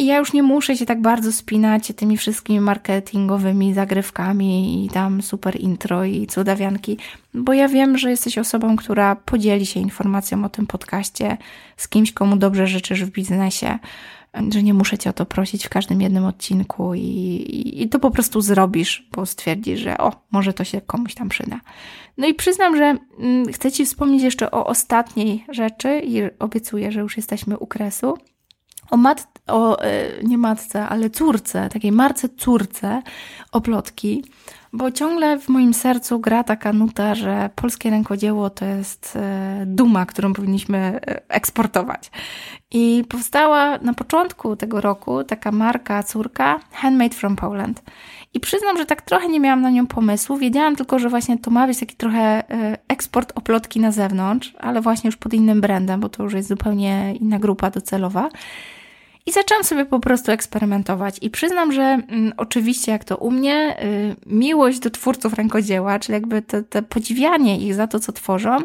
I 0.00 0.06
ja 0.06 0.18
już 0.18 0.32
nie 0.32 0.42
muszę 0.42 0.76
się 0.76 0.86
tak 0.86 1.00
bardzo 1.00 1.32
spinać 1.32 1.92
tymi 1.96 2.16
wszystkimi 2.16 2.60
marketingowymi 2.60 3.74
zagrywkami 3.74 4.84
i 4.84 4.88
tam 4.88 5.22
super 5.22 5.60
intro 5.60 6.04
i 6.04 6.26
cudawianki, 6.26 6.98
bo 7.34 7.52
ja 7.52 7.68
wiem, 7.68 7.98
że 7.98 8.10
jesteś 8.10 8.38
osobą, 8.38 8.76
która 8.76 9.16
podzieli 9.16 9.66
się 9.66 9.80
informacją 9.80 10.44
o 10.44 10.48
tym 10.48 10.66
podcaście 10.66 11.36
z 11.76 11.88
kimś, 11.88 12.12
komu 12.12 12.36
dobrze 12.36 12.66
życzysz 12.66 13.04
w 13.04 13.10
biznesie, 13.10 13.78
że 14.52 14.62
nie 14.62 14.74
muszę 14.74 14.98
cię 14.98 15.10
o 15.10 15.12
to 15.12 15.26
prosić 15.26 15.66
w 15.66 15.68
każdym 15.68 16.00
jednym 16.00 16.24
odcinku 16.24 16.94
i, 16.94 17.00
i, 17.00 17.82
i 17.82 17.88
to 17.88 17.98
po 17.98 18.10
prostu 18.10 18.40
zrobisz, 18.40 19.08
bo 19.12 19.26
stwierdzisz, 19.26 19.80
że 19.80 19.98
o, 19.98 20.12
może 20.30 20.52
to 20.52 20.64
się 20.64 20.80
komuś 20.80 21.14
tam 21.14 21.28
przyda. 21.28 21.60
No 22.18 22.26
i 22.26 22.34
przyznam, 22.34 22.76
że 22.76 22.96
mm, 23.18 23.52
chcę 23.52 23.72
Ci 23.72 23.86
wspomnieć 23.86 24.22
jeszcze 24.22 24.50
o 24.50 24.66
ostatniej 24.66 25.44
rzeczy 25.48 26.02
i 26.04 26.20
obiecuję, 26.38 26.92
że 26.92 27.00
już 27.00 27.16
jesteśmy 27.16 27.58
u 27.58 27.66
kresu 27.66 28.18
o, 28.90 28.96
mat, 28.96 29.28
o 29.50 29.82
e, 29.82 30.22
nie 30.22 30.38
matce, 30.38 30.88
ale 30.88 31.10
córce, 31.10 31.68
takiej 31.68 31.92
marce 31.92 32.28
córce 32.28 33.02
oplotki, 33.52 34.24
bo 34.72 34.90
ciągle 34.90 35.38
w 35.38 35.48
moim 35.48 35.74
sercu 35.74 36.20
gra 36.20 36.44
taka 36.44 36.72
nuta, 36.72 37.14
że 37.14 37.50
polskie 37.54 37.90
rękodzieło 37.90 38.50
to 38.50 38.64
jest 38.64 39.16
e, 39.16 39.64
duma, 39.66 40.06
którą 40.06 40.32
powinniśmy 40.32 40.78
e, 40.78 41.22
eksportować. 41.28 42.10
I 42.70 43.04
powstała 43.08 43.78
na 43.78 43.94
początku 43.94 44.56
tego 44.56 44.80
roku 44.80 45.24
taka 45.24 45.52
marka 45.52 46.02
córka 46.02 46.60
Handmade 46.72 47.14
from 47.14 47.36
Poland. 47.36 47.82
I 48.34 48.40
przyznam, 48.40 48.76
że 48.76 48.86
tak 48.86 49.02
trochę 49.02 49.28
nie 49.28 49.40
miałam 49.40 49.62
na 49.62 49.70
nią 49.70 49.86
pomysłu. 49.86 50.36
Wiedziałam 50.36 50.76
tylko, 50.76 50.98
że 50.98 51.08
właśnie 51.08 51.38
to 51.38 51.50
ma 51.50 51.66
być 51.66 51.80
taki 51.80 51.96
trochę 51.96 52.42
eksport 52.88 53.32
oplotki 53.34 53.80
na 53.80 53.92
zewnątrz, 53.92 54.54
ale 54.58 54.80
właśnie 54.80 55.08
już 55.08 55.16
pod 55.16 55.34
innym 55.34 55.60
brandem, 55.60 56.00
bo 56.00 56.08
to 56.08 56.22
już 56.22 56.34
jest 56.34 56.48
zupełnie 56.48 57.14
inna 57.20 57.38
grupa 57.38 57.70
docelowa. 57.70 58.28
I 59.30 59.32
zaczęłam 59.32 59.64
sobie 59.64 59.84
po 59.84 60.00
prostu 60.00 60.32
eksperymentować. 60.32 61.16
I 61.20 61.30
przyznam, 61.30 61.72
że 61.72 61.82
mm, 61.82 62.32
oczywiście, 62.36 62.92
jak 62.92 63.04
to 63.04 63.16
u 63.16 63.30
mnie, 63.30 63.76
y, 63.82 64.16
miłość 64.26 64.78
do 64.78 64.90
twórców 64.90 65.34
rękodzieła, 65.34 65.98
czyli 65.98 66.14
jakby 66.14 66.42
te 66.42 66.82
podziwianie 66.82 67.58
ich 67.58 67.74
za 67.74 67.86
to, 67.86 68.00
co 68.00 68.12
tworzą, 68.12 68.58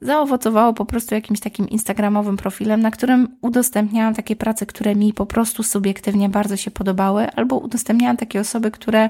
zaowocowało 0.00 0.72
po 0.72 0.84
prostu 0.84 1.14
jakimś 1.14 1.40
takim 1.40 1.68
instagramowym 1.68 2.36
profilem, 2.36 2.80
na 2.80 2.90
którym 2.90 3.36
udostępniałam 3.40 4.14
takie 4.14 4.36
prace, 4.36 4.66
które 4.66 4.94
mi 4.94 5.12
po 5.12 5.26
prostu 5.26 5.62
subiektywnie 5.62 6.28
bardzo 6.28 6.56
się 6.56 6.70
podobały, 6.70 7.30
albo 7.30 7.58
udostępniałam 7.58 8.16
takie 8.16 8.40
osoby, 8.40 8.70
które 8.70 9.08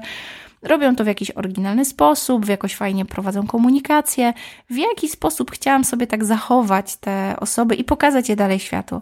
robią 0.61 0.95
to 0.95 1.03
w 1.03 1.07
jakiś 1.07 1.31
oryginalny 1.31 1.85
sposób, 1.85 2.45
w 2.45 2.49
jakoś 2.49 2.75
fajnie 2.75 3.05
prowadzą 3.05 3.47
komunikację, 3.47 4.33
w 4.69 4.75
jaki 4.75 5.09
sposób 5.09 5.51
chciałam 5.51 5.83
sobie 5.83 6.07
tak 6.07 6.25
zachować 6.25 6.97
te 6.97 7.35
osoby 7.39 7.75
i 7.75 7.83
pokazać 7.83 8.29
je 8.29 8.35
dalej 8.35 8.59
światu. 8.59 9.01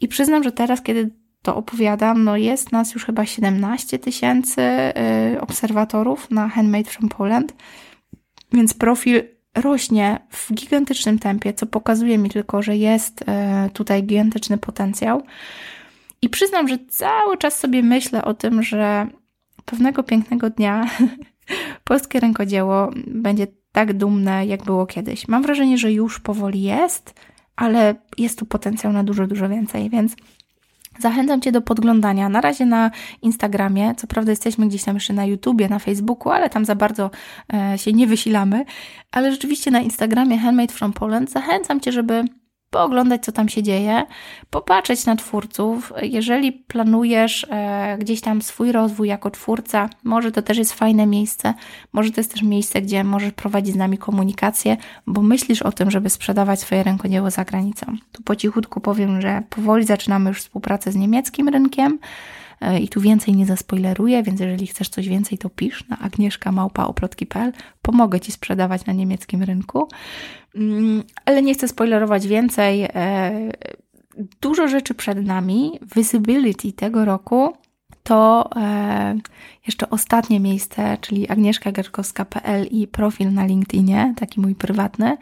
I 0.00 0.08
przyznam, 0.08 0.42
że 0.42 0.52
teraz, 0.52 0.82
kiedy 0.82 1.10
to 1.42 1.56
opowiadam, 1.56 2.24
no 2.24 2.36
jest 2.36 2.72
nas 2.72 2.94
już 2.94 3.04
chyba 3.04 3.26
17 3.26 3.98
tysięcy 3.98 4.62
y, 5.34 5.40
obserwatorów 5.40 6.30
na 6.30 6.48
Handmade 6.48 6.90
from 6.90 7.08
Poland, 7.08 7.54
więc 8.52 8.74
profil 8.74 9.22
rośnie 9.54 10.20
w 10.30 10.52
gigantycznym 10.52 11.18
tempie, 11.18 11.52
co 11.52 11.66
pokazuje 11.66 12.18
mi 12.18 12.30
tylko, 12.30 12.62
że 12.62 12.76
jest 12.76 13.22
y, 13.22 13.24
tutaj 13.72 14.02
gigantyczny 14.02 14.58
potencjał. 14.58 15.22
I 16.22 16.28
przyznam, 16.28 16.68
że 16.68 16.78
cały 16.88 17.38
czas 17.38 17.58
sobie 17.58 17.82
myślę 17.82 18.24
o 18.24 18.34
tym, 18.34 18.62
że 18.62 19.06
pewnego 19.64 20.02
pięknego 20.02 20.50
dnia 20.50 20.90
polskie 21.84 22.20
rękodzieło 22.20 22.90
będzie 23.06 23.46
tak 23.72 23.92
dumne, 23.92 24.46
jak 24.46 24.64
było 24.64 24.86
kiedyś. 24.86 25.28
Mam 25.28 25.42
wrażenie, 25.42 25.78
że 25.78 25.92
już 25.92 26.20
powoli 26.20 26.62
jest, 26.62 27.14
ale 27.56 27.94
jest 28.18 28.38
tu 28.38 28.46
potencjał 28.46 28.92
na 28.92 29.04
dużo, 29.04 29.26
dużo 29.26 29.48
więcej, 29.48 29.90
więc 29.90 30.16
Zachęcam 31.00 31.40
Cię 31.40 31.52
do 31.52 31.60
podglądania. 31.62 32.28
Na 32.28 32.40
razie 32.40 32.66
na 32.66 32.90
Instagramie, 33.22 33.94
co 33.94 34.06
prawda 34.06 34.32
jesteśmy 34.32 34.68
gdzieś 34.68 34.84
tam 34.84 34.96
jeszcze 34.96 35.12
na 35.12 35.24
YouTubie, 35.24 35.68
na 35.68 35.78
Facebooku, 35.78 36.32
ale 36.32 36.50
tam 36.50 36.64
za 36.64 36.74
bardzo 36.74 37.10
e, 37.52 37.78
się 37.78 37.92
nie 37.92 38.06
wysilamy. 38.06 38.64
Ale 39.12 39.32
rzeczywiście 39.32 39.70
na 39.70 39.80
Instagramie 39.80 40.38
Handmade 40.38 40.72
from 40.72 40.92
Poland 40.92 41.30
zachęcam 41.30 41.80
Cię, 41.80 41.92
żeby 41.92 42.24
pooglądać, 42.70 43.24
co 43.24 43.32
tam 43.32 43.48
się 43.48 43.62
dzieje, 43.62 44.06
popatrzeć 44.50 45.06
na 45.06 45.16
twórców. 45.16 45.92
Jeżeli 46.02 46.52
planujesz 46.52 47.46
e, 47.50 47.96
gdzieś 48.00 48.20
tam 48.20 48.42
swój 48.42 48.72
rozwój 48.72 49.08
jako 49.08 49.30
twórca, 49.30 49.90
może 50.04 50.32
to 50.32 50.42
też 50.42 50.58
jest 50.58 50.72
fajne 50.72 51.06
miejsce, 51.06 51.54
może 51.92 52.10
to 52.10 52.20
jest 52.20 52.32
też 52.32 52.42
miejsce, 52.42 52.82
gdzie 52.82 53.04
możesz 53.04 53.32
prowadzić 53.32 53.74
z 53.74 53.78
nami 53.78 53.98
komunikację, 53.98 54.76
bo 55.06 55.22
myślisz 55.22 55.62
o 55.62 55.72
tym, 55.72 55.90
żeby 55.90 56.10
sprzedawać 56.10 56.60
swoje 56.60 56.82
rękodzieło 56.82 57.30
za 57.30 57.44
granicą. 57.44 57.86
Tu 58.12 58.22
po 58.22 58.36
cichutku 58.36 58.80
powiem, 58.80 59.20
że 59.20 59.42
powoli 59.50 59.86
zaczynamy 59.86 60.30
już 60.30 60.38
współpracę 60.38 60.92
z 60.92 60.96
niemieckim 60.96 61.48
rynkiem. 61.48 61.98
E, 62.60 62.80
i 62.80 62.88
tu 62.88 63.00
więcej 63.00 63.36
nie 63.36 63.46
zaspoileruję, 63.46 64.22
więc 64.22 64.40
jeżeli 64.40 64.66
chcesz 64.66 64.88
coś 64.88 65.08
więcej, 65.08 65.38
to 65.38 65.50
pisz 65.50 65.88
na 65.88 65.98
agnieszkamałpaoplotki.pl. 65.98 67.52
Pomogę 67.82 68.20
Ci 68.20 68.32
sprzedawać 68.32 68.86
na 68.86 68.92
niemieckim 68.92 69.42
rynku. 69.42 69.88
Mm, 70.54 71.02
ale 71.24 71.42
nie 71.42 71.54
chcę 71.54 71.68
spoilerować 71.68 72.26
więcej. 72.26 72.82
E, 72.82 73.52
dużo 74.40 74.68
rzeczy 74.68 74.94
przed 74.94 75.26
nami. 75.26 75.78
Visibility 75.96 76.72
tego 76.72 77.04
roku 77.04 77.52
to 78.02 78.50
e, 78.56 79.18
jeszcze 79.66 79.90
ostatnie 79.90 80.40
miejsce, 80.40 80.98
czyli 81.00 81.28
agnieszkagerkowska.pl 81.28 82.66
i 82.66 82.86
profil 82.86 83.32
na 83.32 83.46
LinkedInie, 83.46 84.14
taki 84.16 84.40
mój 84.40 84.54
prywatny 84.54 85.16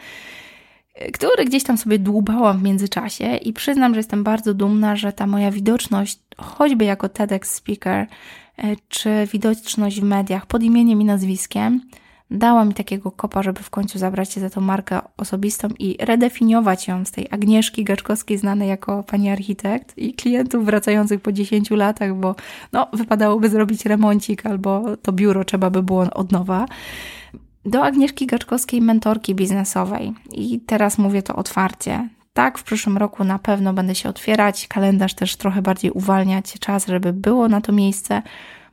który 1.13 1.45
gdzieś 1.45 1.63
tam 1.63 1.79
sobie 1.79 1.99
dłubałam 1.99 2.59
w 2.59 2.63
międzyczasie 2.63 3.37
i 3.37 3.53
przyznam, 3.53 3.95
że 3.95 3.99
jestem 3.99 4.25
bardzo 4.25 4.55
dumna, 4.55 4.97
że 4.97 5.13
ta 5.13 5.27
moja 5.27 5.51
widoczność, 5.51 6.19
choćby 6.37 6.85
jako 6.85 7.09
TEDx 7.09 7.55
speaker, 7.55 8.07
e, 8.57 8.77
czy 8.89 9.11
widoczność 9.33 10.01
w 10.01 10.05
mediach 10.05 10.47
pod 10.47 10.63
imieniem 10.63 11.01
i 11.01 11.05
nazwiskiem, 11.05 11.81
dała 12.31 12.65
mi 12.65 12.75
takiego 12.75 13.11
kopa, 13.11 13.43
żeby 13.43 13.63
w 13.63 13.71
końcu 13.71 13.99
zabrać 13.99 14.33
się 14.33 14.41
za 14.41 14.51
tą 14.51 14.61
markę 14.61 15.01
osobistą 15.17 15.69
i 15.79 15.97
redefiniować 16.01 16.89
ją 16.89 17.05
z 17.05 17.11
tej 17.11 17.27
Agnieszki 17.31 17.85
Gaczkowskiej, 17.85 18.39
znanej 18.39 18.69
jako 18.69 19.03
pani 19.03 19.31
architekt 19.31 19.99
i 19.99 20.15
klientów 20.15 20.65
wracających 20.65 21.21
po 21.21 21.33
10 21.33 21.71
latach, 21.71 22.15
bo 22.15 22.35
no, 22.73 22.87
wypadałoby 22.93 23.49
zrobić 23.49 23.87
remoncik 23.87 24.47
albo 24.47 24.97
to 25.03 25.13
biuro 25.13 25.45
trzeba 25.45 25.71
by 25.71 25.83
było 25.83 26.03
od 26.15 26.33
nowa 26.33 26.67
do 27.65 27.85
Agnieszki 27.85 28.27
Gaczkowskiej, 28.27 28.81
mentorki 28.81 29.35
biznesowej. 29.35 30.15
I 30.33 30.61
teraz 30.61 30.99
mówię 30.99 31.23
to 31.23 31.37
otwarcie. 31.37 32.09
Tak, 32.33 32.59
w 32.59 32.63
przyszłym 32.63 32.99
roku 32.99 33.25
na 33.25 33.39
pewno 33.39 33.73
będę 33.73 33.95
się 33.95 34.09
otwierać, 34.09 34.69
kalendarz 34.69 35.15
też 35.15 35.37
trochę 35.37 35.63
bardziej 35.63 35.91
uwalniać 35.91 36.53
czas, 36.61 36.87
żeby 36.87 37.13
było 37.13 37.49
na 37.49 37.61
to 37.61 37.73
miejsce. 37.73 38.23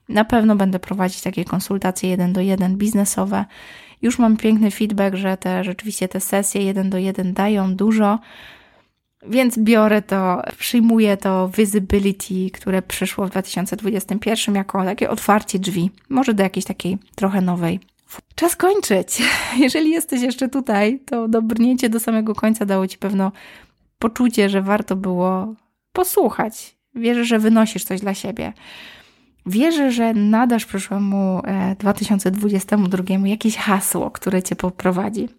Na 0.09 0.25
pewno 0.25 0.55
będę 0.55 0.79
prowadzić 0.79 1.21
takie 1.21 1.45
konsultacje 1.45 2.09
jeden 2.09 2.33
do 2.33 2.41
jeden 2.41 2.77
biznesowe. 2.77 3.45
Już 4.01 4.19
mam 4.19 4.37
piękny 4.37 4.71
feedback, 4.71 5.15
że 5.15 5.37
te 5.37 5.63
rzeczywiście 5.63 6.07
te 6.07 6.19
sesje 6.19 6.61
jeden 6.61 6.89
do 6.89 6.97
jeden 6.97 7.33
dają 7.33 7.75
dużo. 7.75 8.19
Więc 9.27 9.59
biorę 9.59 10.01
to, 10.01 10.41
przyjmuję 10.57 11.17
to 11.17 11.49
visibility, 11.57 12.49
które 12.53 12.81
przyszło 12.81 13.27
w 13.27 13.29
2021 13.29 14.55
jako 14.55 14.83
takie 14.83 15.09
otwarcie 15.09 15.59
drzwi, 15.59 15.91
może 16.09 16.33
do 16.33 16.43
jakiejś 16.43 16.65
takiej 16.65 16.97
trochę 17.15 17.41
nowej 17.41 17.79
Czas 18.35 18.55
kończyć. 18.55 19.21
Jeżeli 19.59 19.89
jesteś 19.89 20.21
jeszcze 20.21 20.49
tutaj, 20.49 20.99
to 21.05 21.27
dobrnięcie 21.27 21.89
do 21.89 21.99
samego 21.99 22.35
końca 22.35 22.65
dało 22.65 22.87
ci 22.87 22.97
pewno 22.97 23.31
poczucie, 23.99 24.49
że 24.49 24.61
warto 24.61 24.95
było 24.95 25.53
posłuchać. 25.93 26.75
Wierzę, 26.95 27.25
że 27.25 27.39
wynosisz 27.39 27.83
coś 27.83 28.01
dla 28.01 28.13
siebie. 28.13 28.53
Wierzę, 29.45 29.91
że 29.91 30.13
nadasz 30.13 30.65
przyszłemu 30.65 31.41
2022 31.79 33.03
e, 33.09 33.29
jakieś 33.29 33.57
hasło, 33.57 34.11
które 34.11 34.43
cię 34.43 34.55
poprowadzi. 34.55 35.29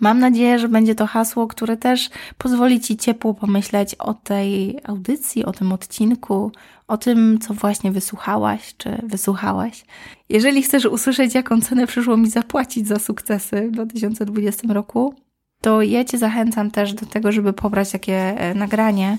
Mam 0.00 0.18
nadzieję, 0.18 0.58
że 0.58 0.68
będzie 0.68 0.94
to 0.94 1.06
hasło, 1.06 1.46
które 1.46 1.76
też 1.76 2.10
pozwoli 2.38 2.80
Ci 2.80 2.96
ciepło 2.96 3.34
pomyśleć 3.34 3.94
o 3.94 4.14
tej 4.14 4.78
audycji, 4.84 5.44
o 5.44 5.52
tym 5.52 5.72
odcinku, 5.72 6.52
o 6.88 6.96
tym, 6.96 7.38
co 7.38 7.54
właśnie 7.54 7.92
wysłuchałaś 7.92 8.74
czy 8.76 9.02
wysłuchałeś. 9.02 9.84
Jeżeli 10.28 10.62
chcesz 10.62 10.84
usłyszeć, 10.84 11.34
jaką 11.34 11.60
cenę 11.60 11.86
przyszło 11.86 12.16
mi 12.16 12.30
zapłacić 12.30 12.88
za 12.88 12.98
sukcesy 12.98 13.68
w 13.68 13.70
2020 13.70 14.72
roku, 14.72 15.14
to 15.60 15.82
ja 15.82 16.04
Cię 16.04 16.18
zachęcam 16.18 16.70
też 16.70 16.94
do 16.94 17.06
tego, 17.06 17.32
żeby 17.32 17.52
pobrać 17.52 17.90
takie 17.90 18.38
e, 18.38 18.54
nagranie. 18.54 19.18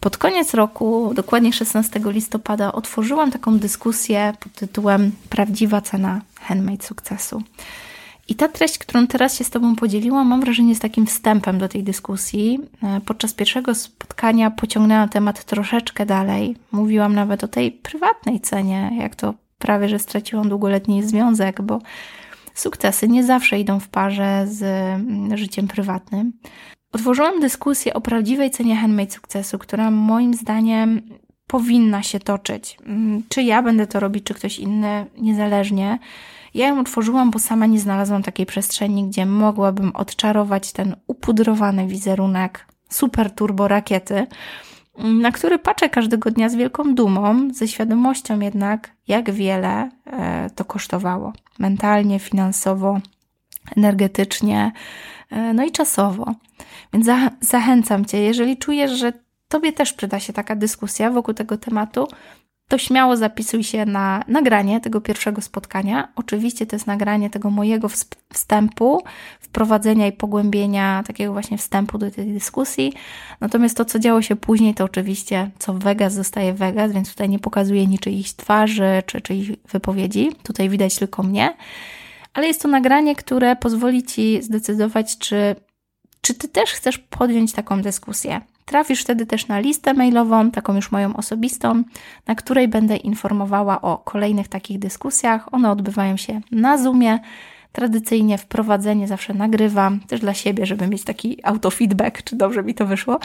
Pod 0.00 0.16
koniec 0.16 0.54
roku, 0.54 1.12
dokładnie 1.14 1.52
16 1.52 2.00
listopada, 2.04 2.72
otworzyłam 2.72 3.30
taką 3.30 3.58
dyskusję 3.58 4.32
pod 4.40 4.52
tytułem 4.52 5.12
Prawdziwa 5.28 5.80
cena 5.80 6.20
handmade 6.40 6.84
sukcesu. 6.84 7.42
I 8.28 8.34
ta 8.34 8.48
treść, 8.48 8.78
którą 8.78 9.06
teraz 9.06 9.38
się 9.38 9.44
z 9.44 9.50
Tobą 9.50 9.76
podzieliłam, 9.76 10.26
mam 10.26 10.40
wrażenie, 10.40 10.68
jest 10.68 10.82
takim 10.82 11.06
wstępem 11.06 11.58
do 11.58 11.68
tej 11.68 11.82
dyskusji. 11.82 12.60
E, 12.82 13.00
podczas 13.00 13.34
pierwszego 13.34 13.74
spotkania 13.74 14.50
pociągnęłam 14.50 15.08
temat 15.08 15.44
troszeczkę 15.44 16.06
dalej. 16.06 16.56
Mówiłam 16.72 17.14
nawet 17.14 17.44
o 17.44 17.48
tej 17.48 17.72
prywatnej 17.72 18.40
cenie, 18.40 18.90
jak 19.00 19.16
to 19.16 19.34
prawie, 19.58 19.88
że 19.88 19.98
straciłam 19.98 20.48
długoletni 20.48 21.02
związek, 21.02 21.62
bo 21.62 21.78
sukcesy 22.54 23.08
nie 23.08 23.24
zawsze 23.24 23.58
idą 23.58 23.80
w 23.80 23.88
parze 23.88 24.46
z 24.48 24.62
mm, 24.62 25.36
życiem 25.36 25.68
prywatnym. 25.68 26.32
Otworzyłam 26.92 27.40
dyskusję 27.40 27.94
o 27.94 28.00
prawdziwej 28.00 28.50
cenie 28.50 28.76
handmade 28.76 29.10
sukcesu, 29.10 29.58
która 29.58 29.90
moim 29.90 30.34
zdaniem 30.34 31.02
powinna 31.46 32.02
się 32.02 32.20
toczyć. 32.20 32.78
Mm, 32.86 33.22
czy 33.28 33.42
ja 33.42 33.62
będę 33.62 33.86
to 33.86 34.00
robić, 34.00 34.24
czy 34.24 34.34
ktoś 34.34 34.58
inny, 34.58 35.06
niezależnie. 35.18 35.98
Ja 36.54 36.68
ją 36.68 36.80
otworzyłam, 36.80 37.30
bo 37.30 37.38
sama 37.38 37.66
nie 37.66 37.80
znalazłam 37.80 38.22
takiej 38.22 38.46
przestrzeni, 38.46 39.04
gdzie 39.04 39.26
mogłabym 39.26 39.96
odczarować 39.96 40.72
ten 40.72 40.96
upudrowany 41.06 41.86
wizerunek 41.86 42.66
super 42.88 43.30
turbo 43.30 43.68
rakiety, 43.68 44.26
na 44.98 45.32
który 45.32 45.58
patrzę 45.58 45.88
każdego 45.88 46.30
dnia 46.30 46.48
z 46.48 46.54
wielką 46.54 46.94
dumą, 46.94 47.48
ze 47.54 47.68
świadomością 47.68 48.40
jednak, 48.40 48.90
jak 49.08 49.30
wiele 49.30 49.90
e, 50.06 50.50
to 50.50 50.64
kosztowało. 50.64 51.32
Mentalnie, 51.58 52.18
finansowo, 52.18 53.00
energetycznie, 53.76 54.72
no 55.54 55.64
i 55.64 55.70
czasowo. 55.70 56.34
Więc 56.92 57.06
zachęcam 57.40 58.04
Cię, 58.04 58.18
jeżeli 58.18 58.56
czujesz, 58.56 58.90
że 58.90 59.12
Tobie 59.48 59.72
też 59.72 59.92
przyda 59.92 60.20
się 60.20 60.32
taka 60.32 60.56
dyskusja 60.56 61.10
wokół 61.10 61.34
tego 61.34 61.58
tematu, 61.58 62.08
to 62.68 62.78
śmiało 62.78 63.16
zapisuj 63.16 63.64
się 63.64 63.86
na 63.86 64.24
nagranie 64.28 64.80
tego 64.80 65.00
pierwszego 65.00 65.40
spotkania. 65.40 66.08
Oczywiście 66.16 66.66
to 66.66 66.76
jest 66.76 66.86
nagranie 66.86 67.30
tego 67.30 67.50
mojego 67.50 67.88
wstępu, 68.32 69.02
wprowadzenia 69.40 70.06
i 70.06 70.12
pogłębienia 70.12 71.02
takiego 71.06 71.32
właśnie 71.32 71.58
wstępu 71.58 71.98
do 71.98 72.10
tej 72.10 72.32
dyskusji. 72.32 72.92
Natomiast 73.40 73.76
to, 73.76 73.84
co 73.84 73.98
działo 73.98 74.22
się 74.22 74.36
później, 74.36 74.74
to 74.74 74.84
oczywiście, 74.84 75.50
co 75.58 75.74
Vegas 75.74 76.14
zostaje 76.14 76.54
Vegas, 76.54 76.92
więc 76.92 77.10
tutaj 77.10 77.28
nie 77.28 77.38
pokazuję 77.38 77.86
niczyichś 77.86 78.32
twarzy 78.32 79.02
czy 79.06 79.20
czyichś 79.20 79.50
wypowiedzi. 79.68 80.32
Tutaj 80.42 80.68
widać 80.68 80.98
tylko 80.98 81.22
mnie. 81.22 81.56
Ale 82.38 82.46
jest 82.46 82.62
to 82.62 82.68
nagranie, 82.68 83.16
które 83.16 83.56
pozwoli 83.56 84.02
Ci 84.02 84.42
zdecydować, 84.42 85.18
czy, 85.18 85.56
czy 86.20 86.34
Ty 86.34 86.48
też 86.48 86.70
chcesz 86.70 86.98
podjąć 86.98 87.52
taką 87.52 87.82
dyskusję. 87.82 88.40
Trafisz 88.64 89.02
wtedy 89.02 89.26
też 89.26 89.48
na 89.48 89.60
listę 89.60 89.94
mailową, 89.94 90.50
taką 90.50 90.74
już 90.74 90.92
moją 90.92 91.16
osobistą, 91.16 91.82
na 92.26 92.34
której 92.34 92.68
będę 92.68 92.96
informowała 92.96 93.80
o 93.80 93.98
kolejnych 93.98 94.48
takich 94.48 94.78
dyskusjach. 94.78 95.54
One 95.54 95.70
odbywają 95.70 96.16
się 96.16 96.40
na 96.50 96.78
Zoomie. 96.78 97.18
Tradycyjnie 97.72 98.38
wprowadzenie 98.38 99.08
zawsze 99.08 99.34
nagrywam, 99.34 100.00
też 100.00 100.20
dla 100.20 100.34
siebie, 100.34 100.66
żeby 100.66 100.86
mieć 100.86 101.04
taki 101.04 101.38
autofeedback, 101.42 102.22
czy 102.22 102.36
dobrze 102.36 102.62
mi 102.62 102.74
to 102.74 102.86
wyszło, 102.86 103.18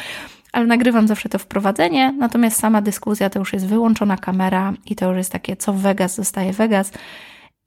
ale 0.51 0.65
nagrywam 0.65 1.07
zawsze 1.07 1.29
to 1.29 1.39
wprowadzenie, 1.39 2.11
natomiast 2.19 2.59
sama 2.59 2.81
dyskusja 2.81 3.29
to 3.29 3.39
już 3.39 3.53
jest 3.53 3.67
wyłączona 3.67 4.17
kamera 4.17 4.73
i 4.85 4.95
to 4.95 5.07
już 5.07 5.17
jest 5.17 5.31
takie, 5.31 5.55
co 5.55 5.73
Vegas 5.73 6.15
zostaje 6.15 6.53
Vegas. 6.53 6.91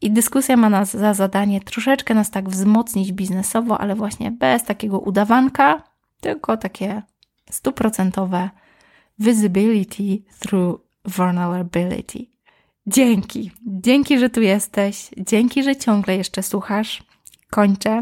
I 0.00 0.10
dyskusja 0.10 0.56
ma 0.56 0.70
nas 0.70 0.90
za 0.90 1.14
zadanie 1.14 1.60
troszeczkę 1.60 2.14
nas 2.14 2.30
tak 2.30 2.48
wzmocnić 2.48 3.12
biznesowo, 3.12 3.80
ale 3.80 3.94
właśnie 3.94 4.30
bez 4.30 4.64
takiego 4.64 5.00
udawanka, 5.00 5.82
tylko 6.20 6.56
takie 6.56 7.02
stuprocentowe 7.50 8.50
visibility 9.18 10.22
through 10.40 10.80
vulnerability. 11.04 12.26
Dzięki. 12.86 13.50
Dzięki, 13.66 14.18
że 14.18 14.30
tu 14.30 14.40
jesteś. 14.40 15.10
Dzięki, 15.18 15.62
że 15.62 15.76
ciągle 15.76 16.16
jeszcze 16.16 16.42
słuchasz. 16.42 17.02
Kończę. 17.50 18.00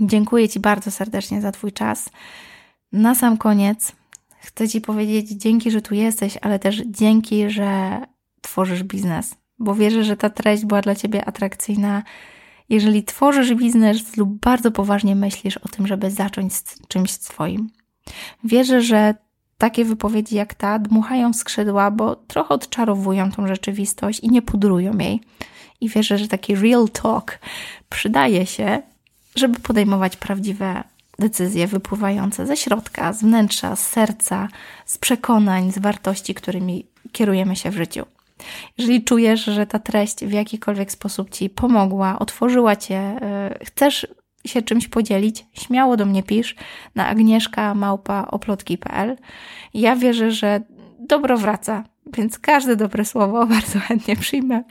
Dziękuję 0.00 0.48
Ci 0.48 0.60
bardzo 0.60 0.90
serdecznie 0.90 1.40
za 1.40 1.52
Twój 1.52 1.72
czas. 1.72 2.10
Na 2.92 3.14
sam 3.14 3.36
koniec 3.36 3.92
chcę 4.40 4.68
Ci 4.68 4.80
powiedzieć 4.80 5.30
dzięki, 5.30 5.70
że 5.70 5.82
tu 5.82 5.94
jesteś, 5.94 6.38
ale 6.42 6.58
też 6.58 6.82
dzięki, 6.86 7.50
że 7.50 8.00
tworzysz 8.40 8.82
biznes, 8.82 9.36
bo 9.58 9.74
wierzę, 9.74 10.04
że 10.04 10.16
ta 10.16 10.30
treść 10.30 10.64
była 10.64 10.80
dla 10.80 10.94
Ciebie 10.94 11.24
atrakcyjna. 11.24 12.02
Jeżeli 12.68 13.04
tworzysz 13.04 13.54
biznes 13.54 14.16
lub 14.16 14.40
bardzo 14.40 14.70
poważnie 14.70 15.14
myślisz 15.14 15.56
o 15.56 15.68
tym, 15.68 15.86
żeby 15.86 16.10
zacząć 16.10 16.54
z 16.54 16.78
czymś 16.88 17.10
swoim, 17.10 17.70
Wierzę, 18.44 18.82
że 18.82 19.14
takie 19.58 19.84
wypowiedzi 19.84 20.36
jak 20.36 20.54
ta 20.54 20.78
dmuchają 20.78 21.32
skrzydła, 21.32 21.90
bo 21.90 22.16
trochę 22.16 22.48
odczarowują 22.48 23.32
tą 23.32 23.46
rzeczywistość 23.46 24.20
i 24.20 24.28
nie 24.28 24.42
pudrują 24.42 24.98
jej. 24.98 25.20
I 25.80 25.88
wierzę, 25.88 26.18
że 26.18 26.28
taki 26.28 26.54
real 26.54 26.88
talk 26.88 27.38
przydaje 27.88 28.46
się, 28.46 28.82
żeby 29.34 29.60
podejmować 29.60 30.16
prawdziwe 30.16 30.84
decyzje 31.18 31.66
wypływające 31.66 32.46
ze 32.46 32.56
środka, 32.56 33.12
z 33.12 33.22
wnętrza, 33.22 33.76
z 33.76 33.86
serca, 33.86 34.48
z 34.86 34.98
przekonań, 34.98 35.72
z 35.72 35.78
wartości, 35.78 36.34
którymi 36.34 36.86
kierujemy 37.12 37.56
się 37.56 37.70
w 37.70 37.76
życiu. 37.76 38.06
Jeżeli 38.78 39.04
czujesz, 39.04 39.44
że 39.44 39.66
ta 39.66 39.78
treść 39.78 40.24
w 40.24 40.32
jakikolwiek 40.32 40.92
sposób 40.92 41.30
Ci 41.30 41.50
pomogła, 41.50 42.18
otworzyła 42.18 42.76
Cię, 42.76 42.96
e, 42.96 43.58
chcesz 43.64 44.06
się 44.46 44.62
czymś 44.62 44.88
podzielić, 44.88 45.46
śmiało 45.52 45.96
do 45.96 46.06
mnie 46.06 46.22
pisz 46.22 46.56
na 46.94 47.06
agnieszka 47.06 47.74
Ja 49.74 49.96
wierzę, 49.96 50.30
że 50.30 50.60
dobro 50.98 51.38
wraca, 51.38 51.84
więc 52.16 52.38
każde 52.38 52.76
dobre 52.76 53.04
słowo 53.04 53.46
bardzo 53.56 53.78
chętnie 53.78 54.16
przyjmę. 54.16 54.62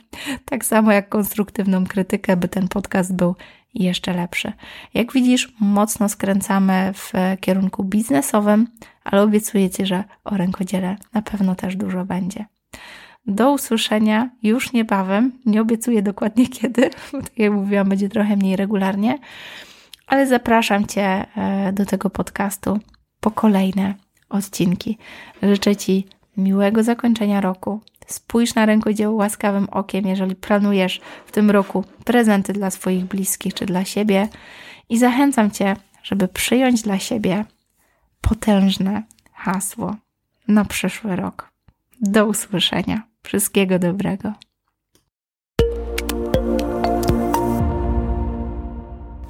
Tak 0.44 0.64
samo 0.64 0.92
jak 0.92 1.08
konstruktywną 1.08 1.86
krytykę, 1.86 2.36
by 2.36 2.48
ten 2.48 2.68
podcast 2.68 3.14
był 3.14 3.34
jeszcze 3.74 4.12
lepszy. 4.12 4.52
Jak 4.94 5.12
widzisz, 5.12 5.52
mocno 5.60 6.08
skręcamy 6.08 6.92
w 6.94 7.12
kierunku 7.40 7.84
biznesowym, 7.84 8.66
ale 9.04 9.22
obiecuję 9.22 9.70
Ci, 9.70 9.86
że 9.86 10.04
o 10.24 10.36
rękodziele 10.36 10.96
na 11.14 11.22
pewno 11.22 11.54
też 11.54 11.76
dużo 11.76 12.04
będzie. 12.04 12.46
Do 13.28 13.52
usłyszenia 13.52 14.30
już 14.42 14.72
niebawem. 14.72 15.32
Nie 15.46 15.60
obiecuję 15.62 16.02
dokładnie 16.02 16.48
kiedy, 16.58 16.90
bo 17.12 17.22
tak 17.22 17.38
jak 17.38 17.52
mówiłam, 17.52 17.88
będzie 17.88 18.08
trochę 18.08 18.36
mniej 18.36 18.56
regularnie, 18.56 19.18
ale 20.06 20.26
zapraszam 20.26 20.86
Cię 20.86 21.26
e, 21.36 21.72
do 21.72 21.86
tego 21.86 22.10
podcastu 22.10 22.78
po 23.20 23.30
kolejne 23.30 23.94
odcinki. 24.28 24.98
Życzę 25.42 25.76
Ci 25.76 26.06
miłego 26.36 26.82
zakończenia 26.82 27.40
roku. 27.40 27.80
Spójrz 28.06 28.54
na 28.54 28.66
rękodzieło 28.66 29.14
łaskawym 29.14 29.68
okiem, 29.70 30.06
jeżeli 30.06 30.36
planujesz 30.36 31.00
w 31.26 31.32
tym 31.32 31.50
roku 31.50 31.84
prezenty 32.04 32.52
dla 32.52 32.70
swoich 32.70 33.04
bliskich 33.04 33.54
czy 33.54 33.66
dla 33.66 33.84
siebie. 33.84 34.28
I 34.88 34.98
zachęcam 34.98 35.50
Cię, 35.50 35.76
żeby 36.02 36.28
przyjąć 36.28 36.82
dla 36.82 36.98
siebie 36.98 37.44
potężne 38.20 39.02
hasło 39.32 39.96
na 40.48 40.64
przyszły 40.64 41.16
rok. 41.16 41.48
Do 42.00 42.26
usłyszenia. 42.26 43.07
Wszystkiego 43.22 43.78
dobrego. 43.78 44.32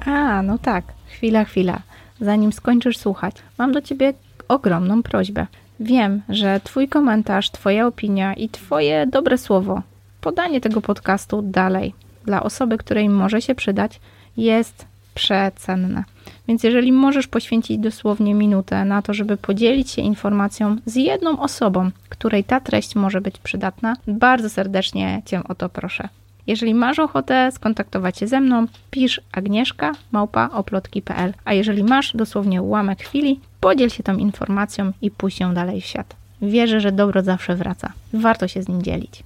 A, 0.05 0.41
no 0.41 0.57
tak, 0.57 0.83
chwila, 1.07 1.43
chwila. 1.43 1.81
Zanim 2.21 2.53
skończysz 2.53 2.97
słuchać, 2.97 3.35
mam 3.57 3.71
do 3.71 3.81
Ciebie 3.81 4.13
ogromną 4.47 5.03
prośbę. 5.03 5.47
Wiem, 5.79 6.21
że 6.29 6.59
Twój 6.63 6.87
komentarz, 6.87 7.51
Twoja 7.51 7.87
opinia 7.87 8.33
i 8.33 8.49
Twoje 8.49 9.07
dobre 9.07 9.37
słowo, 9.37 9.81
podanie 10.21 10.61
tego 10.61 10.81
podcastu 10.81 11.41
dalej 11.41 11.93
dla 12.25 12.43
osoby, 12.43 12.77
której 12.77 13.09
może 13.09 13.41
się 13.41 13.55
przydać, 13.55 13.99
jest 14.37 14.85
przecenne. 15.19 16.03
Więc 16.47 16.63
jeżeli 16.63 16.91
możesz 16.91 17.27
poświęcić 17.27 17.77
dosłownie 17.77 18.33
minutę 18.33 18.85
na 18.85 19.01
to, 19.01 19.13
żeby 19.13 19.37
podzielić 19.37 19.91
się 19.91 20.01
informacją 20.01 20.75
z 20.85 20.95
jedną 20.95 21.39
osobą, 21.39 21.91
której 22.09 22.43
ta 22.43 22.59
treść 22.59 22.95
może 22.95 23.21
być 23.21 23.37
przydatna, 23.37 23.97
bardzo 24.07 24.49
serdecznie 24.49 25.21
Cię 25.25 25.43
o 25.43 25.55
to 25.55 25.69
proszę. 25.69 26.09
Jeżeli 26.47 26.73
masz 26.73 26.99
ochotę 26.99 27.51
skontaktować 27.51 28.17
się 28.17 28.27
ze 28.27 28.41
mną, 28.41 28.65
pisz 28.91 29.21
agnieszka 29.31 29.91
małpa 30.11 30.49
oplotki.pl, 30.53 31.33
a 31.45 31.53
jeżeli 31.53 31.83
masz 31.83 32.15
dosłownie 32.15 32.61
ułamek 32.61 32.99
chwili, 32.99 33.39
podziel 33.59 33.89
się 33.89 34.03
tą 34.03 34.17
informacją 34.17 34.91
i 35.01 35.11
puść 35.11 35.39
ją 35.39 35.53
dalej 35.53 35.81
w 35.81 35.85
świat. 35.85 36.15
Wierzę, 36.41 36.79
że 36.79 36.91
dobro 36.91 37.21
zawsze 37.21 37.55
wraca. 37.55 37.93
Warto 38.13 38.47
się 38.47 38.63
z 38.63 38.67
nim 38.67 38.81
dzielić. 38.81 39.23